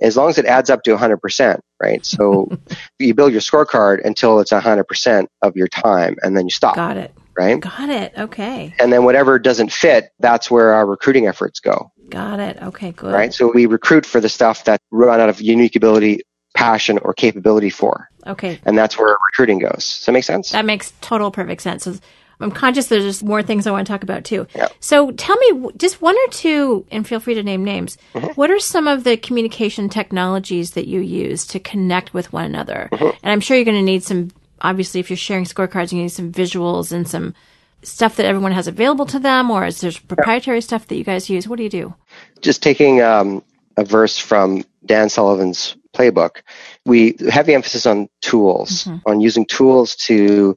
as 0.00 0.16
long 0.16 0.30
as 0.30 0.38
it 0.38 0.46
adds 0.46 0.70
up 0.70 0.82
to 0.84 0.96
100%, 0.96 1.60
right? 1.82 2.04
So 2.04 2.50
you 2.98 3.14
build 3.14 3.32
your 3.32 3.40
scorecard 3.40 4.04
until 4.04 4.40
it's 4.40 4.52
100% 4.52 5.26
of 5.42 5.56
your 5.56 5.68
time 5.68 6.16
and 6.22 6.36
then 6.36 6.46
you 6.46 6.50
stop. 6.50 6.76
Got 6.76 6.96
it. 6.96 7.14
Right? 7.36 7.60
Got 7.60 7.88
it. 7.88 8.12
Okay. 8.18 8.74
And 8.80 8.92
then 8.92 9.04
whatever 9.04 9.38
doesn't 9.38 9.72
fit, 9.72 10.10
that's 10.18 10.50
where 10.50 10.74
our 10.74 10.84
recruiting 10.84 11.28
efforts 11.28 11.60
go. 11.60 11.92
Got 12.08 12.40
it. 12.40 12.60
Okay, 12.60 12.90
good. 12.90 13.12
Right? 13.12 13.32
So 13.32 13.52
we 13.52 13.66
recruit 13.66 14.04
for 14.04 14.20
the 14.20 14.28
stuff 14.28 14.64
that 14.64 14.80
run 14.90 15.20
out 15.20 15.28
of 15.28 15.40
unique 15.40 15.76
ability, 15.76 16.22
passion, 16.56 16.98
or 16.98 17.14
capability 17.14 17.70
for. 17.70 18.08
Okay. 18.26 18.58
And 18.64 18.76
that's 18.76 18.98
where 18.98 19.16
recruiting 19.30 19.60
goes. 19.60 19.98
Does 19.98 20.06
that 20.06 20.12
make 20.12 20.24
sense? 20.24 20.50
That 20.50 20.64
makes 20.64 20.92
total 21.00 21.30
perfect 21.30 21.62
sense. 21.62 21.84
So 21.84 21.96
I'm 22.40 22.50
conscious 22.50 22.86
there's 22.86 23.04
just 23.04 23.24
more 23.24 23.42
things 23.42 23.66
I 23.66 23.70
want 23.70 23.86
to 23.86 23.92
talk 23.92 24.02
about 24.02 24.24
too. 24.24 24.46
Yeah. 24.54 24.68
So 24.80 25.10
tell 25.10 25.36
me 25.36 25.70
just 25.76 26.00
one 26.00 26.16
or 26.16 26.30
two, 26.30 26.86
and 26.90 27.06
feel 27.06 27.20
free 27.20 27.34
to 27.34 27.42
name 27.42 27.64
names. 27.64 27.98
Mm-hmm. 28.14 28.28
What 28.28 28.50
are 28.50 28.60
some 28.60 28.86
of 28.86 29.04
the 29.04 29.16
communication 29.16 29.88
technologies 29.88 30.72
that 30.72 30.86
you 30.86 31.00
use 31.00 31.46
to 31.48 31.60
connect 31.60 32.14
with 32.14 32.32
one 32.32 32.44
another? 32.44 32.88
Mm-hmm. 32.92 33.18
And 33.22 33.32
I'm 33.32 33.40
sure 33.40 33.56
you're 33.56 33.64
going 33.64 33.76
to 33.76 33.82
need 33.82 34.04
some, 34.04 34.30
obviously, 34.60 35.00
if 35.00 35.10
you're 35.10 35.16
sharing 35.16 35.44
scorecards, 35.44 35.92
you 35.92 36.00
need 36.00 36.10
some 36.10 36.32
visuals 36.32 36.92
and 36.92 37.08
some 37.08 37.34
stuff 37.82 38.16
that 38.16 38.26
everyone 38.26 38.52
has 38.52 38.66
available 38.66 39.06
to 39.06 39.18
them, 39.18 39.50
or 39.50 39.66
is 39.66 39.80
there 39.80 39.92
proprietary 40.06 40.58
yeah. 40.58 40.62
stuff 40.62 40.86
that 40.86 40.96
you 40.96 41.04
guys 41.04 41.30
use? 41.30 41.48
What 41.48 41.56
do 41.56 41.62
you 41.62 41.70
do? 41.70 41.94
Just 42.40 42.62
taking 42.62 43.00
um, 43.02 43.42
a 43.76 43.84
verse 43.84 44.18
from 44.18 44.64
Dan 44.84 45.08
Sullivan's 45.08 45.76
playbook, 45.94 46.42
we 46.84 47.16
heavy 47.30 47.54
emphasis 47.54 47.86
on 47.86 48.08
tools, 48.20 48.84
mm-hmm. 48.84 48.98
on 49.06 49.20
using 49.20 49.46
tools 49.46 49.96
to 49.96 50.56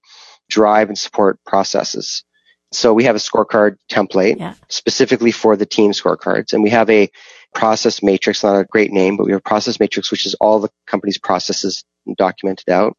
drive 0.51 0.89
and 0.89 0.97
support 0.97 1.39
processes. 1.45 2.23
So 2.71 2.93
we 2.93 3.03
have 3.05 3.15
a 3.15 3.19
scorecard 3.19 3.77
template 3.89 4.39
yeah. 4.39 4.53
specifically 4.69 5.31
for 5.31 5.55
the 5.55 5.65
team 5.65 5.91
scorecards 5.91 6.53
and 6.53 6.63
we 6.63 6.69
have 6.69 6.89
a 6.89 7.09
process 7.53 8.01
matrix, 8.01 8.43
not 8.43 8.59
a 8.59 8.65
great 8.65 8.91
name, 8.91 9.17
but 9.17 9.25
we 9.25 9.31
have 9.31 9.39
a 9.39 9.49
process 9.49 9.79
matrix, 9.79 10.11
which 10.11 10.25
is 10.25 10.35
all 10.35 10.59
the 10.59 10.69
company's 10.87 11.17
processes 11.17 11.83
documented 12.17 12.69
out. 12.69 12.95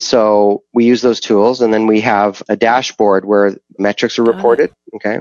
So 0.00 0.64
we 0.74 0.84
use 0.84 1.02
those 1.02 1.20
tools 1.20 1.60
and 1.60 1.72
then 1.72 1.86
we 1.86 2.00
have 2.00 2.42
a 2.48 2.56
dashboard 2.56 3.24
where 3.24 3.56
metrics 3.78 4.18
are 4.18 4.24
reported. 4.24 4.72
Okay. 4.96 5.20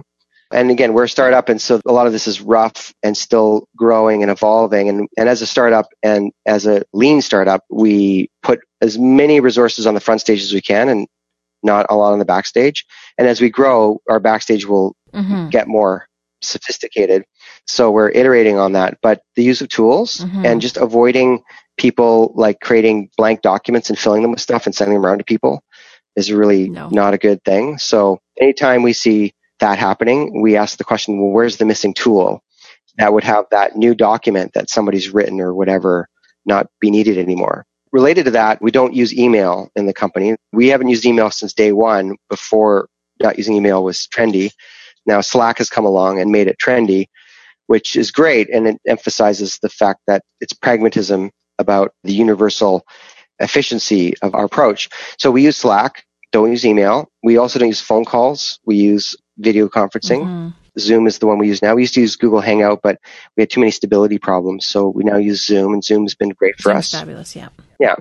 And 0.51 0.71
again, 0.71 0.93
we're 0.93 1.03
a 1.03 1.09
startup 1.09 1.47
and 1.49 1.61
so 1.61 1.79
a 1.85 1.93
lot 1.93 2.07
of 2.07 2.13
this 2.13 2.27
is 2.27 2.41
rough 2.41 2.93
and 3.03 3.15
still 3.15 3.67
growing 3.77 4.23
and 4.23 4.31
evolving. 4.31 4.89
And, 4.89 5.07
and 5.15 5.29
as 5.29 5.43
a 5.43 5.47
startup 5.47 5.85
and 6.01 6.31
as 6.47 6.65
a 6.65 6.83
lean 6.91 7.21
startup, 7.21 7.63
we 7.69 8.29
put 8.41 8.59
as 8.81 8.97
many 8.97 9.39
resources 9.39 9.85
on 9.85 9.93
the 9.93 10.01
front 10.01 10.21
stage 10.21 10.41
as 10.41 10.53
we 10.53 10.61
can 10.61 10.89
and 10.89 11.07
not 11.63 11.85
a 11.89 11.95
lot 11.95 12.13
on 12.13 12.19
the 12.19 12.25
backstage. 12.25 12.85
And 13.17 13.27
as 13.27 13.41
we 13.41 13.49
grow, 13.49 14.01
our 14.09 14.19
backstage 14.19 14.65
will 14.65 14.95
mm-hmm. 15.13 15.49
get 15.49 15.67
more 15.67 16.07
sophisticated. 16.41 17.23
So 17.67 17.91
we're 17.91 18.09
iterating 18.09 18.57
on 18.57 18.73
that. 18.73 18.97
But 19.01 19.21
the 19.35 19.43
use 19.43 19.61
of 19.61 19.69
tools 19.69 20.17
mm-hmm. 20.17 20.45
and 20.45 20.61
just 20.61 20.77
avoiding 20.77 21.43
people 21.77 22.33
like 22.35 22.59
creating 22.59 23.09
blank 23.17 23.41
documents 23.41 23.89
and 23.89 23.97
filling 23.97 24.21
them 24.21 24.31
with 24.31 24.41
stuff 24.41 24.65
and 24.65 24.75
sending 24.75 24.95
them 24.95 25.05
around 25.05 25.19
to 25.19 25.23
people 25.23 25.63
is 26.15 26.31
really 26.31 26.69
no. 26.69 26.89
not 26.89 27.13
a 27.13 27.17
good 27.17 27.43
thing. 27.43 27.77
So 27.77 28.19
anytime 28.39 28.83
we 28.83 28.93
see 28.93 29.33
that 29.59 29.77
happening, 29.77 30.41
we 30.41 30.57
ask 30.57 30.77
the 30.77 30.83
question, 30.83 31.19
well, 31.19 31.31
where's 31.31 31.57
the 31.57 31.65
missing 31.65 31.93
tool 31.93 32.43
that 32.97 33.13
would 33.13 33.23
have 33.23 33.45
that 33.51 33.75
new 33.75 33.95
document 33.95 34.53
that 34.53 34.69
somebody's 34.69 35.11
written 35.11 35.39
or 35.39 35.53
whatever 35.53 36.09
not 36.45 36.67
be 36.79 36.91
needed 36.91 37.17
anymore? 37.17 37.65
Related 37.91 38.25
to 38.25 38.31
that, 38.31 38.61
we 38.61 38.71
don't 38.71 38.93
use 38.93 39.13
email 39.13 39.69
in 39.75 39.85
the 39.85 39.93
company. 39.93 40.35
We 40.53 40.69
haven't 40.69 40.87
used 40.87 41.05
email 41.05 41.29
since 41.29 41.53
day 41.53 41.73
one 41.73 42.15
before 42.29 42.87
not 43.19 43.37
using 43.37 43.55
email 43.55 43.83
was 43.83 44.07
trendy. 44.07 44.51
Now 45.05 45.21
Slack 45.21 45.57
has 45.57 45.69
come 45.69 45.85
along 45.85 46.19
and 46.19 46.31
made 46.31 46.47
it 46.47 46.57
trendy, 46.57 47.07
which 47.67 47.95
is 47.95 48.11
great. 48.11 48.49
And 48.49 48.67
it 48.67 48.77
emphasizes 48.87 49.59
the 49.59 49.69
fact 49.69 50.01
that 50.07 50.23
it's 50.39 50.53
pragmatism 50.53 51.31
about 51.59 51.93
the 52.03 52.13
universal 52.13 52.85
efficiency 53.39 54.15
of 54.21 54.35
our 54.35 54.45
approach. 54.45 54.89
So 55.17 55.31
we 55.31 55.43
use 55.43 55.57
Slack, 55.57 56.05
don't 56.31 56.51
use 56.51 56.65
email. 56.65 57.09
We 57.23 57.37
also 57.37 57.59
don't 57.59 57.67
use 57.67 57.81
phone 57.81 58.05
calls. 58.05 58.59
We 58.65 58.77
use 58.77 59.15
video 59.37 59.67
conferencing. 59.67 60.21
Mm-hmm. 60.21 60.49
Zoom 60.79 61.07
is 61.07 61.19
the 61.19 61.27
one 61.27 61.37
we 61.37 61.47
use 61.47 61.61
now. 61.61 61.75
We 61.75 61.83
used 61.83 61.93
to 61.95 62.01
use 62.01 62.15
Google 62.15 62.41
Hangout, 62.41 62.81
but 62.81 62.99
we 63.35 63.41
had 63.41 63.49
too 63.49 63.59
many 63.59 63.71
stability 63.71 64.17
problems. 64.17 64.65
So 64.65 64.87
we 64.87 65.03
now 65.03 65.17
use 65.17 65.45
Zoom 65.45 65.73
and 65.73 65.83
Zoom's 65.83 66.15
been 66.15 66.29
great 66.29 66.59
for 66.59 66.71
us. 66.71 66.91
Fabulous. 66.91 67.35
Yeah. 67.35 67.49
Yeah. 67.79 67.95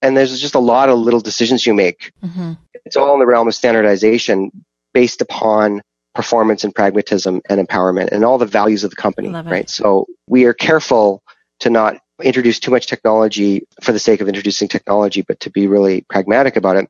And 0.00 0.16
there's 0.16 0.40
just 0.40 0.54
a 0.54 0.60
lot 0.60 0.88
of 0.88 0.98
little 0.98 1.20
decisions 1.20 1.66
you 1.66 1.74
make. 1.74 2.12
Mm-hmm. 2.24 2.52
It's 2.84 2.96
all 2.96 3.14
in 3.14 3.20
the 3.20 3.26
realm 3.26 3.48
of 3.48 3.54
standardization 3.54 4.50
based 4.92 5.20
upon 5.20 5.82
performance 6.14 6.64
and 6.64 6.74
pragmatism 6.74 7.40
and 7.48 7.66
empowerment 7.66 8.08
and 8.12 8.24
all 8.24 8.38
the 8.38 8.46
values 8.46 8.84
of 8.84 8.90
the 8.90 8.96
company, 8.96 9.30
right? 9.30 9.70
So 9.70 10.06
we 10.26 10.44
are 10.44 10.52
careful 10.52 11.22
to 11.60 11.70
not 11.70 11.98
introduce 12.22 12.60
too 12.60 12.70
much 12.70 12.86
technology 12.86 13.66
for 13.80 13.92
the 13.92 13.98
sake 13.98 14.20
of 14.20 14.28
introducing 14.28 14.68
technology, 14.68 15.22
but 15.22 15.40
to 15.40 15.50
be 15.50 15.66
really 15.66 16.04
pragmatic 16.10 16.56
about 16.56 16.76
it. 16.76 16.88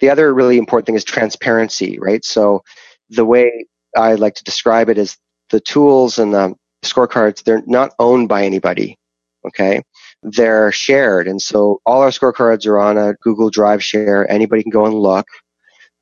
The 0.00 0.10
other 0.10 0.32
really 0.32 0.56
important 0.56 0.86
thing 0.86 0.94
is 0.94 1.04
transparency, 1.04 1.98
right? 1.98 2.24
So 2.24 2.62
the 3.10 3.24
way 3.24 3.66
I 3.96 4.14
like 4.14 4.34
to 4.34 4.44
describe 4.44 4.88
it 4.88 4.98
as 4.98 5.16
the 5.50 5.60
tools 5.60 6.18
and 6.18 6.34
the 6.34 6.54
scorecards, 6.84 7.44
they're 7.44 7.62
not 7.66 7.92
owned 7.98 8.28
by 8.28 8.44
anybody. 8.44 8.98
Okay. 9.46 9.82
They're 10.22 10.72
shared. 10.72 11.28
And 11.28 11.40
so 11.40 11.80
all 11.84 12.02
our 12.02 12.10
scorecards 12.10 12.66
are 12.66 12.78
on 12.78 12.96
a 12.96 13.14
Google 13.14 13.50
Drive 13.50 13.82
share. 13.82 14.30
Anybody 14.30 14.62
can 14.62 14.70
go 14.70 14.86
and 14.86 14.94
look. 14.94 15.26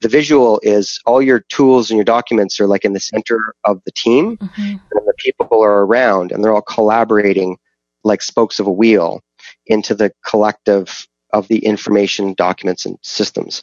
The 0.01 0.09
visual 0.09 0.61
is 0.63 1.01
all 1.07 1.23
your 1.23 1.41
tools 1.49 1.91
and 1.91 1.97
your 1.97 2.05
documents 2.05 2.59
are 2.61 2.67
like 2.67 2.85
in 2.85 2.93
the 2.93 3.01
center 3.01 3.39
of 3.65 3.81
the 3.85 3.93
team 3.93 4.37
mm-hmm. 4.37 4.63
and 4.63 5.07
the 5.07 5.15
people 5.19 5.63
are 5.63 5.85
around 5.85 6.33
and 6.33 6.43
they're 6.43 6.55
all 6.55 6.63
collaborating 6.63 7.57
like 8.05 8.21
spokes 8.21 8.59
of 8.59 8.67
a 8.67 8.73
wheel 8.73 9.23
into 9.67 9.95
the 9.95 10.13
collective 10.27 11.07
of 11.33 11.49
the 11.49 11.65
information, 11.65 12.35
documents, 12.35 12.87
and 12.87 12.99
systems. 13.03 13.63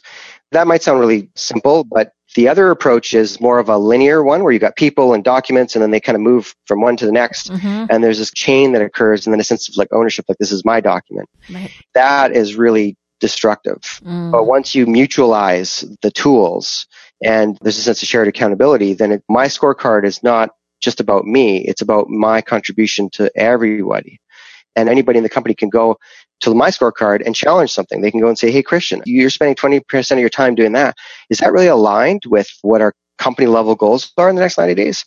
That 0.52 0.66
might 0.66 0.82
sound 0.82 1.00
really 1.00 1.30
simple, 1.36 1.84
but 1.84 2.12
the 2.34 2.48
other 2.48 2.70
approach 2.70 3.14
is 3.14 3.40
more 3.40 3.58
of 3.58 3.68
a 3.68 3.76
linear 3.76 4.22
one 4.22 4.42
where 4.42 4.52
you've 4.52 4.60
got 4.60 4.76
people 4.76 5.14
and 5.14 5.24
documents 5.24 5.74
and 5.74 5.82
then 5.82 5.90
they 5.90 6.00
kind 6.00 6.16
of 6.16 6.22
move 6.22 6.54
from 6.66 6.80
one 6.80 6.96
to 6.96 7.06
the 7.06 7.12
next. 7.12 7.50
Mm-hmm. 7.50 7.86
And 7.90 8.04
there's 8.04 8.18
this 8.18 8.32
chain 8.32 8.72
that 8.72 8.82
occurs 8.82 9.26
and 9.26 9.32
then 9.32 9.40
a 9.40 9.44
sense 9.44 9.68
of 9.68 9.76
like 9.76 9.88
ownership, 9.92 10.26
like 10.28 10.38
this 10.38 10.52
is 10.52 10.64
my 10.64 10.80
document. 10.80 11.28
Right. 11.52 11.72
That 11.94 12.32
is 12.32 12.54
really 12.54 12.96
destructive. 13.18 13.80
Mm. 14.04 14.30
But 14.30 14.44
once 14.44 14.74
you 14.74 14.86
mutualize 14.86 15.84
the 16.02 16.10
tools 16.10 16.86
and 17.22 17.58
there's 17.62 17.78
a 17.78 17.82
sense 17.82 18.02
of 18.02 18.08
shared 18.08 18.28
accountability, 18.28 18.94
then 18.94 19.12
it, 19.12 19.24
my 19.28 19.46
scorecard 19.46 20.04
is 20.04 20.22
not 20.22 20.50
just 20.80 21.00
about 21.00 21.26
me. 21.26 21.58
It's 21.58 21.82
about 21.82 22.08
my 22.08 22.40
contribution 22.40 23.10
to 23.10 23.30
everybody 23.36 24.20
and 24.76 24.88
anybody 24.88 25.18
in 25.18 25.22
the 25.22 25.30
company 25.30 25.54
can 25.54 25.68
go 25.68 25.98
to 26.40 26.54
my 26.54 26.70
scorecard 26.70 27.24
and 27.24 27.34
challenge 27.34 27.70
something. 27.72 28.00
They 28.00 28.10
can 28.10 28.20
go 28.20 28.28
and 28.28 28.38
say, 28.38 28.50
Hey, 28.50 28.62
Christian, 28.62 29.02
you're 29.06 29.30
spending 29.30 29.54
20% 29.54 30.12
of 30.12 30.18
your 30.18 30.28
time 30.28 30.54
doing 30.54 30.72
that. 30.72 30.96
Is 31.28 31.38
that 31.38 31.52
really 31.52 31.66
aligned 31.66 32.22
with 32.26 32.48
what 32.62 32.80
our 32.80 32.94
company 33.18 33.46
level 33.46 33.74
goals 33.74 34.12
are 34.16 34.28
in 34.28 34.36
the 34.36 34.42
next 34.42 34.58
90 34.58 34.74
days? 34.74 35.04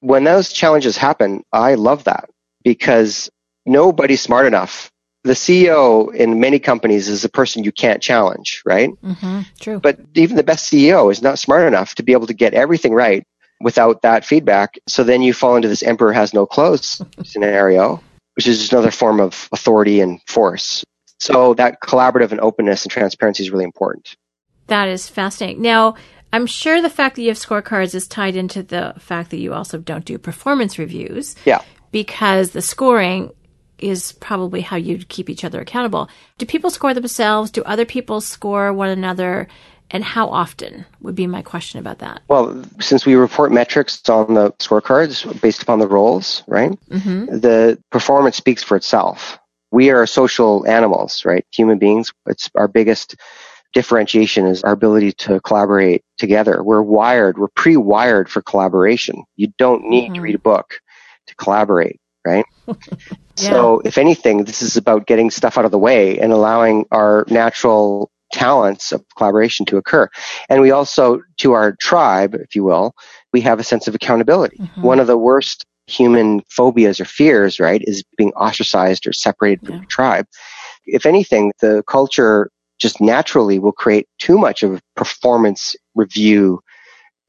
When 0.00 0.24
those 0.24 0.52
challenges 0.52 0.96
happen, 0.96 1.42
I 1.52 1.74
love 1.74 2.04
that 2.04 2.30
because 2.62 3.30
nobody's 3.64 4.22
smart 4.22 4.46
enough. 4.46 4.90
The 5.24 5.32
CEO 5.32 6.14
in 6.14 6.38
many 6.38 6.60
companies 6.60 7.08
is 7.08 7.24
a 7.24 7.28
person 7.28 7.64
you 7.64 7.72
can't 7.72 8.00
challenge, 8.00 8.62
right? 8.64 8.90
Mm-hmm, 9.02 9.40
true. 9.58 9.80
But 9.80 9.98
even 10.14 10.36
the 10.36 10.44
best 10.44 10.72
CEO 10.72 11.10
is 11.10 11.20
not 11.20 11.40
smart 11.40 11.66
enough 11.66 11.96
to 11.96 12.04
be 12.04 12.12
able 12.12 12.28
to 12.28 12.34
get 12.34 12.54
everything 12.54 12.94
right 12.94 13.26
without 13.60 14.02
that 14.02 14.24
feedback. 14.24 14.78
So 14.86 15.02
then 15.02 15.22
you 15.22 15.32
fall 15.32 15.56
into 15.56 15.66
this 15.66 15.82
emperor 15.82 16.12
has 16.12 16.32
no 16.32 16.46
clothes 16.46 17.02
scenario 17.24 18.00
which 18.36 18.46
is 18.46 18.58
just 18.58 18.72
another 18.72 18.90
form 18.90 19.20
of 19.20 19.48
authority 19.52 20.00
and 20.00 20.20
force. 20.26 20.84
So 21.18 21.54
that 21.54 21.80
collaborative 21.80 22.30
and 22.30 22.40
openness 22.40 22.84
and 22.84 22.92
transparency 22.92 23.42
is 23.42 23.50
really 23.50 23.64
important. 23.64 24.16
That 24.66 24.88
is 24.88 25.08
fascinating. 25.08 25.62
Now, 25.62 25.96
I'm 26.32 26.46
sure 26.46 26.82
the 26.82 26.90
fact 26.90 27.16
that 27.16 27.22
you 27.22 27.28
have 27.28 27.38
scorecards 27.38 27.94
is 27.94 28.06
tied 28.06 28.36
into 28.36 28.62
the 28.62 28.94
fact 28.98 29.30
that 29.30 29.38
you 29.38 29.54
also 29.54 29.78
don't 29.78 30.04
do 30.04 30.18
performance 30.18 30.78
reviews. 30.78 31.34
Yeah. 31.44 31.62
Because 31.92 32.50
the 32.50 32.60
scoring 32.60 33.30
is 33.78 34.12
probably 34.12 34.60
how 34.60 34.76
you 34.76 34.98
keep 34.98 35.30
each 35.30 35.44
other 35.44 35.60
accountable. 35.60 36.08
Do 36.38 36.46
people 36.46 36.70
score 36.70 36.94
themselves? 36.94 37.50
Do 37.50 37.62
other 37.62 37.84
people 37.84 38.20
score 38.20 38.72
one 38.72 38.90
another? 38.90 39.48
And 39.90 40.02
how 40.02 40.28
often 40.28 40.84
would 41.00 41.14
be 41.14 41.26
my 41.26 41.42
question 41.42 41.80
about 41.80 41.98
that. 41.98 42.22
Well, 42.28 42.64
since 42.80 43.06
we 43.06 43.14
report 43.14 43.52
metrics 43.52 44.08
on 44.08 44.34
the 44.34 44.52
scorecards 44.52 45.40
based 45.40 45.62
upon 45.62 45.78
the 45.78 45.88
roles, 45.88 46.42
right? 46.46 46.72
Mm-hmm. 46.90 47.38
The 47.38 47.78
performance 47.90 48.36
speaks 48.36 48.62
for 48.62 48.76
itself. 48.76 49.38
We 49.70 49.90
are 49.90 50.06
social 50.06 50.66
animals, 50.66 51.24
right? 51.24 51.44
Human 51.52 51.78
beings. 51.78 52.12
It's 52.26 52.50
our 52.54 52.68
biggest 52.68 53.16
differentiation 53.76 54.46
is 54.46 54.62
our 54.64 54.72
ability 54.72 55.12
to 55.12 55.40
collaborate 55.40 56.02
together. 56.16 56.62
We're 56.62 56.82
wired, 56.82 57.36
we're 57.36 57.48
pre-wired 57.48 58.30
for 58.30 58.40
collaboration. 58.40 59.24
You 59.36 59.52
don't 59.58 59.84
need 59.84 60.06
mm-hmm. 60.06 60.14
to 60.14 60.20
read 60.22 60.34
a 60.34 60.38
book 60.38 60.80
to 61.26 61.34
collaborate, 61.34 62.00
right? 62.24 62.46
yeah. 62.66 62.74
So 63.36 63.82
if 63.84 63.98
anything, 63.98 64.44
this 64.44 64.62
is 64.62 64.76
about 64.76 65.06
getting 65.06 65.30
stuff 65.30 65.58
out 65.58 65.66
of 65.66 65.72
the 65.72 65.78
way 65.78 66.18
and 66.18 66.32
allowing 66.32 66.86
our 66.90 67.26
natural 67.28 68.10
talents 68.32 68.92
of 68.92 69.04
collaboration 69.16 69.66
to 69.66 69.76
occur. 69.76 70.08
And 70.48 70.60
we 70.60 70.70
also, 70.70 71.20
to 71.38 71.52
our 71.52 71.76
tribe, 71.80 72.34
if 72.34 72.54
you 72.54 72.64
will, 72.64 72.94
we 73.32 73.40
have 73.42 73.58
a 73.58 73.64
sense 73.64 73.88
of 73.88 73.94
accountability. 73.94 74.58
Mm-hmm. 74.58 74.82
One 74.82 75.00
of 75.00 75.06
the 75.06 75.18
worst 75.18 75.64
human 75.86 76.42
phobias 76.48 77.00
or 77.00 77.04
fears, 77.04 77.60
right, 77.60 77.82
is 77.84 78.02
being 78.16 78.32
ostracized 78.32 79.06
or 79.06 79.12
separated 79.12 79.60
yeah. 79.62 79.70
from 79.70 79.80
the 79.80 79.86
tribe. 79.86 80.26
If 80.84 81.06
anything, 81.06 81.52
the 81.60 81.82
culture 81.88 82.50
just 82.78 83.00
naturally 83.00 83.58
will 83.58 83.72
create 83.72 84.06
too 84.18 84.38
much 84.38 84.62
of 84.62 84.74
a 84.74 84.80
performance 84.96 85.74
review 85.94 86.60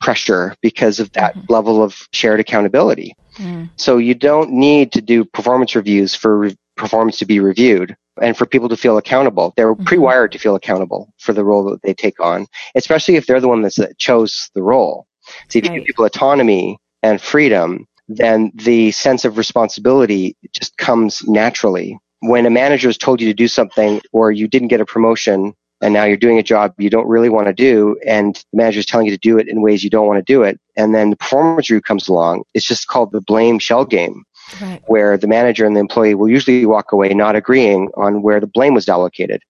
pressure 0.01 0.55
because 0.61 0.99
of 0.99 1.11
that 1.13 1.35
mm-hmm. 1.35 1.51
level 1.51 1.81
of 1.81 2.07
shared 2.11 2.39
accountability. 2.39 3.13
Mm. 3.37 3.69
So 3.75 3.97
you 3.97 4.13
don't 4.13 4.51
need 4.51 4.91
to 4.91 5.01
do 5.01 5.25
performance 5.25 5.75
reviews 5.75 6.13
for 6.13 6.37
re- 6.37 6.57
performance 6.75 7.17
to 7.19 7.25
be 7.25 7.39
reviewed 7.39 7.95
and 8.21 8.37
for 8.37 8.45
people 8.45 8.69
to 8.69 8.77
feel 8.77 8.97
accountable. 8.97 9.53
They're 9.55 9.73
mm-hmm. 9.73 9.85
pre-wired 9.85 10.31
to 10.33 10.39
feel 10.39 10.55
accountable 10.55 11.13
for 11.19 11.33
the 11.33 11.43
role 11.43 11.63
that 11.65 11.81
they 11.81 11.93
take 11.93 12.19
on, 12.19 12.47
especially 12.75 13.15
if 13.15 13.25
they're 13.25 13.41
the 13.41 13.47
one 13.47 13.61
that 13.61 13.95
chose 13.97 14.49
the 14.53 14.63
role. 14.63 15.07
So 15.49 15.59
if 15.59 15.65
you 15.65 15.71
give 15.71 15.85
people 15.85 16.05
autonomy 16.05 16.79
and 17.03 17.21
freedom, 17.21 17.85
then 18.07 18.51
the 18.55 18.91
sense 18.91 19.25
of 19.25 19.37
responsibility 19.37 20.35
just 20.53 20.77
comes 20.77 21.27
naturally. 21.27 21.99
When 22.21 22.45
a 22.45 22.49
manager 22.49 22.87
has 22.87 22.97
told 22.97 23.21
you 23.21 23.27
to 23.27 23.33
do 23.33 23.47
something 23.47 24.01
or 24.11 24.31
you 24.31 24.47
didn't 24.47 24.69
get 24.69 24.81
a 24.81 24.85
promotion 24.85 25.53
and 25.81 25.93
now 25.93 26.05
you're 26.05 26.17
doing 26.17 26.39
a 26.39 26.43
job 26.43 26.73
you 26.77 26.89
don't 26.89 27.07
really 27.07 27.29
want 27.29 27.47
to 27.47 27.53
do 27.53 27.97
and 28.05 28.35
the 28.51 28.57
manager 28.57 28.79
is 28.79 28.85
telling 28.85 29.05
you 29.05 29.11
to 29.11 29.17
do 29.17 29.37
it 29.37 29.47
in 29.47 29.61
ways 29.61 29.83
you 29.83 29.89
don't 29.89 30.07
want 30.07 30.17
to 30.17 30.33
do 30.33 30.43
it 30.43 30.59
and 30.75 30.95
then 30.95 31.09
the 31.09 31.15
performance 31.15 31.69
review 31.69 31.81
comes 31.81 32.07
along 32.07 32.43
it's 32.53 32.65
just 32.65 32.87
called 32.87 33.11
the 33.11 33.21
blame 33.21 33.59
shell 33.59 33.85
game 33.85 34.23
right. 34.61 34.81
where 34.87 35.17
the 35.17 35.27
manager 35.27 35.65
and 35.65 35.75
the 35.75 35.79
employee 35.79 36.15
will 36.15 36.29
usually 36.29 36.65
walk 36.65 36.91
away 36.91 37.13
not 37.13 37.35
agreeing 37.35 37.89
on 37.95 38.21
where 38.21 38.39
the 38.39 38.47
blame 38.47 38.73
was 38.73 38.87
allocated. 38.89 39.41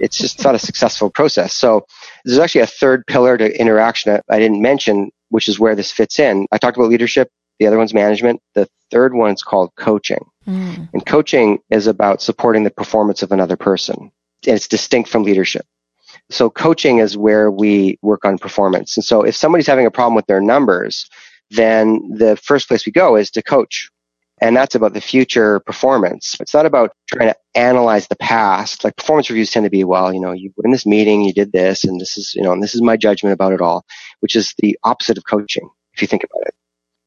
It's 0.00 0.18
just 0.18 0.42
not 0.42 0.54
a 0.54 0.58
successful 0.58 1.10
process. 1.10 1.54
So 1.54 1.86
there's 2.24 2.38
actually 2.38 2.62
a 2.62 2.66
third 2.66 3.06
pillar 3.06 3.38
to 3.38 3.60
interaction 3.60 4.20
I 4.28 4.38
didn't 4.38 4.60
mention, 4.60 5.10
which 5.28 5.48
is 5.48 5.60
where 5.60 5.76
this 5.76 5.92
fits 5.92 6.18
in. 6.18 6.46
I 6.50 6.58
talked 6.58 6.76
about 6.76 6.88
leadership 6.88 7.30
The 7.60 7.66
other 7.66 7.78
one's 7.78 7.94
management. 7.94 8.40
The 8.54 8.68
third 8.90 9.14
one's 9.14 9.42
called 9.42 9.70
coaching. 9.76 10.24
Mm. 10.46 10.88
And 10.92 11.06
coaching 11.06 11.60
is 11.70 11.86
about 11.86 12.22
supporting 12.22 12.64
the 12.64 12.70
performance 12.70 13.22
of 13.22 13.30
another 13.30 13.56
person. 13.56 14.10
And 14.46 14.56
it's 14.56 14.68
distinct 14.68 15.08
from 15.08 15.22
leadership. 15.22 15.64
So 16.30 16.50
coaching 16.50 16.98
is 16.98 17.16
where 17.16 17.50
we 17.50 17.98
work 18.02 18.24
on 18.24 18.38
performance. 18.38 18.96
And 18.96 19.04
so 19.04 19.22
if 19.22 19.36
somebody's 19.36 19.66
having 19.66 19.86
a 19.86 19.90
problem 19.90 20.14
with 20.14 20.26
their 20.26 20.40
numbers, 20.40 21.08
then 21.50 22.00
the 22.16 22.36
first 22.36 22.68
place 22.68 22.86
we 22.86 22.92
go 22.92 23.16
is 23.16 23.30
to 23.32 23.42
coach. 23.42 23.90
And 24.40 24.56
that's 24.56 24.74
about 24.74 24.94
the 24.94 25.00
future 25.00 25.60
performance. 25.60 26.36
It's 26.40 26.54
not 26.54 26.66
about 26.66 26.92
trying 27.08 27.28
to 27.28 27.36
analyze 27.54 28.08
the 28.08 28.16
past. 28.16 28.82
Like 28.82 28.96
performance 28.96 29.30
reviews 29.30 29.50
tend 29.50 29.64
to 29.64 29.70
be, 29.70 29.84
well, 29.84 30.12
you 30.12 30.20
know, 30.20 30.32
you 30.32 30.52
were 30.56 30.64
in 30.64 30.72
this 30.72 30.86
meeting, 30.86 31.22
you 31.22 31.32
did 31.32 31.52
this, 31.52 31.84
and 31.84 32.00
this 32.00 32.18
is, 32.18 32.34
you 32.34 32.42
know, 32.42 32.52
and 32.52 32.62
this 32.62 32.74
is 32.74 32.82
my 32.82 32.96
judgment 32.96 33.32
about 33.32 33.52
it 33.52 33.60
all, 33.60 33.84
which 34.20 34.34
is 34.34 34.52
the 34.58 34.76
opposite 34.82 35.18
of 35.18 35.24
coaching, 35.24 35.68
if 35.94 36.02
you 36.02 36.08
think 36.08 36.24
about 36.24 36.46
it. 36.46 36.54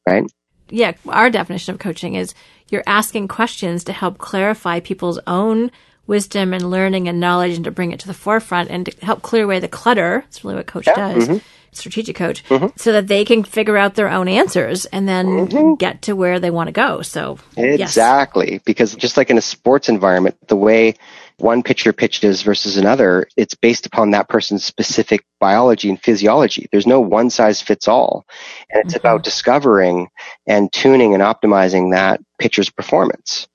Right? 0.06 0.32
Yeah. 0.70 0.92
Our 1.06 1.28
definition 1.28 1.74
of 1.74 1.80
coaching 1.80 2.14
is 2.14 2.34
you're 2.70 2.84
asking 2.86 3.28
questions 3.28 3.84
to 3.84 3.92
help 3.92 4.18
clarify 4.18 4.80
people's 4.80 5.20
own 5.26 5.70
wisdom 6.06 6.54
and 6.54 6.70
learning 6.70 7.08
and 7.08 7.20
knowledge 7.20 7.56
and 7.56 7.64
to 7.64 7.70
bring 7.70 7.92
it 7.92 8.00
to 8.00 8.06
the 8.06 8.14
forefront 8.14 8.70
and 8.70 8.86
to 8.86 9.04
help 9.04 9.20
clear 9.20 9.44
away 9.44 9.60
the 9.60 9.68
clutter. 9.68 10.22
That's 10.24 10.42
really 10.42 10.56
what 10.56 10.66
coach 10.66 10.86
yeah. 10.86 10.94
does. 10.94 11.28
Mm-hmm 11.28 11.46
strategic 11.72 12.16
coach 12.16 12.44
mm-hmm. 12.44 12.66
so 12.76 12.92
that 12.92 13.06
they 13.06 13.24
can 13.24 13.44
figure 13.44 13.76
out 13.76 13.94
their 13.94 14.08
own 14.08 14.28
answers 14.28 14.84
and 14.86 15.08
then 15.08 15.26
mm-hmm. 15.26 15.74
get 15.74 16.02
to 16.02 16.14
where 16.14 16.40
they 16.40 16.50
want 16.50 16.68
to 16.68 16.72
go. 16.72 17.02
So 17.02 17.38
exactly 17.56 18.52
yes. 18.52 18.62
because 18.64 18.94
just 18.94 19.16
like 19.16 19.30
in 19.30 19.38
a 19.38 19.42
sports 19.42 19.88
environment, 19.88 20.36
the 20.48 20.56
way 20.56 20.94
one 21.38 21.62
pitcher 21.62 21.92
pitches 21.92 22.42
versus 22.42 22.76
another, 22.76 23.28
it's 23.36 23.54
based 23.54 23.86
upon 23.86 24.10
that 24.10 24.28
person's 24.28 24.64
specific 24.64 25.24
biology 25.38 25.88
and 25.88 26.02
physiology. 26.02 26.68
There's 26.72 26.86
no 26.86 27.00
one 27.00 27.30
size 27.30 27.62
fits 27.62 27.86
all. 27.86 28.26
And 28.70 28.84
it's 28.84 28.94
mm-hmm. 28.94 29.06
about 29.06 29.22
discovering 29.22 30.08
and 30.46 30.72
tuning 30.72 31.14
and 31.14 31.22
optimizing 31.22 31.92
that 31.92 32.20
pitcher's 32.38 32.70
performance. 32.70 33.46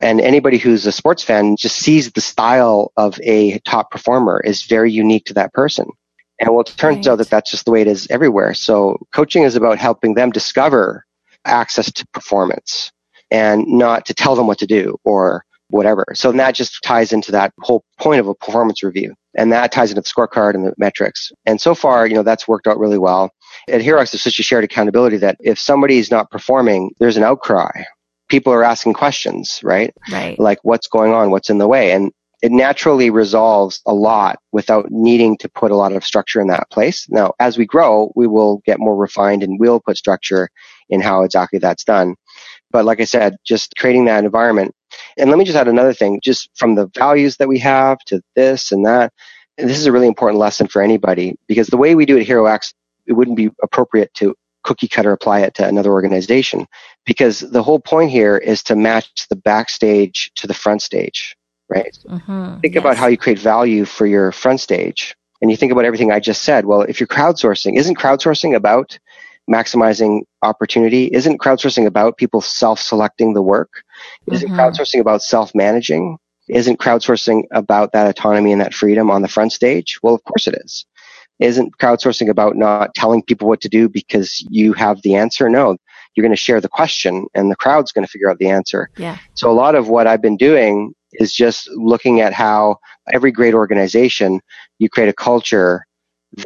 And 0.00 0.20
anybody 0.20 0.58
who's 0.58 0.86
a 0.86 0.92
sports 0.92 1.22
fan 1.22 1.56
just 1.56 1.76
sees 1.76 2.10
the 2.12 2.20
style 2.20 2.92
of 2.96 3.18
a 3.22 3.58
top 3.60 3.90
performer 3.90 4.40
is 4.40 4.62
very 4.62 4.92
unique 4.92 5.26
to 5.26 5.34
that 5.34 5.52
person. 5.52 5.90
And 6.40 6.50
well, 6.50 6.62
it 6.62 6.74
turns 6.76 7.06
right. 7.06 7.12
out 7.12 7.18
that 7.18 7.30
that's 7.30 7.50
just 7.50 7.66
the 7.66 7.70
way 7.70 7.82
it 7.82 7.86
is 7.86 8.08
everywhere. 8.10 8.54
So 8.54 8.98
coaching 9.12 9.42
is 9.42 9.56
about 9.56 9.78
helping 9.78 10.14
them 10.14 10.30
discover 10.30 11.04
access 11.44 11.92
to 11.92 12.06
performance 12.08 12.90
and 13.30 13.66
not 13.66 14.06
to 14.06 14.14
tell 14.14 14.34
them 14.34 14.46
what 14.46 14.58
to 14.58 14.66
do 14.66 14.96
or 15.04 15.44
whatever. 15.68 16.04
So 16.14 16.32
that 16.32 16.54
just 16.54 16.82
ties 16.82 17.12
into 17.12 17.30
that 17.32 17.52
whole 17.60 17.84
point 17.98 18.20
of 18.20 18.26
a 18.26 18.34
performance 18.34 18.82
review. 18.82 19.14
And 19.36 19.52
that 19.52 19.70
ties 19.70 19.90
into 19.90 20.00
the 20.00 20.08
scorecard 20.08 20.54
and 20.54 20.66
the 20.66 20.74
metrics. 20.78 21.30
And 21.46 21.60
so 21.60 21.74
far, 21.74 22.06
you 22.06 22.14
know, 22.14 22.24
that's 22.24 22.48
worked 22.48 22.66
out 22.66 22.78
really 22.78 22.98
well. 22.98 23.30
At 23.68 23.82
HeroX, 23.82 24.10
there's 24.10 24.22
such 24.22 24.38
a 24.40 24.42
shared 24.42 24.64
accountability 24.64 25.18
that 25.18 25.36
if 25.40 25.58
somebody 25.58 25.98
is 25.98 26.10
not 26.10 26.30
performing, 26.30 26.90
there's 26.98 27.16
an 27.16 27.22
outcry. 27.22 27.84
People 28.28 28.52
are 28.52 28.64
asking 28.64 28.94
questions, 28.94 29.60
right? 29.62 29.92
Right. 30.10 30.38
Like 30.38 30.58
what's 30.62 30.88
going 30.88 31.12
on? 31.12 31.30
What's 31.30 31.50
in 31.50 31.58
the 31.58 31.68
way? 31.68 31.92
And 31.92 32.12
it 32.42 32.52
naturally 32.52 33.10
resolves 33.10 33.80
a 33.86 33.92
lot 33.92 34.38
without 34.52 34.90
needing 34.90 35.36
to 35.38 35.48
put 35.48 35.70
a 35.70 35.76
lot 35.76 35.92
of 35.92 36.04
structure 36.04 36.40
in 36.40 36.48
that 36.48 36.70
place. 36.70 37.06
Now, 37.10 37.34
as 37.38 37.58
we 37.58 37.66
grow, 37.66 38.12
we 38.16 38.26
will 38.26 38.62
get 38.64 38.78
more 38.78 38.96
refined 38.96 39.42
and 39.42 39.60
we'll 39.60 39.80
put 39.80 39.98
structure 39.98 40.48
in 40.88 41.00
how 41.00 41.22
exactly 41.22 41.58
that's 41.58 41.84
done. 41.84 42.16
But 42.70 42.84
like 42.84 43.00
I 43.00 43.04
said, 43.04 43.36
just 43.44 43.74
creating 43.76 44.06
that 44.06 44.24
environment. 44.24 44.74
And 45.18 45.28
let 45.28 45.38
me 45.38 45.44
just 45.44 45.56
add 45.56 45.68
another 45.68 45.92
thing, 45.92 46.20
just 46.22 46.50
from 46.56 46.74
the 46.74 46.90
values 46.94 47.36
that 47.36 47.48
we 47.48 47.58
have 47.58 47.98
to 48.06 48.22
this 48.36 48.72
and 48.72 48.86
that. 48.86 49.12
And 49.58 49.68
this 49.68 49.78
is 49.78 49.86
a 49.86 49.92
really 49.92 50.06
important 50.06 50.40
lesson 50.40 50.66
for 50.66 50.80
anybody 50.80 51.36
because 51.46 51.68
the 51.68 51.76
way 51.76 51.94
we 51.94 52.06
do 52.06 52.16
it 52.16 52.22
at 52.22 52.26
HeroX, 52.26 52.72
it 53.06 53.12
wouldn't 53.12 53.36
be 53.36 53.50
appropriate 53.62 54.12
to 54.14 54.34
cookie 54.62 54.88
cutter 54.88 55.12
apply 55.12 55.40
it 55.40 55.54
to 55.54 55.66
another 55.66 55.90
organization 55.90 56.66
because 57.06 57.40
the 57.40 57.62
whole 57.62 57.80
point 57.80 58.10
here 58.10 58.36
is 58.36 58.62
to 58.62 58.76
match 58.76 59.26
the 59.28 59.36
backstage 59.36 60.30
to 60.34 60.46
the 60.46 60.54
front 60.54 60.82
stage 60.82 61.34
right? 61.70 61.96
Mm-hmm. 62.06 62.60
Think 62.60 62.74
yes. 62.74 62.82
about 62.82 62.96
how 62.96 63.06
you 63.06 63.16
create 63.16 63.38
value 63.38 63.84
for 63.84 64.06
your 64.06 64.32
front 64.32 64.60
stage. 64.60 65.16
And 65.40 65.50
you 65.50 65.56
think 65.56 65.72
about 65.72 65.86
everything 65.86 66.12
I 66.12 66.20
just 66.20 66.42
said. 66.42 66.66
Well, 66.66 66.82
if 66.82 67.00
you're 67.00 67.06
crowdsourcing, 67.06 67.78
isn't 67.78 67.98
crowdsourcing 67.98 68.54
about 68.54 68.98
maximizing 69.50 70.22
opportunity? 70.42 71.06
Isn't 71.06 71.40
crowdsourcing 71.40 71.86
about 71.86 72.18
people 72.18 72.40
self-selecting 72.40 73.32
the 73.32 73.42
work? 73.42 73.82
Isn't 74.26 74.50
mm-hmm. 74.50 74.60
crowdsourcing 74.60 75.00
about 75.00 75.22
self-managing? 75.22 76.18
Isn't 76.48 76.78
crowdsourcing 76.78 77.44
about 77.52 77.92
that 77.92 78.08
autonomy 78.08 78.52
and 78.52 78.60
that 78.60 78.74
freedom 78.74 79.10
on 79.10 79.22
the 79.22 79.28
front 79.28 79.52
stage? 79.52 79.98
Well, 80.02 80.14
of 80.14 80.22
course 80.24 80.46
it 80.46 80.56
is. 80.62 80.84
Isn't 81.38 81.78
crowdsourcing 81.78 82.28
about 82.28 82.56
not 82.56 82.94
telling 82.94 83.22
people 83.22 83.48
what 83.48 83.62
to 83.62 83.68
do 83.68 83.88
because 83.88 84.44
you 84.50 84.74
have 84.74 85.00
the 85.02 85.14
answer? 85.14 85.48
No, 85.48 85.78
you're 86.14 86.22
going 86.22 86.36
to 86.36 86.36
share 86.36 86.60
the 86.60 86.68
question 86.68 87.26
and 87.34 87.50
the 87.50 87.56
crowd's 87.56 87.92
going 87.92 88.04
to 88.04 88.10
figure 88.10 88.30
out 88.30 88.38
the 88.38 88.50
answer. 88.50 88.90
Yeah. 88.98 89.16
So 89.34 89.50
a 89.50 89.54
lot 89.54 89.74
of 89.74 89.88
what 89.88 90.06
I've 90.06 90.20
been 90.20 90.36
doing 90.36 90.94
is 91.14 91.32
just 91.32 91.68
looking 91.70 92.20
at 92.20 92.32
how 92.32 92.76
every 93.12 93.32
great 93.32 93.54
organization, 93.54 94.40
you 94.78 94.88
create 94.88 95.08
a 95.08 95.14
culture 95.14 95.86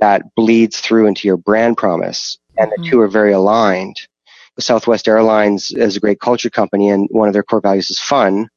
that 0.01 0.23
bleeds 0.35 0.81
through 0.81 1.07
into 1.07 1.29
your 1.29 1.37
brand 1.37 1.77
promise. 1.77 2.39
And 2.59 2.71
the 2.71 2.77
mm-hmm. 2.77 2.91
two 2.91 3.01
are 3.01 3.09
very 3.09 3.33
aligned. 3.33 3.97
Southwest 4.61 5.09
Airlines 5.09 5.73
is 5.73 5.97
a 5.97 6.01
great 6.01 6.21
culture 6.21 6.51
company 6.51 6.89
and 6.89 7.09
one 7.11 7.29
of 7.29 7.33
their 7.33 7.43
core 7.43 7.61
values 7.61 7.91
is 7.91 7.99
fun 7.99 8.49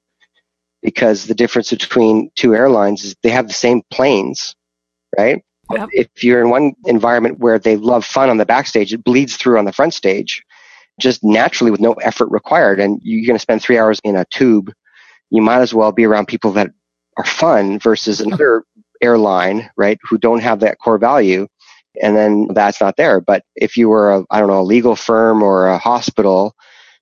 because 0.83 1.25
the 1.25 1.33
difference 1.33 1.71
between 1.71 2.29
two 2.35 2.55
airlines 2.55 3.03
is 3.03 3.15
they 3.23 3.31
have 3.31 3.47
the 3.47 3.53
same 3.53 3.81
planes, 3.89 4.55
right? 5.17 5.43
Yep. 5.71 5.89
If 5.91 6.23
you're 6.23 6.41
in 6.41 6.49
one 6.49 6.73
environment 6.85 7.39
where 7.39 7.59
they 7.59 7.75
love 7.75 8.05
fun 8.05 8.29
on 8.29 8.37
the 8.37 8.45
backstage, 8.45 8.93
it 8.93 9.03
bleeds 9.03 9.35
through 9.35 9.57
on 9.57 9.65
the 9.65 9.73
front 9.73 9.93
stage 9.93 10.43
just 10.99 11.23
naturally 11.23 11.71
with 11.71 11.79
no 11.79 11.93
effort 11.93 12.29
required. 12.31 12.79
And 12.79 12.99
you're 13.03 13.25
going 13.25 13.35
to 13.35 13.41
spend 13.41 13.61
three 13.61 13.77
hours 13.77 13.99
in 14.03 14.15
a 14.15 14.25
tube 14.25 14.71
you 15.29 15.41
might 15.41 15.61
as 15.61 15.73
well 15.73 15.91
be 15.91 16.05
around 16.05 16.27
people 16.27 16.51
that 16.53 16.71
are 17.17 17.25
fun 17.25 17.79
versus 17.79 18.21
another 18.21 18.63
airline, 19.01 19.69
right, 19.77 19.97
who 20.03 20.17
don't 20.17 20.41
have 20.41 20.59
that 20.61 20.79
core 20.79 20.97
value. 20.97 21.47
And 22.01 22.15
then 22.15 22.47
that's 22.53 22.79
not 22.79 22.95
there. 22.97 23.19
But 23.19 23.43
if 23.55 23.75
you 23.75 23.89
were 23.89 24.11
a, 24.17 24.25
I 24.29 24.39
don't 24.39 24.49
know, 24.49 24.61
a 24.61 24.63
legal 24.63 24.95
firm 24.95 25.41
or 25.41 25.67
a 25.67 25.77
hospital, 25.77 26.55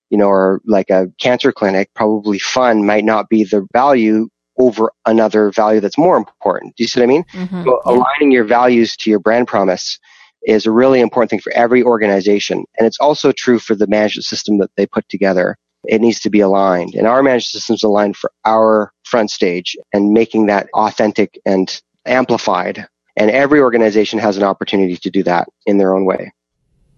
you 0.10 0.18
know, 0.18 0.28
or 0.28 0.62
like 0.66 0.90
a 0.90 1.08
cancer 1.20 1.52
clinic, 1.52 1.90
probably 1.94 2.40
fun 2.40 2.86
might 2.86 3.04
not 3.04 3.28
be 3.30 3.44
the 3.44 3.68
value 3.74 4.30
over 4.58 4.92
another 5.06 5.52
value 5.52 5.82
that's 5.82 5.98
more 5.98 6.16
important. 6.16 6.76
Do 6.78 6.84
you 6.84 6.88
see 6.88 7.02
what 7.02 7.06
I 7.06 7.08
mean? 7.08 7.24
Mm-hmm, 7.34 7.64
so 7.66 7.82
aligning 7.86 8.32
your 8.32 8.46
values 8.46 8.96
to 8.98 9.10
your 9.10 9.20
brand 9.20 9.48
promise 9.48 10.00
is 10.44 10.66
a 10.66 10.72
really 10.72 11.02
important 11.02 11.30
thing 11.30 11.42
for 11.42 11.52
every 11.54 11.84
organization. 11.84 12.64
And 12.78 12.88
it's 12.88 13.00
also 13.00 13.34
true 13.34 13.60
for 13.60 13.76
the 13.76 13.88
management 13.88 14.26
system 14.26 14.60
that 14.60 14.72
they 14.78 14.86
put 14.86 15.08
together 15.10 15.58
it 15.88 16.02
needs 16.02 16.20
to 16.22 16.30
be 16.30 16.40
aligned. 16.40 16.96
And 16.96 17.08
our 17.08 17.24
managed 17.24 17.48
systems 17.48 17.84
aligned 17.84 18.18
for 18.18 18.32
our 18.44 18.92
front 19.04 19.32
stage 19.32 19.76
and 19.94 20.12
making 20.12 20.48
that 20.48 20.68
authentic 20.74 21.40
and 21.46 21.82
amplified. 22.06 22.88
And 23.18 23.32
every 23.32 23.62
organization 23.62 24.20
has 24.20 24.38
an 24.38 24.44
opportunity 24.44 24.98
to 24.98 25.10
do 25.10 25.24
that 25.24 25.48
in 25.66 25.78
their 25.78 25.96
own 25.96 26.06
way. 26.06 26.34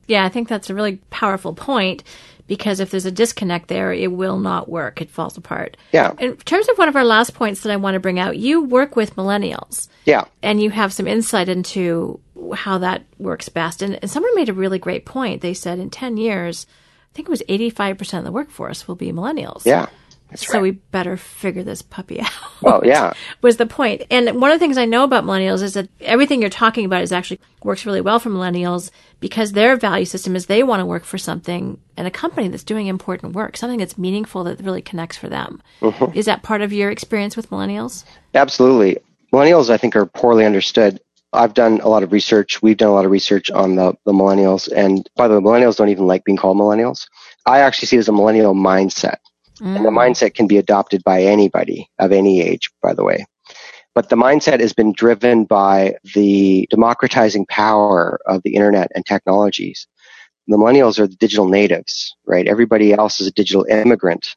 Yeah, 0.07 0.25
I 0.25 0.29
think 0.29 0.47
that's 0.47 0.69
a 0.69 0.73
really 0.73 0.97
powerful 1.09 1.53
point 1.53 2.03
because 2.47 2.79
if 2.79 2.91
there's 2.91 3.05
a 3.05 3.11
disconnect 3.11 3.67
there, 3.67 3.91
it 3.91 4.11
will 4.11 4.39
not 4.39 4.69
work. 4.69 5.01
It 5.01 5.09
falls 5.09 5.37
apart. 5.37 5.77
Yeah. 5.91 6.13
In 6.17 6.37
terms 6.37 6.67
of 6.69 6.77
one 6.77 6.87
of 6.87 6.95
our 6.95 7.03
last 7.03 7.33
points 7.33 7.61
that 7.61 7.73
I 7.73 7.75
want 7.75 7.95
to 7.95 7.99
bring 7.99 8.19
out, 8.19 8.37
you 8.37 8.63
work 8.63 8.95
with 8.95 9.15
millennials. 9.15 9.89
Yeah. 10.05 10.25
And 10.41 10.61
you 10.61 10.69
have 10.69 10.93
some 10.93 11.07
insight 11.07 11.49
into 11.49 12.21
how 12.55 12.77
that 12.79 13.03
works 13.17 13.49
best. 13.49 13.81
And, 13.81 13.99
and 14.01 14.09
someone 14.09 14.33
made 14.35 14.49
a 14.49 14.53
really 14.53 14.79
great 14.79 15.05
point. 15.05 15.41
They 15.41 15.53
said 15.53 15.79
in 15.79 15.89
10 15.89 16.17
years, 16.17 16.65
think 17.17 17.27
it 17.27 17.31
was 17.31 17.43
85% 17.49 18.19
of 18.19 18.23
the 18.23 18.31
workforce 18.31 18.87
will 18.87 18.95
be 18.95 19.11
millennials. 19.11 19.65
Yeah. 19.65 19.87
so 20.35 20.53
right. 20.53 20.61
we 20.61 20.71
better 20.71 21.17
figure 21.17 21.63
this 21.63 21.81
puppy 21.81 22.21
out. 22.21 22.31
Well, 22.61 22.81
yeah. 22.85 23.13
was 23.41 23.57
the 23.57 23.65
point. 23.65 24.03
And 24.11 24.39
one 24.39 24.51
of 24.51 24.55
the 24.55 24.63
things 24.63 24.77
I 24.77 24.85
know 24.85 25.03
about 25.03 25.23
millennials 25.25 25.63
is 25.63 25.73
that 25.73 25.89
everything 25.99 26.41
you're 26.41 26.49
talking 26.49 26.85
about 26.85 27.01
is 27.01 27.11
actually 27.11 27.39
works 27.63 27.85
really 27.85 28.01
well 28.01 28.19
for 28.19 28.29
millennials 28.29 28.91
because 29.19 29.51
their 29.51 29.75
value 29.75 30.05
system 30.05 30.35
is 30.35 30.45
they 30.45 30.63
want 30.63 30.79
to 30.79 30.85
work 30.85 31.03
for 31.03 31.17
something 31.17 31.79
and 31.97 32.07
a 32.07 32.11
company 32.11 32.47
that's 32.47 32.63
doing 32.63 32.87
important 32.87 33.33
work, 33.33 33.57
something 33.57 33.79
that's 33.79 33.97
meaningful 33.97 34.43
that 34.43 34.61
really 34.61 34.81
connects 34.81 35.17
for 35.17 35.27
them. 35.27 35.61
Mm-hmm. 35.81 36.15
Is 36.17 36.27
that 36.27 36.43
part 36.43 36.61
of 36.61 36.71
your 36.71 36.91
experience 36.91 37.35
with 37.35 37.49
millennials? 37.49 38.05
Absolutely. 38.35 38.99
Millennials, 39.33 39.69
I 39.69 39.77
think, 39.77 39.95
are 39.95 40.05
poorly 40.05 40.45
understood. 40.45 41.01
I've 41.33 41.53
done 41.53 41.81
a 41.81 41.89
lot 41.89 42.03
of 42.03 42.11
research. 42.11 42.61
We've 42.61 42.77
done 42.77 42.89
a 42.89 42.93
lot 42.93 43.05
of 43.05 43.11
research 43.11 43.51
on 43.51 43.75
the, 43.75 43.93
the 44.05 44.13
millennials. 44.13 44.71
And 44.71 45.07
by 45.15 45.27
the 45.27 45.39
way, 45.39 45.41
millennials 45.41 45.75
don't 45.75 45.89
even 45.89 46.07
like 46.07 46.23
being 46.23 46.37
called 46.37 46.57
millennials. 46.57 47.07
I 47.45 47.59
actually 47.59 47.87
see 47.87 47.97
it 47.97 47.99
as 47.99 48.09
a 48.09 48.13
millennial 48.13 48.55
mindset. 48.55 49.17
Mm. 49.59 49.75
And 49.75 49.85
the 49.85 49.89
mm. 49.89 49.97
mindset 49.97 50.35
can 50.35 50.47
be 50.47 50.57
adopted 50.57 51.03
by 51.03 51.23
anybody 51.23 51.89
of 51.99 52.11
any 52.11 52.41
age, 52.41 52.69
by 52.81 52.93
the 52.93 53.03
way. 53.03 53.25
But 53.93 54.09
the 54.09 54.15
mindset 54.15 54.59
has 54.59 54.73
been 54.73 54.93
driven 54.93 55.45
by 55.45 55.95
the 56.13 56.67
democratizing 56.69 57.47
power 57.47 58.19
of 58.27 58.43
the 58.43 58.53
internet 58.53 58.91
and 58.93 59.05
technologies. 59.05 59.87
The 60.47 60.55
millennials 60.55 60.99
are 60.99 61.07
the 61.07 61.15
digital 61.15 61.47
natives, 61.47 62.15
right? 62.25 62.47
Everybody 62.47 62.93
else 62.93 63.19
is 63.19 63.27
a 63.27 63.31
digital 63.31 63.65
immigrant, 63.65 64.35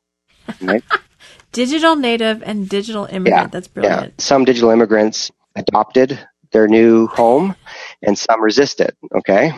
right? 0.63 0.83
digital 1.53 1.95
native 1.95 2.43
and 2.43 2.69
digital 2.69 3.05
immigrant. 3.05 3.45
Yeah, 3.45 3.47
That's 3.49 3.69
brilliant. 3.69 4.03
Yeah. 4.03 4.11
Some 4.19 4.45
digital 4.45 4.71
immigrants 4.71 5.31
adopted 5.55 6.19
their 6.53 6.69
new 6.69 7.07
home 7.09 7.55
and 8.03 8.19
some 8.19 8.43
resist 8.43 8.81
it. 8.81 8.97
Okay. 9.15 9.53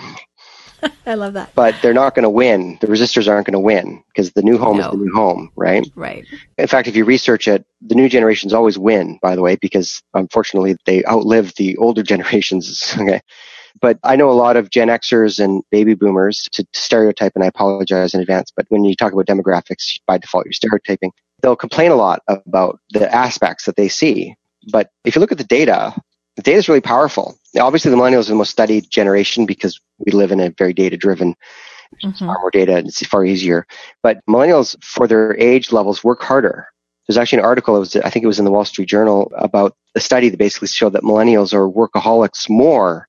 I 1.07 1.15
love 1.15 1.35
that. 1.35 1.55
But 1.55 1.77
they're 1.81 1.95
not 1.95 2.15
going 2.15 2.25
to 2.25 2.31
win. 2.31 2.79
The 2.81 2.87
resistors 2.87 3.29
aren't 3.29 3.47
going 3.47 3.53
to 3.53 3.61
win 3.61 4.03
because 4.09 4.33
the 4.33 4.43
new 4.43 4.59
home 4.59 4.79
no. 4.79 4.87
is 4.87 4.91
the 4.91 5.05
new 5.05 5.13
home, 5.13 5.51
right? 5.57 5.89
Right. 5.95 6.27
In 6.59 6.67
fact, 6.67 6.89
if 6.89 6.97
you 6.97 7.05
research 7.05 7.47
it, 7.47 7.65
the 7.81 7.95
new 7.95 8.09
generations 8.09 8.53
always 8.53 8.79
win, 8.79 9.19
by 9.23 9.37
the 9.37 9.43
way, 9.43 9.57
because 9.57 10.03
unfortunately 10.15 10.77
they 10.87 11.05
outlive 11.05 11.55
the 11.57 11.77
older 11.77 12.03
generations. 12.13 12.95
okay. 12.99 13.21
But 13.81 13.99
I 14.05 14.17
know 14.17 14.31
a 14.31 14.33
lot 14.33 14.57
of 14.57 14.71
Gen 14.71 14.89
Xers 14.89 15.43
and 15.43 15.63
baby 15.71 15.95
boomers 15.95 16.49
to 16.53 16.67
stereotype, 16.75 17.33
and 17.35 17.43
I 17.43 17.47
apologize 17.47 18.13
in 18.13 18.21
advance. 18.21 18.53
But 18.55 18.67
when 18.69 18.85
you 18.85 18.95
talk 18.95 19.13
about 19.13 19.27
demographics, 19.27 19.99
by 20.07 20.19
default, 20.19 20.45
you're 20.45 20.53
stereotyping. 20.53 21.13
They'll 21.41 21.57
complain 21.57 21.91
a 21.91 21.97
lot 21.97 22.21
about 22.29 22.79
the 22.91 23.13
aspects 23.13 23.65
that 23.65 23.77
they 23.77 23.89
see. 23.89 24.35
But 24.71 24.91
if 25.05 25.17
you 25.17 25.21
look 25.21 25.33
at 25.33 25.39
the 25.39 25.45
data, 25.45 25.95
data 26.37 26.59
is 26.59 26.69
really 26.69 26.81
powerful. 26.81 27.39
Obviously, 27.59 27.91
the 27.91 27.97
millennials 27.97 28.27
are 28.27 28.31
the 28.31 28.37
most 28.37 28.51
studied 28.51 28.89
generation 28.91 29.45
because 29.45 29.79
we 29.99 30.13
live 30.13 30.33
in 30.33 30.41
a 30.41 30.51
very 30.51 30.73
data 30.73 30.97
driven, 30.97 31.35
mm-hmm. 32.03 32.25
far 32.25 32.39
more 32.41 32.51
data 32.51 32.77
and 32.77 32.89
it's 32.89 33.05
far 33.07 33.25
easier. 33.25 33.67
But 34.03 34.21
millennials, 34.29 34.83
for 34.83 35.07
their 35.07 35.37
age 35.39 35.73
levels, 35.73 36.03
work 36.03 36.23
harder. 36.23 36.69
There's 37.07 37.19
actually 37.19 37.41
an 37.41 37.45
article, 37.45 37.79
was, 37.79 37.97
I 37.97 38.11
think 38.11 38.23
it 38.23 38.29
was 38.29 38.39
in 38.39 38.45
the 38.45 38.51
Wall 38.51 38.65
Street 38.65 38.89
Journal, 38.89 39.31
about 39.37 39.77
a 39.95 40.01
study 40.01 40.29
that 40.29 40.39
basically 40.39 40.69
showed 40.69 40.93
that 40.95 41.03
millennials 41.03 41.53
are 41.53 41.69
workaholics 41.69 42.49
more 42.49 43.09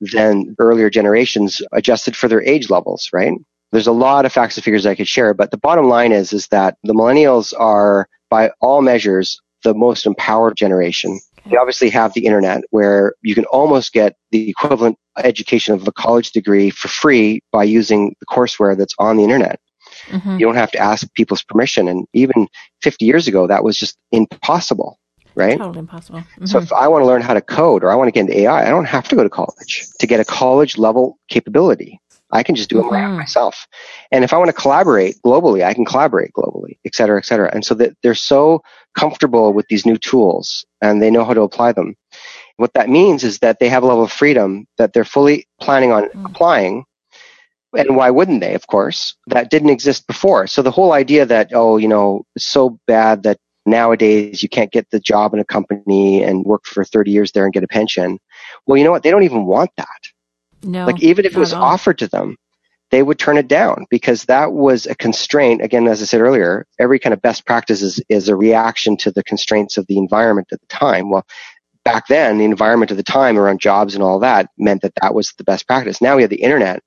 than 0.00 0.56
earlier 0.58 0.90
generations 0.90 1.62
adjusted 1.72 2.16
for 2.16 2.28
their 2.28 2.42
age 2.42 2.70
levels, 2.70 3.10
right? 3.12 3.32
There's 3.72 3.86
a 3.86 3.92
lot 3.92 4.24
of 4.24 4.32
facts 4.32 4.56
and 4.56 4.64
figures 4.64 4.86
I 4.86 4.94
could 4.94 5.08
share, 5.08 5.34
but 5.34 5.50
the 5.50 5.58
bottom 5.58 5.88
line 5.88 6.12
is, 6.12 6.32
is 6.32 6.48
that 6.48 6.78
the 6.82 6.94
millennials 6.94 7.52
are, 7.58 8.08
by 8.30 8.50
all 8.60 8.80
measures, 8.82 9.40
the 9.64 9.74
most 9.74 10.06
empowered 10.06 10.56
generation. 10.56 11.20
They 11.50 11.56
obviously 11.56 11.90
have 11.90 12.14
the 12.14 12.26
internet 12.26 12.62
where 12.70 13.14
you 13.22 13.34
can 13.34 13.44
almost 13.46 13.92
get 13.92 14.16
the 14.30 14.48
equivalent 14.50 14.98
education 15.18 15.74
of 15.74 15.86
a 15.86 15.92
college 15.92 16.32
degree 16.32 16.70
for 16.70 16.88
free 16.88 17.40
by 17.52 17.64
using 17.64 18.14
the 18.20 18.26
courseware 18.26 18.76
that's 18.76 18.94
on 18.98 19.16
the 19.16 19.24
internet. 19.24 19.60
Mm-hmm. 20.08 20.38
You 20.38 20.46
don't 20.46 20.56
have 20.56 20.72
to 20.72 20.78
ask 20.78 21.12
people's 21.14 21.42
permission. 21.42 21.88
And 21.88 22.06
even 22.12 22.48
50 22.82 23.04
years 23.04 23.28
ago, 23.28 23.46
that 23.46 23.64
was 23.64 23.76
just 23.76 23.96
impossible 24.12 24.98
right? 25.36 25.58
Totally 25.58 25.80
impossible. 25.80 26.20
Mm-hmm. 26.20 26.46
So 26.46 26.58
if 26.58 26.72
I 26.72 26.88
want 26.88 27.02
to 27.02 27.06
learn 27.06 27.20
how 27.20 27.34
to 27.34 27.42
code 27.42 27.84
or 27.84 27.90
I 27.90 27.94
want 27.94 28.08
to 28.08 28.12
get 28.12 28.20
into 28.20 28.38
AI, 28.40 28.66
I 28.66 28.70
don't 28.70 28.86
have 28.86 29.06
to 29.08 29.16
go 29.16 29.22
to 29.22 29.28
college 29.28 29.86
to 30.00 30.06
get 30.06 30.18
a 30.18 30.24
college 30.24 30.78
level 30.78 31.18
capability. 31.28 32.00
I 32.36 32.42
can 32.42 32.54
just 32.54 32.68
do 32.68 32.80
it 32.80 32.84
mm-hmm. 32.84 33.16
myself. 33.16 33.66
And 34.12 34.22
if 34.22 34.34
I 34.34 34.36
want 34.36 34.48
to 34.48 34.52
collaborate 34.52 35.16
globally, 35.24 35.64
I 35.64 35.72
can 35.72 35.86
collaborate 35.86 36.32
globally, 36.32 36.78
et 36.84 36.94
cetera, 36.94 37.16
et 37.18 37.24
cetera. 37.24 37.50
And 37.52 37.64
so 37.64 37.74
that 37.76 37.96
they're 38.02 38.14
so 38.14 38.62
comfortable 38.94 39.54
with 39.54 39.66
these 39.68 39.86
new 39.86 39.96
tools 39.96 40.64
and 40.82 41.00
they 41.00 41.10
know 41.10 41.24
how 41.24 41.32
to 41.32 41.40
apply 41.40 41.72
them. 41.72 41.96
What 42.56 42.74
that 42.74 42.90
means 42.90 43.24
is 43.24 43.38
that 43.38 43.58
they 43.58 43.70
have 43.70 43.82
a 43.82 43.86
level 43.86 44.04
of 44.04 44.12
freedom 44.12 44.66
that 44.76 44.92
they're 44.92 45.04
fully 45.04 45.46
planning 45.60 45.92
on 45.92 46.04
mm-hmm. 46.04 46.26
applying. 46.26 46.84
And 47.76 47.96
why 47.96 48.10
wouldn't 48.10 48.40
they, 48.40 48.54
of 48.54 48.66
course? 48.66 49.16
That 49.28 49.50
didn't 49.50 49.70
exist 49.70 50.06
before. 50.06 50.46
So 50.46 50.60
the 50.60 50.70
whole 50.70 50.92
idea 50.92 51.24
that, 51.24 51.50
oh, 51.54 51.78
you 51.78 51.88
know, 51.88 52.24
it's 52.34 52.46
so 52.46 52.78
bad 52.86 53.22
that 53.22 53.38
nowadays 53.64 54.42
you 54.42 54.48
can't 54.48 54.72
get 54.72 54.90
the 54.90 55.00
job 55.00 55.32
in 55.32 55.40
a 55.40 55.44
company 55.44 56.22
and 56.22 56.44
work 56.44 56.64
for 56.66 56.84
30 56.84 57.10
years 57.10 57.32
there 57.32 57.44
and 57.44 57.52
get 57.52 57.64
a 57.64 57.68
pension. 57.68 58.18
Well, 58.66 58.76
you 58.76 58.84
know 58.84 58.92
what? 58.92 59.02
They 59.02 59.10
don't 59.10 59.24
even 59.24 59.46
want 59.46 59.70
that. 59.78 60.00
No. 60.62 60.86
Like 60.86 61.02
even 61.02 61.24
if 61.24 61.36
it 61.36 61.38
was 61.38 61.52
offered 61.52 61.98
to 61.98 62.08
them, 62.08 62.36
they 62.90 63.02
would 63.02 63.18
turn 63.18 63.36
it 63.36 63.48
down 63.48 63.86
because 63.90 64.24
that 64.24 64.52
was 64.52 64.86
a 64.86 64.94
constraint. 64.94 65.62
Again, 65.62 65.88
as 65.88 66.00
I 66.02 66.04
said 66.04 66.20
earlier, 66.20 66.66
every 66.78 66.98
kind 66.98 67.12
of 67.12 67.20
best 67.20 67.44
practice 67.44 67.82
is, 67.82 68.02
is 68.08 68.28
a 68.28 68.36
reaction 68.36 68.96
to 68.98 69.10
the 69.10 69.24
constraints 69.24 69.76
of 69.76 69.86
the 69.88 69.98
environment 69.98 70.48
at 70.52 70.60
the 70.60 70.66
time. 70.68 71.10
Well, 71.10 71.26
back 71.84 72.06
then, 72.06 72.38
the 72.38 72.44
environment 72.44 72.90
of 72.90 72.96
the 72.96 73.02
time 73.02 73.38
around 73.38 73.60
jobs 73.60 73.94
and 73.94 74.02
all 74.02 74.20
that 74.20 74.50
meant 74.56 74.82
that 74.82 74.94
that 75.00 75.14
was 75.14 75.32
the 75.36 75.44
best 75.44 75.66
practice. 75.66 76.00
Now 76.00 76.16
we 76.16 76.22
have 76.22 76.30
the 76.30 76.42
internet 76.42 76.80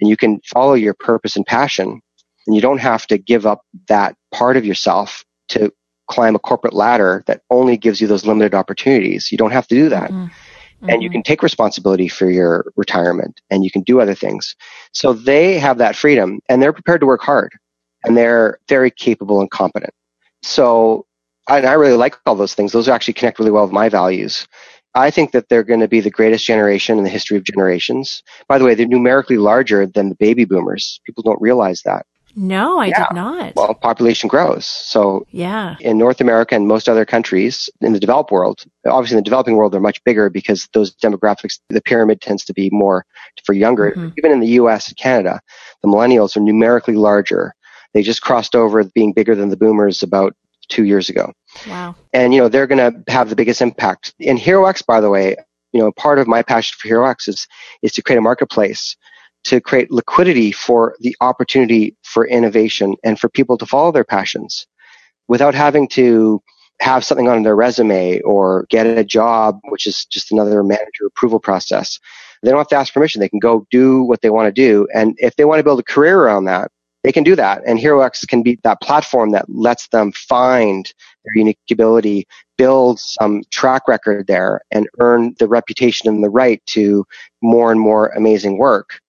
and 0.00 0.10
you 0.10 0.16
can 0.16 0.40
follow 0.52 0.74
your 0.74 0.94
purpose 0.94 1.36
and 1.36 1.46
passion 1.46 2.00
and 2.46 2.54
you 2.54 2.60
don't 2.60 2.78
have 2.78 3.06
to 3.08 3.18
give 3.18 3.46
up 3.46 3.62
that 3.88 4.16
part 4.32 4.56
of 4.56 4.64
yourself 4.64 5.24
to 5.48 5.72
climb 6.08 6.34
a 6.34 6.38
corporate 6.38 6.74
ladder 6.74 7.24
that 7.26 7.42
only 7.50 7.76
gives 7.76 8.00
you 8.00 8.06
those 8.06 8.26
limited 8.26 8.54
opportunities. 8.54 9.32
You 9.32 9.38
don't 9.38 9.52
have 9.52 9.66
to 9.68 9.74
do 9.74 9.88
that. 9.88 10.10
Mm-hmm. 10.10 10.26
Mm-hmm. 10.84 10.90
And 10.90 11.02
you 11.02 11.08
can 11.08 11.22
take 11.22 11.42
responsibility 11.42 12.08
for 12.08 12.30
your 12.30 12.70
retirement 12.76 13.40
and 13.50 13.64
you 13.64 13.70
can 13.70 13.80
do 13.82 14.00
other 14.00 14.14
things. 14.14 14.54
So 14.92 15.14
they 15.14 15.58
have 15.58 15.78
that 15.78 15.96
freedom 15.96 16.40
and 16.50 16.62
they're 16.62 16.74
prepared 16.74 17.00
to 17.00 17.06
work 17.06 17.22
hard 17.22 17.52
and 18.04 18.14
they're 18.14 18.58
very 18.68 18.90
capable 18.90 19.40
and 19.40 19.50
competent. 19.50 19.94
So 20.42 21.06
I, 21.48 21.62
I 21.62 21.72
really 21.72 21.96
like 21.96 22.16
all 22.26 22.34
those 22.34 22.54
things. 22.54 22.72
Those 22.72 22.88
actually 22.88 23.14
connect 23.14 23.38
really 23.38 23.50
well 23.50 23.64
with 23.64 23.72
my 23.72 23.88
values. 23.88 24.46
I 24.94 25.10
think 25.10 25.32
that 25.32 25.48
they're 25.48 25.64
going 25.64 25.80
to 25.80 25.88
be 25.88 26.00
the 26.00 26.10
greatest 26.10 26.44
generation 26.44 26.98
in 26.98 27.04
the 27.04 27.10
history 27.10 27.38
of 27.38 27.44
generations. 27.44 28.22
By 28.46 28.58
the 28.58 28.64
way, 28.64 28.74
they're 28.74 28.86
numerically 28.86 29.38
larger 29.38 29.86
than 29.86 30.10
the 30.10 30.14
baby 30.16 30.44
boomers. 30.44 31.00
People 31.04 31.22
don't 31.22 31.40
realize 31.40 31.80
that. 31.86 32.04
No, 32.36 32.80
I 32.80 32.86
yeah. 32.86 33.06
did 33.08 33.14
not. 33.14 33.52
Well, 33.54 33.74
population 33.74 34.28
grows. 34.28 34.66
So 34.66 35.26
yeah. 35.30 35.76
in 35.80 35.98
North 35.98 36.20
America 36.20 36.54
and 36.54 36.66
most 36.66 36.88
other 36.88 37.04
countries 37.04 37.70
in 37.80 37.92
the 37.92 38.00
developed 38.00 38.30
world, 38.30 38.64
obviously 38.86 39.16
in 39.16 39.22
the 39.22 39.24
developing 39.24 39.56
world, 39.56 39.72
they're 39.72 39.80
much 39.80 40.02
bigger 40.04 40.28
because 40.30 40.68
those 40.72 40.94
demographics, 40.94 41.60
the 41.68 41.82
pyramid 41.82 42.20
tends 42.20 42.44
to 42.46 42.52
be 42.52 42.70
more 42.72 43.06
for 43.44 43.52
younger. 43.52 43.92
Mm-hmm. 43.92 44.08
Even 44.18 44.32
in 44.32 44.40
the 44.40 44.48
US 44.48 44.88
and 44.88 44.96
Canada, 44.96 45.40
the 45.82 45.88
millennials 45.88 46.36
are 46.36 46.40
numerically 46.40 46.94
larger. 46.94 47.54
They 47.92 48.02
just 48.02 48.22
crossed 48.22 48.56
over 48.56 48.82
being 48.82 49.12
bigger 49.12 49.34
than 49.34 49.50
the 49.50 49.56
boomers 49.56 50.02
about 50.02 50.34
two 50.68 50.84
years 50.84 51.08
ago. 51.08 51.32
Wow. 51.68 51.94
And, 52.12 52.34
you 52.34 52.40
know, 52.40 52.48
they're 52.48 52.66
going 52.66 53.04
to 53.04 53.12
have 53.12 53.28
the 53.28 53.36
biggest 53.36 53.62
impact. 53.62 54.14
In 54.18 54.36
HeroX, 54.36 54.84
by 54.84 55.00
the 55.00 55.10
way, 55.10 55.36
you 55.72 55.80
know, 55.80 55.92
part 55.92 56.18
of 56.18 56.26
my 56.26 56.42
passion 56.42 56.76
for 56.78 56.88
HeroX 56.88 57.28
is, 57.28 57.46
is 57.82 57.92
to 57.92 58.02
create 58.02 58.18
a 58.18 58.22
marketplace 58.22 58.96
to 59.44 59.60
create 59.60 59.90
liquidity 59.90 60.52
for 60.52 60.96
the 61.00 61.16
opportunity 61.20 61.96
for 62.02 62.26
innovation 62.26 62.96
and 63.04 63.18
for 63.18 63.28
people 63.28 63.58
to 63.58 63.66
follow 63.66 63.92
their 63.92 64.04
passions 64.04 64.66
without 65.28 65.54
having 65.54 65.88
to 65.88 66.42
have 66.80 67.04
something 67.04 67.28
on 67.28 67.42
their 67.42 67.56
resume 67.56 68.20
or 68.20 68.66
get 68.68 68.86
a 68.86 69.04
job, 69.04 69.60
which 69.68 69.86
is 69.86 70.04
just 70.06 70.32
another 70.32 70.62
manager 70.62 71.06
approval 71.06 71.38
process. 71.38 71.98
They 72.42 72.50
don't 72.50 72.58
have 72.58 72.68
to 72.68 72.76
ask 72.76 72.92
permission. 72.92 73.20
They 73.20 73.28
can 73.28 73.38
go 73.38 73.66
do 73.70 74.02
what 74.02 74.20
they 74.20 74.30
want 74.30 74.46
to 74.46 74.52
do. 74.52 74.86
And 74.92 75.14
if 75.18 75.36
they 75.36 75.44
want 75.44 75.60
to 75.60 75.64
build 75.64 75.80
a 75.80 75.84
career 75.84 76.20
around 76.20 76.44
that, 76.44 76.70
they 77.02 77.12
can 77.12 77.22
do 77.22 77.36
that. 77.36 77.62
And 77.66 77.78
HeroX 77.78 78.26
can 78.26 78.42
be 78.42 78.58
that 78.64 78.80
platform 78.80 79.30
that 79.32 79.44
lets 79.48 79.88
them 79.88 80.12
find 80.12 80.92
their 81.24 81.38
unique 81.38 81.58
ability, 81.70 82.26
build 82.56 82.98
some 82.98 83.42
track 83.50 83.86
record 83.86 84.26
there 84.26 84.62
and 84.70 84.88
earn 85.00 85.34
the 85.38 85.46
reputation 85.46 86.08
and 86.08 86.24
the 86.24 86.30
right 86.30 86.64
to 86.66 87.04
more 87.42 87.70
and 87.70 87.80
more 87.80 88.08
amazing 88.08 88.58
work 88.58 89.00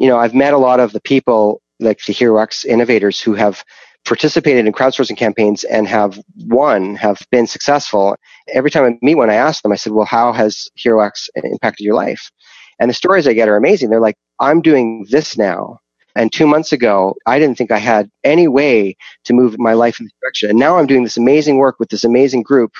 you 0.00 0.08
know, 0.08 0.18
I've 0.18 0.34
met 0.34 0.54
a 0.54 0.58
lot 0.58 0.80
of 0.80 0.92
the 0.92 1.00
people 1.00 1.60
like 1.78 2.02
the 2.06 2.14
HeroX 2.14 2.64
innovators 2.64 3.20
who 3.20 3.34
have 3.34 3.62
participated 4.06 4.66
in 4.66 4.72
crowdsourcing 4.72 5.16
campaigns 5.16 5.62
and 5.62 5.86
have 5.86 6.18
won, 6.46 6.94
have 6.94 7.20
been 7.30 7.46
successful. 7.46 8.16
Every 8.48 8.70
time 8.70 8.84
I 8.84 8.98
meet 9.02 9.16
one, 9.16 9.28
I 9.28 9.34
ask 9.34 9.62
them, 9.62 9.72
I 9.72 9.76
said, 9.76 9.92
well, 9.92 10.06
how 10.06 10.32
has 10.32 10.68
HeroX 10.78 11.28
impacted 11.34 11.84
your 11.84 11.94
life? 11.94 12.30
And 12.78 12.88
the 12.88 12.94
stories 12.94 13.28
I 13.28 13.34
get 13.34 13.50
are 13.50 13.56
amazing. 13.56 13.90
They're 13.90 14.00
like, 14.00 14.16
I'm 14.38 14.62
doing 14.62 15.06
this 15.10 15.36
now. 15.36 15.80
And 16.16 16.32
two 16.32 16.46
months 16.46 16.72
ago, 16.72 17.14
I 17.26 17.38
didn't 17.38 17.58
think 17.58 17.70
I 17.70 17.78
had 17.78 18.10
any 18.24 18.48
way 18.48 18.96
to 19.24 19.34
move 19.34 19.58
my 19.58 19.74
life 19.74 20.00
in 20.00 20.06
this 20.06 20.14
direction. 20.22 20.48
And 20.48 20.58
now 20.58 20.78
I'm 20.78 20.86
doing 20.86 21.04
this 21.04 21.18
amazing 21.18 21.58
work 21.58 21.78
with 21.78 21.90
this 21.90 22.04
amazing 22.04 22.42
group. 22.42 22.72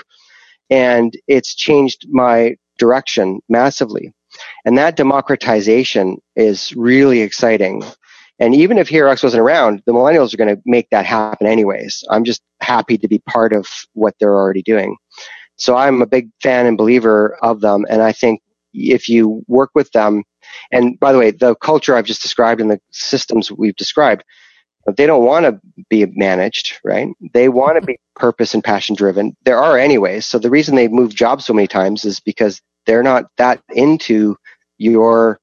And 0.71 1.13
it's 1.29 1.55
changed 1.55 2.07
my 2.09 2.57
direction 2.79 3.41
massively. 3.51 4.15
And 4.65 4.77
that 4.79 4.97
democratization 4.97 6.19
is 6.37 6.75
really 6.77 7.21
exciting. 7.21 7.83
And 8.39 8.55
even 8.55 8.79
if 8.79 8.89
HeroX 8.89 9.23
wasn't 9.23 9.43
around, 9.43 9.83
the 9.85 9.93
millennials 9.93 10.33
are 10.33 10.39
going 10.39 10.55
to 10.55 10.63
make 10.65 10.89
that 10.91 11.05
happen 11.05 11.47
anyways. 11.47 12.03
I'm 12.11 12.25
just 12.25 12.43
happy 12.61 12.97
to 12.99 13.09
be 13.09 13.19
part 13.29 13.53
of 13.53 13.69
what 13.93 14.15
they're 14.19 14.35
already 14.35 14.63
doing. 14.63 14.97
So 15.57 15.77
I'm 15.77 16.01
a 16.01 16.07
big 16.07 16.31
fan 16.43 16.67
and 16.67 16.79
believer 16.79 17.37
of 17.43 17.61
them. 17.61 17.85
And 17.91 18.01
I 18.01 18.13
think 18.13 18.41
if 18.73 19.09
you 19.09 19.45
work 19.47 19.71
with 19.75 19.93
them, 19.93 20.25
and 20.73 20.99
by 20.99 21.13
the 21.13 21.19
way, 21.19 21.31
the 21.33 21.55
culture 21.57 21.95
I've 21.95 22.07
just 22.07 22.23
described 22.23 22.61
and 22.61 22.71
the 22.71 22.81
systems 22.93 23.53
we've 23.53 23.77
described, 23.77 24.25
they 24.97 25.07
don't 25.07 25.25
want 25.25 25.45
to 25.45 25.61
be 25.89 26.07
managed, 26.07 26.79
right? 26.83 27.09
They 27.35 27.49
want 27.49 27.79
to 27.79 27.87
be 27.87 27.99
purpose 28.17 28.55
and 28.55 28.65
passion 28.65 28.97
driven. 28.97 29.37
There 29.45 29.59
are 29.63 29.79
anyways. 29.79 30.27
So 30.27 30.39
the 30.39 30.51
reason 30.51 30.75
they 30.75 30.89
move 30.89 31.15
jobs 31.15 31.45
so 31.45 31.53
many 31.53 31.69
times 31.69 32.05
is 32.05 32.21
because 32.21 32.63
they're 32.87 33.03
not 33.03 33.27
that 33.37 33.63
into 33.71 34.37
your 34.79 35.39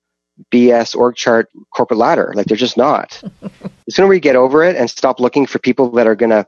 BS 0.51 0.95
org 0.95 1.15
chart 1.15 1.49
corporate 1.75 1.99
ladder. 1.99 2.31
Like 2.35 2.47
they're 2.47 2.57
just 2.57 2.77
not. 2.77 3.21
the 3.41 3.91
sooner 3.91 4.07
we 4.07 4.19
get 4.19 4.35
over 4.35 4.63
it 4.63 4.75
and 4.75 4.89
stop 4.89 5.19
looking 5.19 5.45
for 5.45 5.59
people 5.59 5.89
that 5.91 6.07
are 6.07 6.15
going 6.15 6.29
to, 6.29 6.45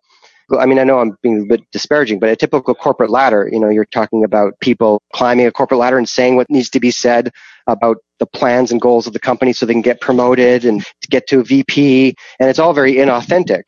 I 0.57 0.65
mean, 0.65 0.79
I 0.79 0.83
know 0.83 0.99
I'm 0.99 1.17
being 1.21 1.43
a 1.43 1.45
bit 1.45 1.61
disparaging, 1.71 2.19
but 2.19 2.29
a 2.29 2.35
typical 2.35 2.73
corporate 2.73 3.11
ladder, 3.11 3.47
you 3.51 3.59
know, 3.59 3.69
you're 3.69 3.85
talking 3.85 4.23
about 4.23 4.59
people 4.61 5.01
climbing 5.13 5.45
a 5.45 5.51
corporate 5.51 5.79
ladder 5.79 5.97
and 5.97 6.09
saying 6.09 6.35
what 6.35 6.49
needs 6.49 6.69
to 6.71 6.79
be 6.79 6.91
said 6.91 7.31
about 7.67 7.97
the 8.17 8.25
plans 8.25 8.71
and 8.71 8.81
goals 8.81 9.05
of 9.05 9.13
the 9.13 9.19
company 9.19 9.53
so 9.53 9.65
they 9.65 9.73
can 9.73 9.81
get 9.81 10.01
promoted 10.01 10.65
and 10.65 10.83
get 11.09 11.27
to 11.27 11.39
a 11.39 11.43
VP. 11.43 12.15
And 12.39 12.49
it's 12.49 12.59
all 12.59 12.73
very 12.73 12.95
inauthentic. 12.95 13.63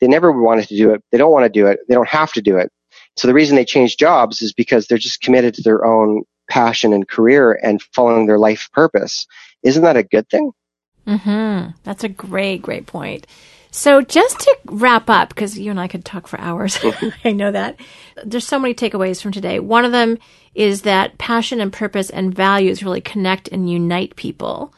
They 0.00 0.08
never 0.08 0.32
wanted 0.32 0.68
to 0.68 0.76
do 0.76 0.92
it. 0.92 1.02
They 1.10 1.18
don't 1.18 1.32
want 1.32 1.44
to 1.44 1.50
do 1.50 1.66
it. 1.66 1.80
They 1.88 1.94
don't 1.94 2.08
have 2.08 2.32
to 2.32 2.42
do 2.42 2.56
it. 2.56 2.70
So 3.16 3.28
the 3.28 3.34
reason 3.34 3.56
they 3.56 3.64
change 3.64 3.96
jobs 3.96 4.40
is 4.42 4.52
because 4.52 4.86
they're 4.86 4.98
just 4.98 5.20
committed 5.20 5.54
to 5.54 5.62
their 5.62 5.84
own 5.84 6.22
passion 6.50 6.92
and 6.92 7.08
career 7.08 7.58
and 7.62 7.80
following 7.94 8.26
their 8.26 8.38
life 8.38 8.68
purpose. 8.72 9.26
Isn't 9.62 9.82
that 9.82 9.96
a 9.96 10.02
good 10.02 10.28
thing? 10.28 10.52
Mm-hmm. 11.06 11.70
That's 11.84 12.04
a 12.04 12.08
great, 12.08 12.60
great 12.60 12.86
point. 12.86 13.26
So 13.70 14.02
just 14.02 14.40
to 14.40 14.58
wrap 14.66 15.08
up, 15.08 15.30
because 15.30 15.58
you 15.58 15.70
and 15.70 15.80
I 15.80 15.88
could 15.88 16.04
talk 16.04 16.26
for 16.26 16.38
hours, 16.40 16.78
I 17.24 17.32
know 17.32 17.52
that. 17.52 17.80
There's 18.24 18.46
so 18.46 18.58
many 18.58 18.74
takeaways 18.74 19.22
from 19.22 19.32
today. 19.32 19.60
One 19.60 19.84
of 19.84 19.92
them 19.92 20.18
is 20.54 20.82
that 20.82 21.16
passion 21.16 21.60
and 21.60 21.72
purpose 21.72 22.10
and 22.10 22.34
values 22.34 22.82
really 22.82 23.00
connect 23.00 23.48
and 23.48 23.70
unite 23.70 24.16
people. 24.16 24.74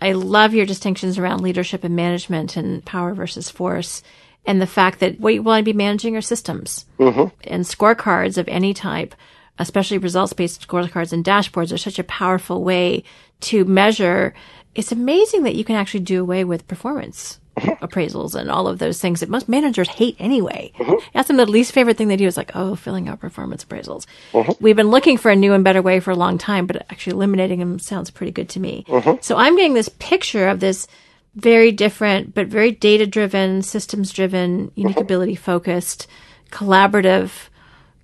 I 0.00 0.12
love 0.12 0.52
your 0.52 0.66
distinctions 0.66 1.16
around 1.16 1.40
leadership 1.40 1.84
and 1.84 1.94
management 1.94 2.56
and 2.56 2.84
power 2.84 3.14
versus 3.14 3.48
force 3.48 4.02
and 4.44 4.60
the 4.60 4.66
fact 4.66 5.00
that 5.00 5.20
what 5.20 5.34
you 5.34 5.42
want 5.42 5.60
to 5.60 5.72
be 5.72 5.76
managing 5.76 6.16
are 6.16 6.22
systems 6.22 6.86
mm-hmm. 6.98 7.34
and 7.44 7.64
scorecards 7.64 8.38
of 8.38 8.48
any 8.48 8.74
type, 8.74 9.14
especially 9.58 9.98
results 9.98 10.32
based 10.32 10.66
scorecards 10.66 11.12
and 11.12 11.24
dashboards 11.24 11.72
are 11.72 11.78
such 11.78 11.98
a 11.98 12.04
powerful 12.04 12.62
way 12.62 13.04
to 13.40 13.64
measure. 13.64 14.34
It's 14.74 14.92
amazing 14.92 15.42
that 15.44 15.54
you 15.54 15.64
can 15.64 15.76
actually 15.76 16.00
do 16.00 16.20
away 16.20 16.44
with 16.44 16.68
performance 16.68 17.38
mm-hmm. 17.56 17.84
appraisals 17.84 18.34
and 18.34 18.50
all 18.50 18.66
of 18.66 18.78
those 18.78 19.00
things 19.00 19.20
that 19.20 19.28
most 19.28 19.48
managers 19.48 19.88
hate 19.88 20.16
anyway. 20.18 20.72
Mm-hmm. 20.78 20.94
That's 21.12 21.28
the 21.28 21.46
least 21.46 21.72
favorite 21.72 21.96
thing 21.96 22.08
they 22.08 22.16
do 22.16 22.26
is 22.26 22.36
like, 22.36 22.52
oh, 22.54 22.74
filling 22.74 23.08
out 23.08 23.20
performance 23.20 23.64
appraisals. 23.64 24.06
Mm-hmm. 24.32 24.52
We've 24.60 24.76
been 24.76 24.90
looking 24.90 25.18
for 25.18 25.30
a 25.30 25.36
new 25.36 25.52
and 25.52 25.64
better 25.64 25.82
way 25.82 26.00
for 26.00 26.10
a 26.10 26.16
long 26.16 26.38
time, 26.38 26.66
but 26.66 26.86
actually 26.90 27.14
eliminating 27.14 27.58
them 27.58 27.78
sounds 27.78 28.10
pretty 28.10 28.32
good 28.32 28.48
to 28.50 28.60
me. 28.60 28.84
Mm-hmm. 28.88 29.20
So 29.20 29.36
I'm 29.36 29.56
getting 29.56 29.74
this 29.74 29.90
picture 29.98 30.48
of 30.48 30.60
this 30.60 30.86
very 31.34 31.72
different, 31.72 32.34
but 32.34 32.46
very 32.48 32.72
data 32.72 33.06
driven, 33.06 33.62
systems 33.62 34.12
driven, 34.12 34.70
unique 34.74 34.96
mm-hmm. 34.96 35.04
ability 35.04 35.34
focused, 35.34 36.06
collaborative 36.50 37.48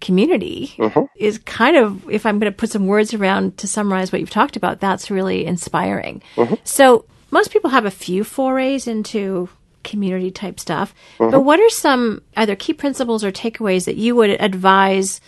community 0.00 0.74
mm-hmm. 0.76 1.04
is 1.16 1.38
kind 1.38 1.76
of, 1.76 2.08
if 2.08 2.24
I'm 2.24 2.38
going 2.38 2.52
to 2.52 2.56
put 2.56 2.70
some 2.70 2.86
words 2.86 3.14
around 3.14 3.58
to 3.58 3.66
summarize 3.66 4.12
what 4.12 4.20
you've 4.20 4.30
talked 4.30 4.56
about, 4.56 4.80
that's 4.80 5.10
really 5.10 5.44
inspiring. 5.44 6.22
So 6.64 7.04
most 7.30 7.50
people 7.50 7.70
have 7.70 7.84
a 7.84 7.90
few 7.90 8.24
forays 8.24 8.86
into 8.86 9.48
community 9.84 10.30
type 10.30 10.60
stuff. 10.60 10.94
Mm-hmm. 11.18 11.30
But 11.30 11.40
what 11.40 11.60
are 11.60 11.70
some 11.70 12.22
either 12.36 12.56
key 12.56 12.74
principles 12.74 13.24
or 13.24 13.32
takeaways 13.32 13.86
that 13.86 13.96
you 13.96 14.14
would 14.16 14.30
advise 14.30 15.20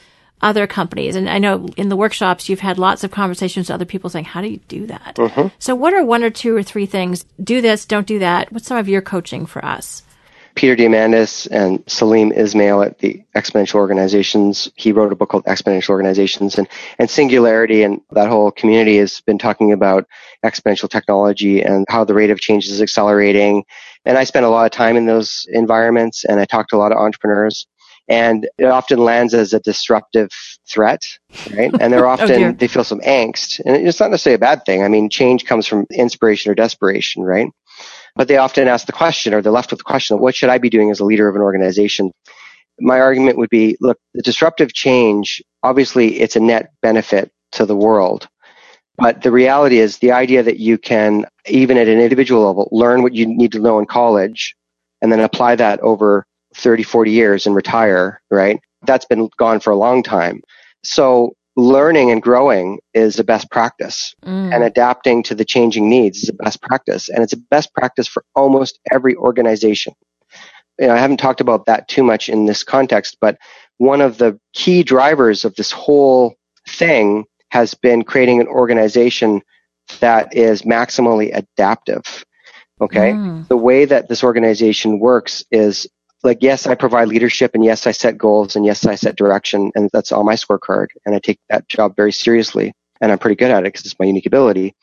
other 0.42 0.66
companies? 0.66 1.16
And 1.16 1.28
I 1.28 1.38
know 1.38 1.68
in 1.76 1.88
the 1.88 1.96
workshops 1.96 2.48
you've 2.48 2.60
had 2.60 2.78
lots 2.78 3.04
of 3.04 3.10
conversations 3.10 3.68
with 3.68 3.74
other 3.74 3.84
people 3.84 4.08
saying, 4.08 4.26
how 4.26 4.40
do 4.40 4.48
you 4.48 4.60
do 4.68 4.86
that? 4.86 5.16
Mm-hmm. 5.16 5.48
So 5.58 5.74
what 5.74 5.94
are 5.94 6.04
one 6.04 6.22
or 6.22 6.30
two 6.30 6.54
or 6.54 6.62
three 6.62 6.86
things? 6.86 7.24
Do 7.42 7.60
this, 7.60 7.86
don't 7.86 8.06
do 8.06 8.20
that. 8.20 8.52
What's 8.52 8.66
some 8.66 8.78
of 8.78 8.88
your 8.88 9.02
coaching 9.02 9.46
for 9.46 9.64
us? 9.64 10.02
Peter 10.54 10.76
Diamandis 10.76 11.48
and 11.50 11.82
Salim 11.86 12.32
Ismail 12.32 12.82
at 12.82 12.98
the 12.98 13.22
Exponential 13.34 13.76
Organizations. 13.76 14.70
He 14.74 14.92
wrote 14.92 15.12
a 15.12 15.16
book 15.16 15.30
called 15.30 15.44
Exponential 15.44 15.90
Organizations 15.90 16.58
and, 16.58 16.68
and 16.98 17.08
Singularity 17.08 17.82
and 17.82 18.00
that 18.10 18.28
whole 18.28 18.50
community 18.50 18.96
has 18.98 19.20
been 19.20 19.38
talking 19.38 19.72
about 19.72 20.06
exponential 20.44 20.88
technology 20.88 21.62
and 21.62 21.86
how 21.88 22.04
the 22.04 22.14
rate 22.14 22.30
of 22.30 22.40
change 22.40 22.66
is 22.68 22.82
accelerating. 22.82 23.64
And 24.04 24.18
I 24.18 24.24
spend 24.24 24.44
a 24.44 24.50
lot 24.50 24.64
of 24.64 24.72
time 24.72 24.96
in 24.96 25.06
those 25.06 25.46
environments 25.50 26.24
and 26.24 26.40
I 26.40 26.44
talk 26.44 26.68
to 26.68 26.76
a 26.76 26.78
lot 26.78 26.92
of 26.92 26.98
entrepreneurs 26.98 27.66
and 28.08 28.48
it 28.58 28.64
often 28.64 28.98
lands 28.98 29.34
as 29.34 29.52
a 29.52 29.60
disruptive 29.60 30.30
threat, 30.66 31.02
right? 31.54 31.70
And 31.80 31.92
they're 31.92 32.06
oh, 32.08 32.10
often, 32.10 32.42
oh 32.42 32.52
they 32.52 32.66
feel 32.66 32.84
some 32.84 33.00
angst 33.00 33.60
and 33.64 33.76
it's 33.76 34.00
not 34.00 34.10
necessarily 34.10 34.34
a 34.34 34.38
bad 34.38 34.64
thing. 34.64 34.82
I 34.82 34.88
mean, 34.88 35.08
change 35.10 35.44
comes 35.44 35.66
from 35.66 35.86
inspiration 35.92 36.50
or 36.50 36.54
desperation, 36.54 37.22
right? 37.22 37.48
But 38.16 38.28
they 38.28 38.36
often 38.36 38.68
ask 38.68 38.86
the 38.86 38.92
question 38.92 39.34
or 39.34 39.42
they're 39.42 39.52
left 39.52 39.70
with 39.70 39.78
the 39.78 39.84
question, 39.84 40.18
what 40.18 40.34
should 40.34 40.50
I 40.50 40.58
be 40.58 40.70
doing 40.70 40.90
as 40.90 41.00
a 41.00 41.04
leader 41.04 41.28
of 41.28 41.36
an 41.36 41.42
organization? 41.42 42.12
My 42.78 43.00
argument 43.00 43.38
would 43.38 43.50
be, 43.50 43.76
look, 43.80 43.98
the 44.14 44.22
disruptive 44.22 44.72
change, 44.72 45.42
obviously 45.62 46.20
it's 46.20 46.36
a 46.36 46.40
net 46.40 46.72
benefit 46.82 47.30
to 47.52 47.66
the 47.66 47.76
world. 47.76 48.28
But 48.96 49.22
the 49.22 49.30
reality 49.30 49.78
is 49.78 49.98
the 49.98 50.12
idea 50.12 50.42
that 50.42 50.58
you 50.58 50.76
can, 50.76 51.24
even 51.46 51.78
at 51.78 51.88
an 51.88 52.00
individual 52.00 52.46
level, 52.46 52.68
learn 52.70 53.02
what 53.02 53.14
you 53.14 53.26
need 53.26 53.52
to 53.52 53.58
know 53.58 53.78
in 53.78 53.86
college 53.86 54.54
and 55.00 55.10
then 55.10 55.20
apply 55.20 55.56
that 55.56 55.80
over 55.80 56.26
30, 56.54 56.82
40 56.82 57.10
years 57.10 57.46
and 57.46 57.54
retire, 57.54 58.20
right? 58.30 58.60
That's 58.82 59.06
been 59.06 59.30
gone 59.38 59.60
for 59.60 59.70
a 59.70 59.76
long 59.76 60.02
time. 60.02 60.42
So 60.84 61.34
learning 61.56 62.10
and 62.10 62.22
growing 62.22 62.78
is 62.94 63.18
a 63.18 63.24
best 63.24 63.50
practice. 63.50 64.14
Mm. 64.24 64.54
and 64.54 64.64
adapting 64.64 65.22
to 65.24 65.34
the 65.34 65.44
changing 65.44 65.88
needs 65.88 66.22
is 66.22 66.28
a 66.28 66.34
best 66.34 66.62
practice. 66.62 67.08
And 67.08 67.22
it's 67.22 67.32
a 67.32 67.38
best 67.50 67.72
practice 67.74 68.06
for 68.06 68.24
almost 68.34 68.78
every 68.90 69.14
organization. 69.16 69.94
You 70.78 70.86
know, 70.86 70.94
i 70.94 70.98
haven't 70.98 71.18
talked 71.18 71.42
about 71.42 71.66
that 71.66 71.88
too 71.88 72.02
much 72.02 72.30
in 72.30 72.46
this 72.46 72.64
context 72.64 73.18
but 73.20 73.36
one 73.76 74.00
of 74.00 74.18
the 74.18 74.38
key 74.52 74.82
drivers 74.82 75.44
of 75.44 75.54
this 75.56 75.72
whole 75.72 76.34
thing 76.68 77.24
has 77.50 77.74
been 77.74 78.02
creating 78.04 78.40
an 78.40 78.46
organization 78.46 79.42
that 80.00 80.36
is 80.36 80.62
maximally 80.62 81.34
adaptive. 81.34 82.24
Okay? 82.80 83.12
Mm. 83.12 83.46
the 83.48 83.56
way 83.56 83.84
that 83.84 84.08
this 84.08 84.24
organization 84.24 85.00
works 85.00 85.44
is 85.50 85.86
like 86.22 86.38
yes 86.40 86.66
i 86.66 86.74
provide 86.74 87.08
leadership 87.08 87.52
and 87.54 87.64
yes 87.64 87.86
i 87.86 87.90
set 87.90 88.18
goals 88.18 88.56
and 88.56 88.64
yes 88.64 88.84
i 88.86 88.94
set 88.94 89.16
direction 89.16 89.70
and 89.74 89.90
that's 89.92 90.12
on 90.12 90.26
my 90.26 90.34
scorecard 90.34 90.88
and 91.04 91.14
i 91.14 91.18
take 91.18 91.40
that 91.48 91.68
job 91.68 91.94
very 91.96 92.12
seriously 92.12 92.72
and 93.00 93.10
i'm 93.10 93.18
pretty 93.18 93.36
good 93.36 93.50
at 93.50 93.60
it 93.60 93.64
because 93.64 93.84
it's 93.84 93.98
my 93.98 94.06
unique 94.06 94.26
ability. 94.26 94.74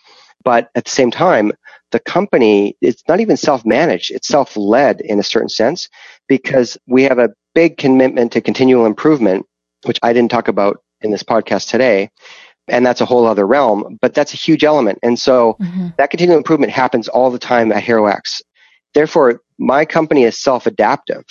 But 0.44 0.70
at 0.76 0.86
the 0.86 0.92
same 0.92 1.12
time 1.12 1.52
the 1.92 2.00
company 2.00 2.78
it's 2.82 3.04
not 3.08 3.20
even 3.20 3.38
self-managed 3.38 4.12
it's 4.12 4.28
self-led 4.28 5.02
in 5.02 5.20
a 5.20 5.24
certain 5.24 5.50
sense 5.50 5.90
because 6.28 6.78
we 6.88 7.04
have 7.04 7.20
a 7.20 7.34
big 7.56 7.78
commitment 7.78 8.32
to 8.32 8.42
continual 8.42 8.86
improvement 8.86 9.46
which 9.86 10.00
i 10.04 10.14
didn't 10.14 10.32
talk 10.32 10.48
about 10.48 10.82
in 11.02 11.12
this 11.12 11.24
podcast 11.24 11.70
today 11.70 12.10
and 12.68 12.86
that's 12.86 13.02
a 13.02 13.06
whole 13.06 13.26
other 13.26 13.48
realm 13.48 13.98
but 14.00 14.14
that's 14.14 14.34
a 14.34 14.38
huge 14.38 14.64
element. 14.64 15.00
And 15.02 15.18
so 15.18 15.58
mm-hmm. 15.60 15.88
that 15.98 16.12
continual 16.12 16.38
improvement 16.38 16.72
happens 16.72 17.08
all 17.08 17.32
the 17.32 17.40
time 17.40 17.72
at 17.72 17.84
HeroX 17.84 18.42
Therefore, 18.98 19.42
my 19.60 19.86
company 19.86 20.24
is 20.24 20.40
self-adaptive 20.40 21.26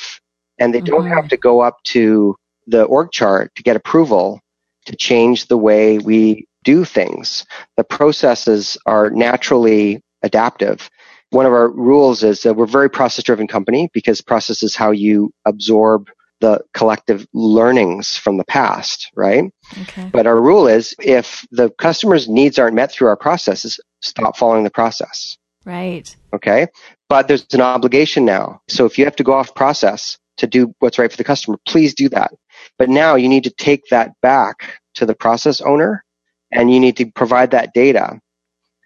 and 0.59 0.75
they 0.75 0.79
mm-hmm. 0.79 0.87
don't 0.87 1.07
have 1.07 1.29
to 1.29 1.37
go 1.37 1.61
up 1.61 1.83
to 1.85 2.37
the 2.67 2.83
org 2.85 3.13
chart 3.13 3.55
to 3.55 3.63
get 3.63 3.77
approval 3.77 4.41
to 4.87 4.97
change 4.97 5.49
the 5.49 5.57
way 5.57 5.99
we 5.99 6.47
do 6.65 6.85
things. 6.85 7.45
The 7.77 7.85
processes 7.85 8.77
are 8.87 9.11
naturally 9.11 10.03
adaptive. 10.23 10.91
One 11.31 11.47
of 11.47 11.53
our 11.53 11.69
rules 11.69 12.23
is 12.23 12.43
that 12.43 12.55
we're 12.55 12.65
a 12.65 12.69
very 12.69 12.91
process 12.91 13.25
driven 13.25 13.47
company 13.47 13.89
because 13.93 14.21
process 14.21 14.63
is 14.63 14.75
how 14.75 14.91
you 14.91 15.33
absorb 15.45 16.09
the 16.41 16.61
collective 16.75 17.27
learnings 17.33 18.17
from 18.17 18.37
the 18.37 18.45
past, 18.45 19.11
right? 19.15 19.45
Okay. 19.83 20.09
But 20.13 20.27
our 20.27 20.41
rule 20.41 20.67
is 20.67 20.95
if 21.01 21.47
the 21.51 21.71
customer's 21.79 22.29
needs 22.29 22.59
aren't 22.59 22.77
met 22.77 22.93
through 22.93 23.09
our 23.09 23.17
processes, 23.17 23.81
stop 24.03 24.37
following 24.37 24.65
the 24.65 24.71
process. 24.71 25.37
Right. 25.67 26.17
Okay. 26.33 26.69
But 27.09 27.27
there's 27.27 27.53
an 27.53 27.61
obligation 27.61 28.25
now. 28.25 28.63
So 28.69 28.87
if 28.87 28.99
you 28.99 29.05
have 29.05 29.17
to 29.17 29.25
go 29.25 29.33
off 29.33 29.55
process 29.55 30.17
to 30.37 30.47
do 30.47 30.73
what's 30.79 30.99
right 30.99 31.11
for 31.11 31.17
the 31.17 31.25
customer, 31.25 31.59
please 31.67 31.93
do 31.93 32.09
that. 32.11 32.33
But 32.79 32.89
now 32.89 33.17
you 33.17 33.29
need 33.29 33.45
to 33.45 33.51
take 33.51 33.83
that 33.91 34.13
back 34.23 34.79
to 34.95 35.05
the 35.05 35.15
process 35.15 35.61
owner 35.61 36.05
and 36.53 36.73
you 36.73 36.79
need 36.79 36.97
to 36.99 37.11
provide 37.11 37.51
that 37.51 37.75
data. 37.75 38.21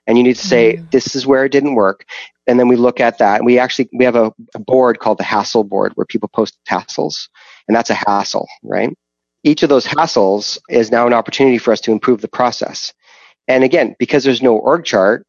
And 0.07 0.17
you 0.17 0.25
need 0.25 0.37
to 0.37 0.47
say, 0.47 0.77
mm. 0.77 0.91
this 0.91 1.15
is 1.15 1.27
where 1.27 1.45
it 1.45 1.53
didn't 1.53 1.75
work. 1.75 2.07
And 2.47 2.59
then 2.59 2.67
we 2.67 2.77
look 2.77 2.99
at 2.99 3.19
that. 3.19 3.37
And 3.37 3.47
we 3.47 3.59
actually, 3.59 3.91
we 3.93 4.07
have 4.07 4.17
a, 4.17 4.33
a 4.55 4.59
board 4.59 5.01
called 5.01 5.19
the 5.19 5.25
hassle 5.25 5.65
board 5.65 5.93
where 5.95 6.07
people 6.07 6.31
post 6.31 6.59
hassles. 6.69 7.29
And 7.69 7.77
that's 7.77 7.91
a 7.91 7.95
hassle, 7.95 8.49
right? 8.65 8.97
Each 9.45 9.63
of 9.63 9.69
those 9.69 9.85
hassles 9.85 10.59
is 10.71 10.91
now 10.91 11.07
an 11.07 11.13
opportunity 11.13 11.59
for 11.59 11.73
us 11.73 11.81
to 11.83 11.93
improve 11.93 12.23
the 12.23 12.29
process. 12.29 12.95
And 13.47 13.65
again, 13.65 13.95
because 13.99 14.25
there's 14.25 14.43
no 14.43 14.57
org 14.57 14.85
chart, 14.85 15.27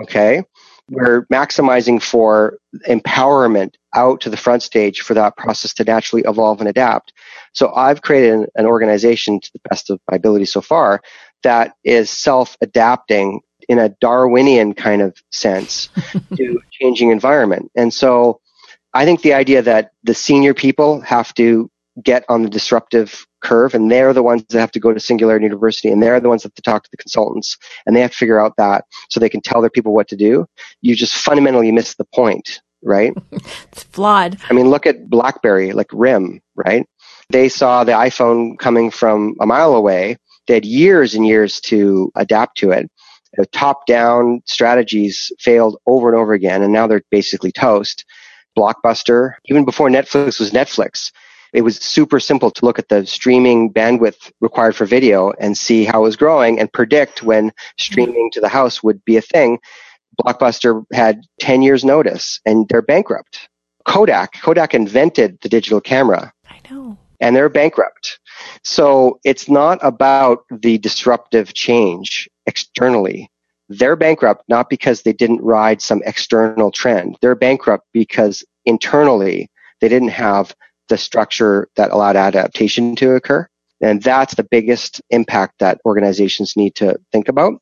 okay, 0.00 0.44
we're 0.90 1.26
maximizing 1.26 2.02
for 2.02 2.58
empowerment 2.88 3.74
out 3.94 4.20
to 4.22 4.30
the 4.30 4.36
front 4.36 4.62
stage 4.62 5.00
for 5.00 5.14
that 5.14 5.36
process 5.36 5.72
to 5.74 5.84
naturally 5.84 6.22
evolve 6.26 6.60
and 6.60 6.68
adapt. 6.68 7.12
So 7.52 7.72
I've 7.74 8.02
created 8.02 8.32
an, 8.32 8.46
an 8.56 8.66
organization 8.66 9.40
to 9.40 9.50
the 9.52 9.60
best 9.68 9.90
of 9.90 10.00
my 10.10 10.16
ability 10.16 10.46
so 10.46 10.60
far 10.60 11.02
that 11.42 11.74
is 11.84 12.10
self-adapting 12.10 13.40
in 13.68 13.78
a 13.78 13.90
Darwinian 14.00 14.74
kind 14.74 15.02
of 15.02 15.16
sense 15.30 15.88
to 16.36 16.60
changing 16.70 17.10
environment. 17.10 17.70
And 17.74 17.92
so 17.92 18.40
I 18.94 19.04
think 19.04 19.22
the 19.22 19.34
idea 19.34 19.62
that 19.62 19.92
the 20.02 20.14
senior 20.14 20.54
people 20.54 21.00
have 21.00 21.32
to 21.34 21.70
get 22.02 22.24
on 22.28 22.42
the 22.42 22.48
disruptive 22.48 23.26
curve 23.42 23.74
and 23.74 23.90
they're 23.90 24.12
the 24.12 24.22
ones 24.22 24.44
that 24.48 24.60
have 24.60 24.72
to 24.72 24.80
go 24.80 24.92
to 24.92 25.00
singularity 25.00 25.44
university 25.44 25.90
and 25.90 26.02
they're 26.02 26.20
the 26.20 26.28
ones 26.28 26.42
that 26.42 26.48
have 26.48 26.54
to 26.54 26.62
talk 26.62 26.84
to 26.84 26.90
the 26.90 26.96
consultants 26.96 27.58
and 27.86 27.94
they 27.94 28.00
have 28.00 28.12
to 28.12 28.16
figure 28.16 28.40
out 28.40 28.56
that 28.56 28.84
so 29.10 29.20
they 29.20 29.28
can 29.28 29.40
tell 29.40 29.60
their 29.60 29.70
people 29.70 29.92
what 29.92 30.08
to 30.08 30.16
do. 30.16 30.46
You 30.80 30.94
just 30.96 31.14
fundamentally 31.14 31.70
miss 31.72 31.94
the 31.94 32.04
point 32.04 32.60
right? 32.82 33.12
It's 33.72 33.84
flawed. 33.84 34.38
I 34.50 34.52
mean 34.52 34.70
look 34.70 34.86
at 34.86 35.08
blackberry 35.08 35.72
like 35.72 35.88
rim 35.92 36.40
right? 36.54 36.86
They 37.30 37.48
saw 37.48 37.84
the 37.84 37.92
iphone 37.92 38.58
coming 38.58 38.90
from 38.90 39.36
a 39.40 39.46
mile 39.46 39.74
away. 39.74 40.16
They 40.46 40.54
had 40.54 40.64
years 40.64 41.14
and 41.14 41.26
years 41.26 41.60
to 41.62 42.10
adapt 42.16 42.58
to 42.58 42.70
it. 42.70 42.90
The 43.34 43.46
top 43.46 43.86
down 43.86 44.42
strategies 44.46 45.32
failed 45.38 45.78
over 45.86 46.08
and 46.08 46.16
over 46.16 46.32
again 46.32 46.62
and 46.62 46.72
now 46.72 46.86
they're 46.86 47.02
basically 47.10 47.52
toast. 47.52 48.04
Blockbuster 48.58 49.34
even 49.46 49.64
before 49.64 49.88
netflix 49.88 50.38
was 50.38 50.50
netflix 50.50 51.10
it 51.52 51.62
was 51.62 51.76
super 51.76 52.18
simple 52.18 52.50
to 52.50 52.64
look 52.64 52.78
at 52.78 52.88
the 52.88 53.06
streaming 53.06 53.72
bandwidth 53.72 54.32
required 54.40 54.74
for 54.74 54.86
video 54.86 55.32
and 55.38 55.56
see 55.56 55.84
how 55.84 56.00
it 56.00 56.04
was 56.04 56.16
growing 56.16 56.58
and 56.58 56.72
predict 56.72 57.22
when 57.22 57.52
streaming 57.78 58.30
to 58.32 58.40
the 58.40 58.48
house 58.48 58.82
would 58.82 59.04
be 59.04 59.16
a 59.16 59.22
thing. 59.22 59.58
Blockbuster 60.20 60.84
had 60.92 61.22
10 61.40 61.62
years 61.62 61.84
notice 61.84 62.40
and 62.46 62.68
they're 62.68 62.82
bankrupt. 62.82 63.48
Kodak, 63.84 64.40
Kodak 64.40 64.74
invented 64.74 65.38
the 65.42 65.48
digital 65.48 65.80
camera. 65.80 66.32
I 66.48 66.60
know. 66.70 66.96
And 67.20 67.36
they're 67.36 67.48
bankrupt. 67.48 68.18
So 68.64 69.20
it's 69.24 69.48
not 69.48 69.78
about 69.82 70.44
the 70.50 70.78
disruptive 70.78 71.54
change 71.54 72.28
externally. 72.46 73.30
They're 73.68 73.96
bankrupt 73.96 74.44
not 74.48 74.68
because 74.68 75.02
they 75.02 75.12
didn't 75.12 75.40
ride 75.40 75.80
some 75.80 76.02
external 76.04 76.70
trend. 76.70 77.18
They're 77.20 77.34
bankrupt 77.34 77.86
because 77.92 78.44
internally 78.64 79.50
they 79.80 79.88
didn't 79.88 80.08
have 80.08 80.54
the 80.92 80.98
structure 80.98 81.70
that 81.76 81.90
allowed 81.90 82.16
adaptation 82.16 82.94
to 82.94 83.14
occur. 83.14 83.48
And 83.80 84.02
that's 84.02 84.34
the 84.34 84.44
biggest 84.44 85.00
impact 85.08 85.54
that 85.60 85.80
organizations 85.86 86.52
need 86.54 86.74
to 86.74 86.98
think 87.12 87.28
about. 87.28 87.54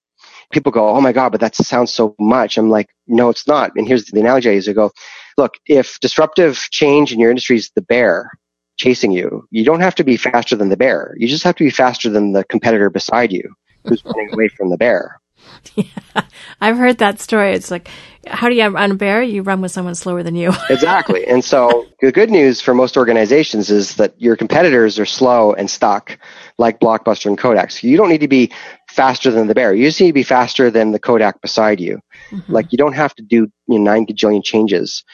People 0.53 0.73
go, 0.73 0.89
Oh 0.89 1.01
my 1.01 1.13
God, 1.13 1.31
but 1.31 1.41
that 1.41 1.55
sounds 1.55 1.95
so 1.95 2.17
much. 2.19 2.59
I'm 2.59 2.71
like, 2.71 2.89
no, 3.07 3.31
it's 3.31 3.47
not. 3.47 3.71
And 3.77 3.87
here's 3.87 4.07
the 4.07 4.19
analogy 4.19 4.51
I 4.51 4.55
use. 4.55 4.69
I 4.69 4.73
go, 4.73 4.91
look, 5.39 5.55
if 5.67 6.01
disruptive 6.01 6.57
change 6.73 7.13
in 7.13 7.21
your 7.21 7.31
industry 7.31 7.57
is 7.57 7.71
the 7.77 7.83
bear 7.83 8.33
chasing 8.77 9.13
you, 9.13 9.47
you 9.53 9.65
don't 9.65 9.79
have 9.79 9.95
to 9.95 10.03
be 10.05 10.17
faster 10.17 10.57
than 10.57 10.71
the 10.71 10.77
bear. 10.77 11.15
You 11.17 11.29
just 11.29 11.45
have 11.45 11.55
to 11.55 11.65
be 11.65 11.71
faster 11.71 12.11
than 12.11 12.33
the 12.33 12.43
competitor 12.43 12.91
beside 12.91 13.31
you 13.31 13.55
who's 13.87 14.05
running 14.05 14.33
away 14.33 14.49
from 14.49 14.71
the 14.71 14.77
bear. 14.77 15.20
Yeah, 15.77 16.23
I've 16.61 16.77
heard 16.77 16.99
that 16.99 17.21
story. 17.21 17.53
It's 17.53 17.71
like, 17.71 17.89
how 18.27 18.49
do 18.49 18.55
you 18.55 18.67
run 18.67 18.91
a 18.91 18.95
bear? 18.95 19.23
You 19.23 19.43
run 19.43 19.61
with 19.61 19.71
someone 19.73 19.95
slower 19.95 20.23
than 20.23 20.35
you. 20.35 20.53
exactly. 20.71 21.27
And 21.27 21.45
so 21.45 21.87
the 22.01 22.13
good 22.13 22.31
news 22.31 22.61
for 22.61 22.75
most 22.75 22.97
organizations 22.97 23.71
is 23.71 23.95
that 23.97 24.15
your 24.21 24.37
competitors 24.37 24.99
are 24.99 25.07
slow 25.07 25.53
and 25.53 25.71
stuck, 25.71 26.19
like 26.59 26.81
Blockbuster 26.81 27.27
and 27.27 27.39
Kodak. 27.39 27.71
So 27.71 27.87
you 27.87 27.97
don't 27.97 28.09
need 28.09 28.23
to 28.23 28.29
be 28.29 28.51
faster 28.89 29.31
than 29.31 29.47
the 29.47 29.55
bear. 29.55 29.75
You 29.75 29.87
just 29.87 30.01
need 30.01 30.09
to 30.09 30.13
be 30.13 30.23
faster 30.23 30.71
than 30.71 30.93
the 30.93 30.99
Kodak 30.99 31.41
beside 31.41 31.79
you. 31.79 32.01
Mm-hmm. 32.31 32.53
Like 32.53 32.73
you 32.73 32.79
don't 32.79 32.95
have 32.95 33.15
to 33.17 33.23
do 33.23 33.51
you 33.69 33.79
know, 33.79 33.93
nine 33.93 34.07
gajillion 34.07 34.43
changes. 34.43 35.05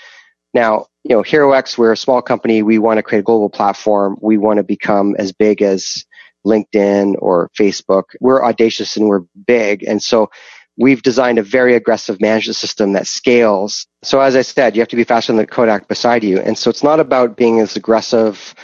Now, 0.55 0.87
you 1.05 1.14
know, 1.14 1.22
HeroX, 1.22 1.77
we're 1.77 1.93
a 1.93 1.97
small 1.97 2.22
company. 2.22 2.62
We 2.62 2.79
want 2.79 2.99
to 2.99 3.03
create 3.03 3.20
a 3.20 3.24
global 3.24 3.51
platform. 3.51 4.16
We 4.22 4.39
want 4.39 4.57
to 4.57 4.64
become 4.64 5.14
as 5.18 5.33
big 5.33 5.61
as 5.61 6.05
LinkedIn 6.47 7.16
or 7.18 7.51
Facebook. 7.59 8.05
We're 8.20 8.44
audacious 8.44 8.97
and 8.97 9.09
we're 9.09 9.24
big. 9.47 9.82
And 9.82 10.03
so 10.03 10.30
we've 10.76 11.03
designed 11.03 11.38
a 11.38 11.42
very 11.42 11.74
aggressive 11.74 12.20
management 12.20 12.57
system 12.57 12.92
that 12.92 13.07
scales. 13.07 13.86
So 14.03 14.20
as 14.20 14.36
I 14.36 14.42
said, 14.42 14.76
you 14.76 14.80
have 14.80 14.88
to 14.88 14.97
be 14.97 15.05
faster 15.05 15.32
than 15.32 15.38
the 15.38 15.47
Kodak 15.47 15.88
beside 15.88 16.22
you. 16.24 16.38
And 16.38 16.57
so 16.57 16.70
it's 16.70 16.82
not 16.82 17.01
about 17.01 17.36
being 17.36 17.61
as 17.61 17.76
aggressive 17.76 18.55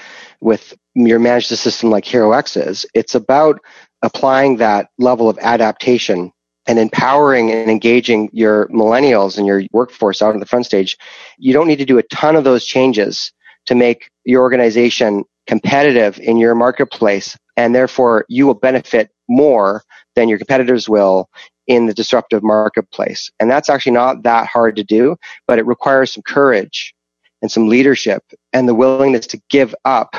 with 0.40 0.74
your 0.94 1.18
management 1.18 1.58
system 1.58 1.90
like 1.90 2.04
HeroX 2.04 2.66
is. 2.68 2.86
It's 2.94 3.14
about 3.14 3.60
applying 4.02 4.56
that 4.56 4.88
level 4.98 5.28
of 5.28 5.38
adaptation 5.38 6.32
and 6.66 6.78
empowering 6.78 7.50
and 7.50 7.70
engaging 7.70 8.30
your 8.32 8.68
millennials 8.68 9.38
and 9.38 9.46
your 9.46 9.62
workforce 9.72 10.22
out 10.22 10.34
on 10.34 10.40
the 10.40 10.46
front 10.46 10.66
stage. 10.66 10.96
You 11.38 11.52
don't 11.52 11.66
need 11.66 11.78
to 11.78 11.84
do 11.84 11.98
a 11.98 12.02
ton 12.04 12.36
of 12.36 12.44
those 12.44 12.64
changes 12.64 13.32
to 13.66 13.74
make 13.74 14.10
your 14.24 14.42
organization 14.42 15.24
competitive 15.46 16.18
in 16.20 16.36
your 16.36 16.54
marketplace 16.54 17.36
and 17.56 17.74
therefore 17.74 18.24
you 18.28 18.46
will 18.46 18.54
benefit 18.54 19.10
more 19.28 19.82
than 20.14 20.28
your 20.28 20.38
competitors 20.38 20.88
will 20.88 21.28
in 21.66 21.86
the 21.86 21.94
disruptive 21.94 22.42
marketplace. 22.42 23.30
And 23.40 23.50
that's 23.50 23.68
actually 23.68 23.92
not 23.92 24.22
that 24.24 24.46
hard 24.46 24.76
to 24.76 24.84
do, 24.84 25.16
but 25.46 25.58
it 25.58 25.66
requires 25.66 26.12
some 26.12 26.22
courage 26.22 26.94
and 27.40 27.50
some 27.50 27.68
leadership 27.68 28.22
and 28.52 28.68
the 28.68 28.74
willingness 28.74 29.26
to 29.28 29.40
give 29.48 29.74
up. 29.84 30.14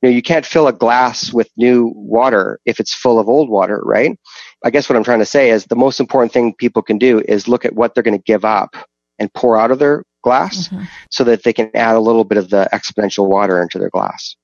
You 0.00 0.08
know, 0.08 0.14
you 0.14 0.22
can't 0.22 0.46
fill 0.46 0.68
a 0.68 0.72
glass 0.72 1.32
with 1.32 1.50
new 1.56 1.92
water 1.94 2.60
if 2.66 2.78
it's 2.78 2.94
full 2.94 3.18
of 3.18 3.28
old 3.28 3.48
water, 3.48 3.80
right? 3.84 4.16
I 4.64 4.70
guess 4.70 4.88
what 4.88 4.96
I'm 4.96 5.04
trying 5.04 5.18
to 5.18 5.26
say 5.26 5.50
is 5.50 5.66
the 5.66 5.76
most 5.76 5.98
important 5.98 6.32
thing 6.32 6.54
people 6.54 6.82
can 6.82 6.98
do 6.98 7.22
is 7.26 7.48
look 7.48 7.64
at 7.64 7.74
what 7.74 7.94
they're 7.94 8.02
going 8.02 8.18
to 8.18 8.24
give 8.24 8.44
up 8.44 8.76
and 9.18 9.32
pour 9.34 9.56
out 9.56 9.70
of 9.70 9.78
their 9.78 10.04
glass 10.22 10.68
mm-hmm. 10.68 10.84
so 11.10 11.24
that 11.24 11.42
they 11.42 11.52
can 11.52 11.70
add 11.74 11.96
a 11.96 12.00
little 12.00 12.24
bit 12.24 12.38
of 12.38 12.50
the 12.50 12.68
exponential 12.72 13.28
water 13.28 13.60
into 13.60 13.78
their 13.78 13.90
glass 13.90 14.36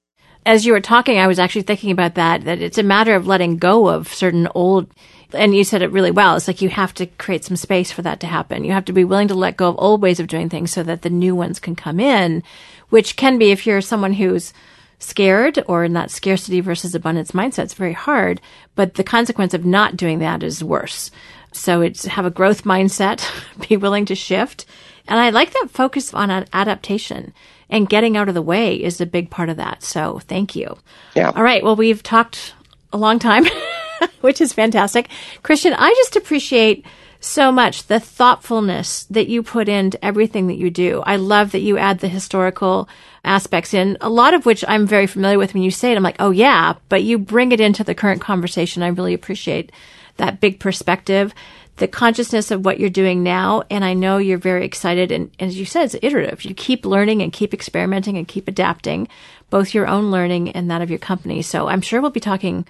as 0.49 0.65
you 0.65 0.73
were 0.73 0.81
talking, 0.81 1.19
I 1.19 1.27
was 1.27 1.39
actually 1.39 1.63
thinking 1.63 1.91
about 1.91 2.15
that, 2.15 2.45
that 2.45 2.63
it's 2.63 2.79
a 2.79 2.83
matter 2.83 3.15
of 3.15 3.27
letting 3.27 3.59
go 3.59 3.87
of 3.87 4.09
certain 4.09 4.49
old, 4.55 4.87
and 5.35 5.55
you 5.55 5.63
said 5.63 5.83
it 5.83 5.93
really 5.93 6.11
well. 6.11 6.37
It's 6.37 6.49
like 6.49 6.63
you 6.63 6.71
have 6.71 6.95
to 6.95 7.05
create 7.05 7.45
some 7.45 7.57
space 7.57 7.93
for 7.93 8.01
that 8.01 8.21
to 8.21 8.27
happen. 8.27 8.65
You 8.65 8.73
have 8.73 8.87
to 8.87 8.95
be 8.95 9.05
willing 9.05 9.29
to 9.29 9.35
let 9.35 9.59
go 9.59 9.69
of 9.69 9.77
old 9.79 10.01
ways 10.01 10.21
of 10.21 10.27
doing 10.27 10.49
things 10.49 10.73
so 10.73 10.83
that 10.85 11.03
the 11.03 11.11
new 11.11 11.35
ones 11.35 11.61
can 11.61 11.77
come 11.77 12.01
in, 12.01 12.43
which 12.89 13.15
can 13.17 13.37
be 13.37 13.51
if 13.51 13.67
you're 13.67 13.83
someone 13.83 14.15
who's 14.15 14.55
scared 14.99 15.63
or 15.69 15.85
in 15.85 15.93
that 15.93 16.11
scarcity 16.11 16.63
versus 16.63 16.95
abundance 16.95 17.33
mindset, 17.33 17.65
it's 17.65 17.75
very 17.75 17.93
hard. 17.93 18.41
But 18.75 18.95
the 18.95 19.05
consequence 19.05 19.53
of 19.53 19.67
not 19.67 19.99
doing 19.99 20.21
that 20.21 20.43
is 20.43 20.65
worse. 20.65 21.11
So 21.53 21.83
it's 21.83 22.07
have 22.07 22.25
a 22.25 22.31
growth 22.31 22.65
mindset, 22.65 23.23
be 23.69 23.77
willing 23.77 24.07
to 24.07 24.15
shift. 24.15 24.65
And 25.07 25.21
I 25.21 25.29
like 25.29 25.53
that 25.53 25.69
focus 25.71 26.15
on 26.15 26.31
adaptation 26.55 27.35
and 27.71 27.89
getting 27.89 28.17
out 28.17 28.29
of 28.29 28.35
the 28.35 28.43
way 28.43 28.75
is 28.75 29.01
a 29.01 29.07
big 29.07 29.31
part 29.31 29.49
of 29.49 29.57
that. 29.57 29.83
So 29.83 30.21
thank 30.21 30.57
you. 30.57 30.79
Yeah. 31.15 31.33
All 31.35 31.43
right. 31.43 31.63
Well, 31.63 31.77
we've 31.77 32.03
talked 32.03 32.55
a 32.93 32.97
long 32.99 33.19
time, 33.19 33.45
which 34.21 34.41
is 34.41 34.53
fantastic. 34.53 35.09
Christian, 35.43 35.75
I 35.75 35.93
just 35.97 36.17
appreciate 36.17 36.85
so 37.21 37.51
much 37.51 37.85
the 37.85 37.99
thoughtfulness 37.99 39.05
that 39.05 39.29
you 39.29 39.43
put 39.43 39.69
into 39.69 40.03
everything 40.05 40.47
that 40.47 40.57
you 40.57 40.71
do. 40.71 41.03
I 41.05 41.17
love 41.17 41.53
that 41.53 41.61
you 41.61 41.77
add 41.77 41.99
the 41.99 42.09
historical 42.09 42.89
aspects 43.25 43.75
in, 43.75 43.99
a 44.01 44.09
lot 44.09 44.35
of 44.35 44.47
which 44.47 44.65
I'm 44.69 44.87
very 44.87 45.07
familiar 45.07 45.39
with 45.39 45.53
when 45.53 45.65
you 45.65 45.71
say 45.71 45.93
it. 45.93 45.97
I'm 45.97 46.03
like, 46.03 46.21
oh 46.21 46.31
yeah, 46.31 46.75
but 46.89 47.03
you 47.03 47.19
bring 47.19 47.53
it 47.53 47.61
into 47.61 47.83
the 47.83 47.95
current 47.95 48.21
conversation. 48.21 48.83
I 48.83 48.89
really 48.89 49.15
appreciate 49.15 49.73
that 50.17 50.41
big 50.41 50.61
perspective 50.61 51.35
the 51.79 51.89
consciousness 51.89 52.51
of 52.51 52.65
what 52.65 52.79
you're 52.79 52.91
doing 52.91 53.23
now. 53.23 53.63
And 53.71 53.85
I 53.85 53.95
know 53.95 54.19
you're 54.19 54.39
very 54.39 54.65
excited. 54.65 55.11
And, 55.11 55.31
as 55.41 55.59
you 55.59 55.65
said, 55.65 55.85
it's 55.85 55.97
iterative. 56.03 56.45
You 56.45 56.55
keep 56.55 56.85
learning 56.85 57.23
and 57.23 57.33
keep 57.33 57.55
experimenting 57.55 58.17
and 58.17 58.29
keep 58.29 58.49
adapting 58.49 59.09
both 59.51 59.75
your 59.75 59.87
own 59.87 60.11
learning 60.11 60.51
and 60.51 60.71
that 60.71 60.83
of 60.83 60.91
your 60.91 60.99
company. 60.99 61.43
So 61.43 61.69
I'm 61.69 61.81
sure 61.81 62.01
we'll 62.01 62.11
be 62.11 62.21
talking 62.21 62.67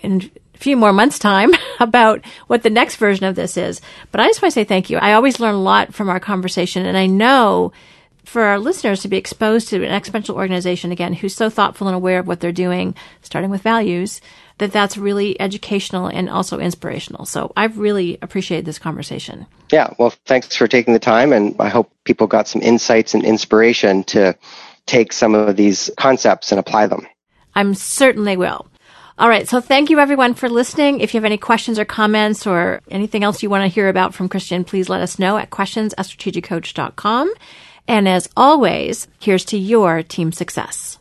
in 0.00 0.30
a 0.54 0.58
few 0.58 0.76
more 0.76 0.92
months 0.92 1.18
time 1.18 1.52
about 1.80 2.24
what 2.46 2.62
the 2.62 2.70
next 2.70 2.96
version 2.96 3.24
of 3.26 3.34
this 3.34 3.56
is. 3.56 3.80
But 4.12 4.20
I 4.20 4.26
just 4.26 4.40
want 4.42 4.52
to 4.52 4.60
say 4.60 4.64
thank 4.64 4.90
you. 4.90 4.98
I 4.98 5.14
always 5.14 5.40
learn 5.40 5.54
a 5.54 5.62
lot 5.62 5.94
from 5.94 6.08
our 6.08 6.20
conversation. 6.20 6.86
And 6.86 6.96
I 6.96 7.06
know 7.06 7.72
for 8.24 8.42
our 8.42 8.58
listeners 8.58 9.02
to 9.02 9.08
be 9.08 9.16
exposed 9.16 9.68
to 9.68 9.84
an 9.84 10.00
exponential 10.00 10.34
organization 10.34 10.92
again 10.92 11.14
who's 11.14 11.34
so 11.34 11.48
thoughtful 11.48 11.86
and 11.86 11.94
aware 11.94 12.18
of 12.18 12.26
what 12.26 12.40
they're 12.40 12.52
doing, 12.52 12.94
starting 13.22 13.50
with 13.50 13.62
values, 13.62 14.20
that 14.58 14.72
that's 14.72 14.96
really 14.96 15.38
educational 15.40 16.06
and 16.06 16.30
also 16.30 16.58
inspirational. 16.58 17.26
So 17.26 17.52
I've 17.56 17.78
really 17.78 18.18
appreciated 18.22 18.64
this 18.64 18.78
conversation. 18.78 19.46
Yeah, 19.70 19.92
well, 19.98 20.14
thanks 20.24 20.54
for 20.54 20.66
taking 20.66 20.94
the 20.94 21.00
time, 21.00 21.32
and 21.32 21.54
I 21.58 21.68
hope 21.68 21.90
people 22.04 22.26
got 22.26 22.48
some 22.48 22.62
insights 22.62 23.14
and 23.14 23.24
inspiration 23.24 24.04
to 24.04 24.36
take 24.86 25.12
some 25.12 25.34
of 25.34 25.56
these 25.56 25.90
concepts 25.98 26.52
and 26.52 26.58
apply 26.58 26.86
them. 26.86 27.06
I'm 27.54 27.74
certain 27.74 28.24
they 28.24 28.36
will. 28.36 28.68
All 29.18 29.30
right. 29.30 29.48
So 29.48 29.62
thank 29.62 29.88
you 29.88 29.98
everyone 29.98 30.34
for 30.34 30.48
listening. 30.48 31.00
If 31.00 31.14
you 31.14 31.18
have 31.18 31.24
any 31.24 31.38
questions 31.38 31.78
or 31.78 31.86
comments 31.86 32.46
or 32.46 32.82
anything 32.90 33.24
else 33.24 33.42
you 33.42 33.48
want 33.48 33.62
to 33.62 33.74
hear 33.74 33.88
about 33.88 34.14
from 34.14 34.28
Christian, 34.28 34.62
please 34.62 34.90
let 34.90 35.00
us 35.00 35.18
know 35.18 35.38
at 35.38 35.48
questions 35.48 35.94
at 35.96 36.04
strategiccoach.com. 36.04 37.32
And 37.88 38.08
as 38.08 38.28
always, 38.36 39.08
here's 39.18 39.44
to 39.46 39.58
your 39.58 40.02
team 40.02 40.32
success. 40.32 40.98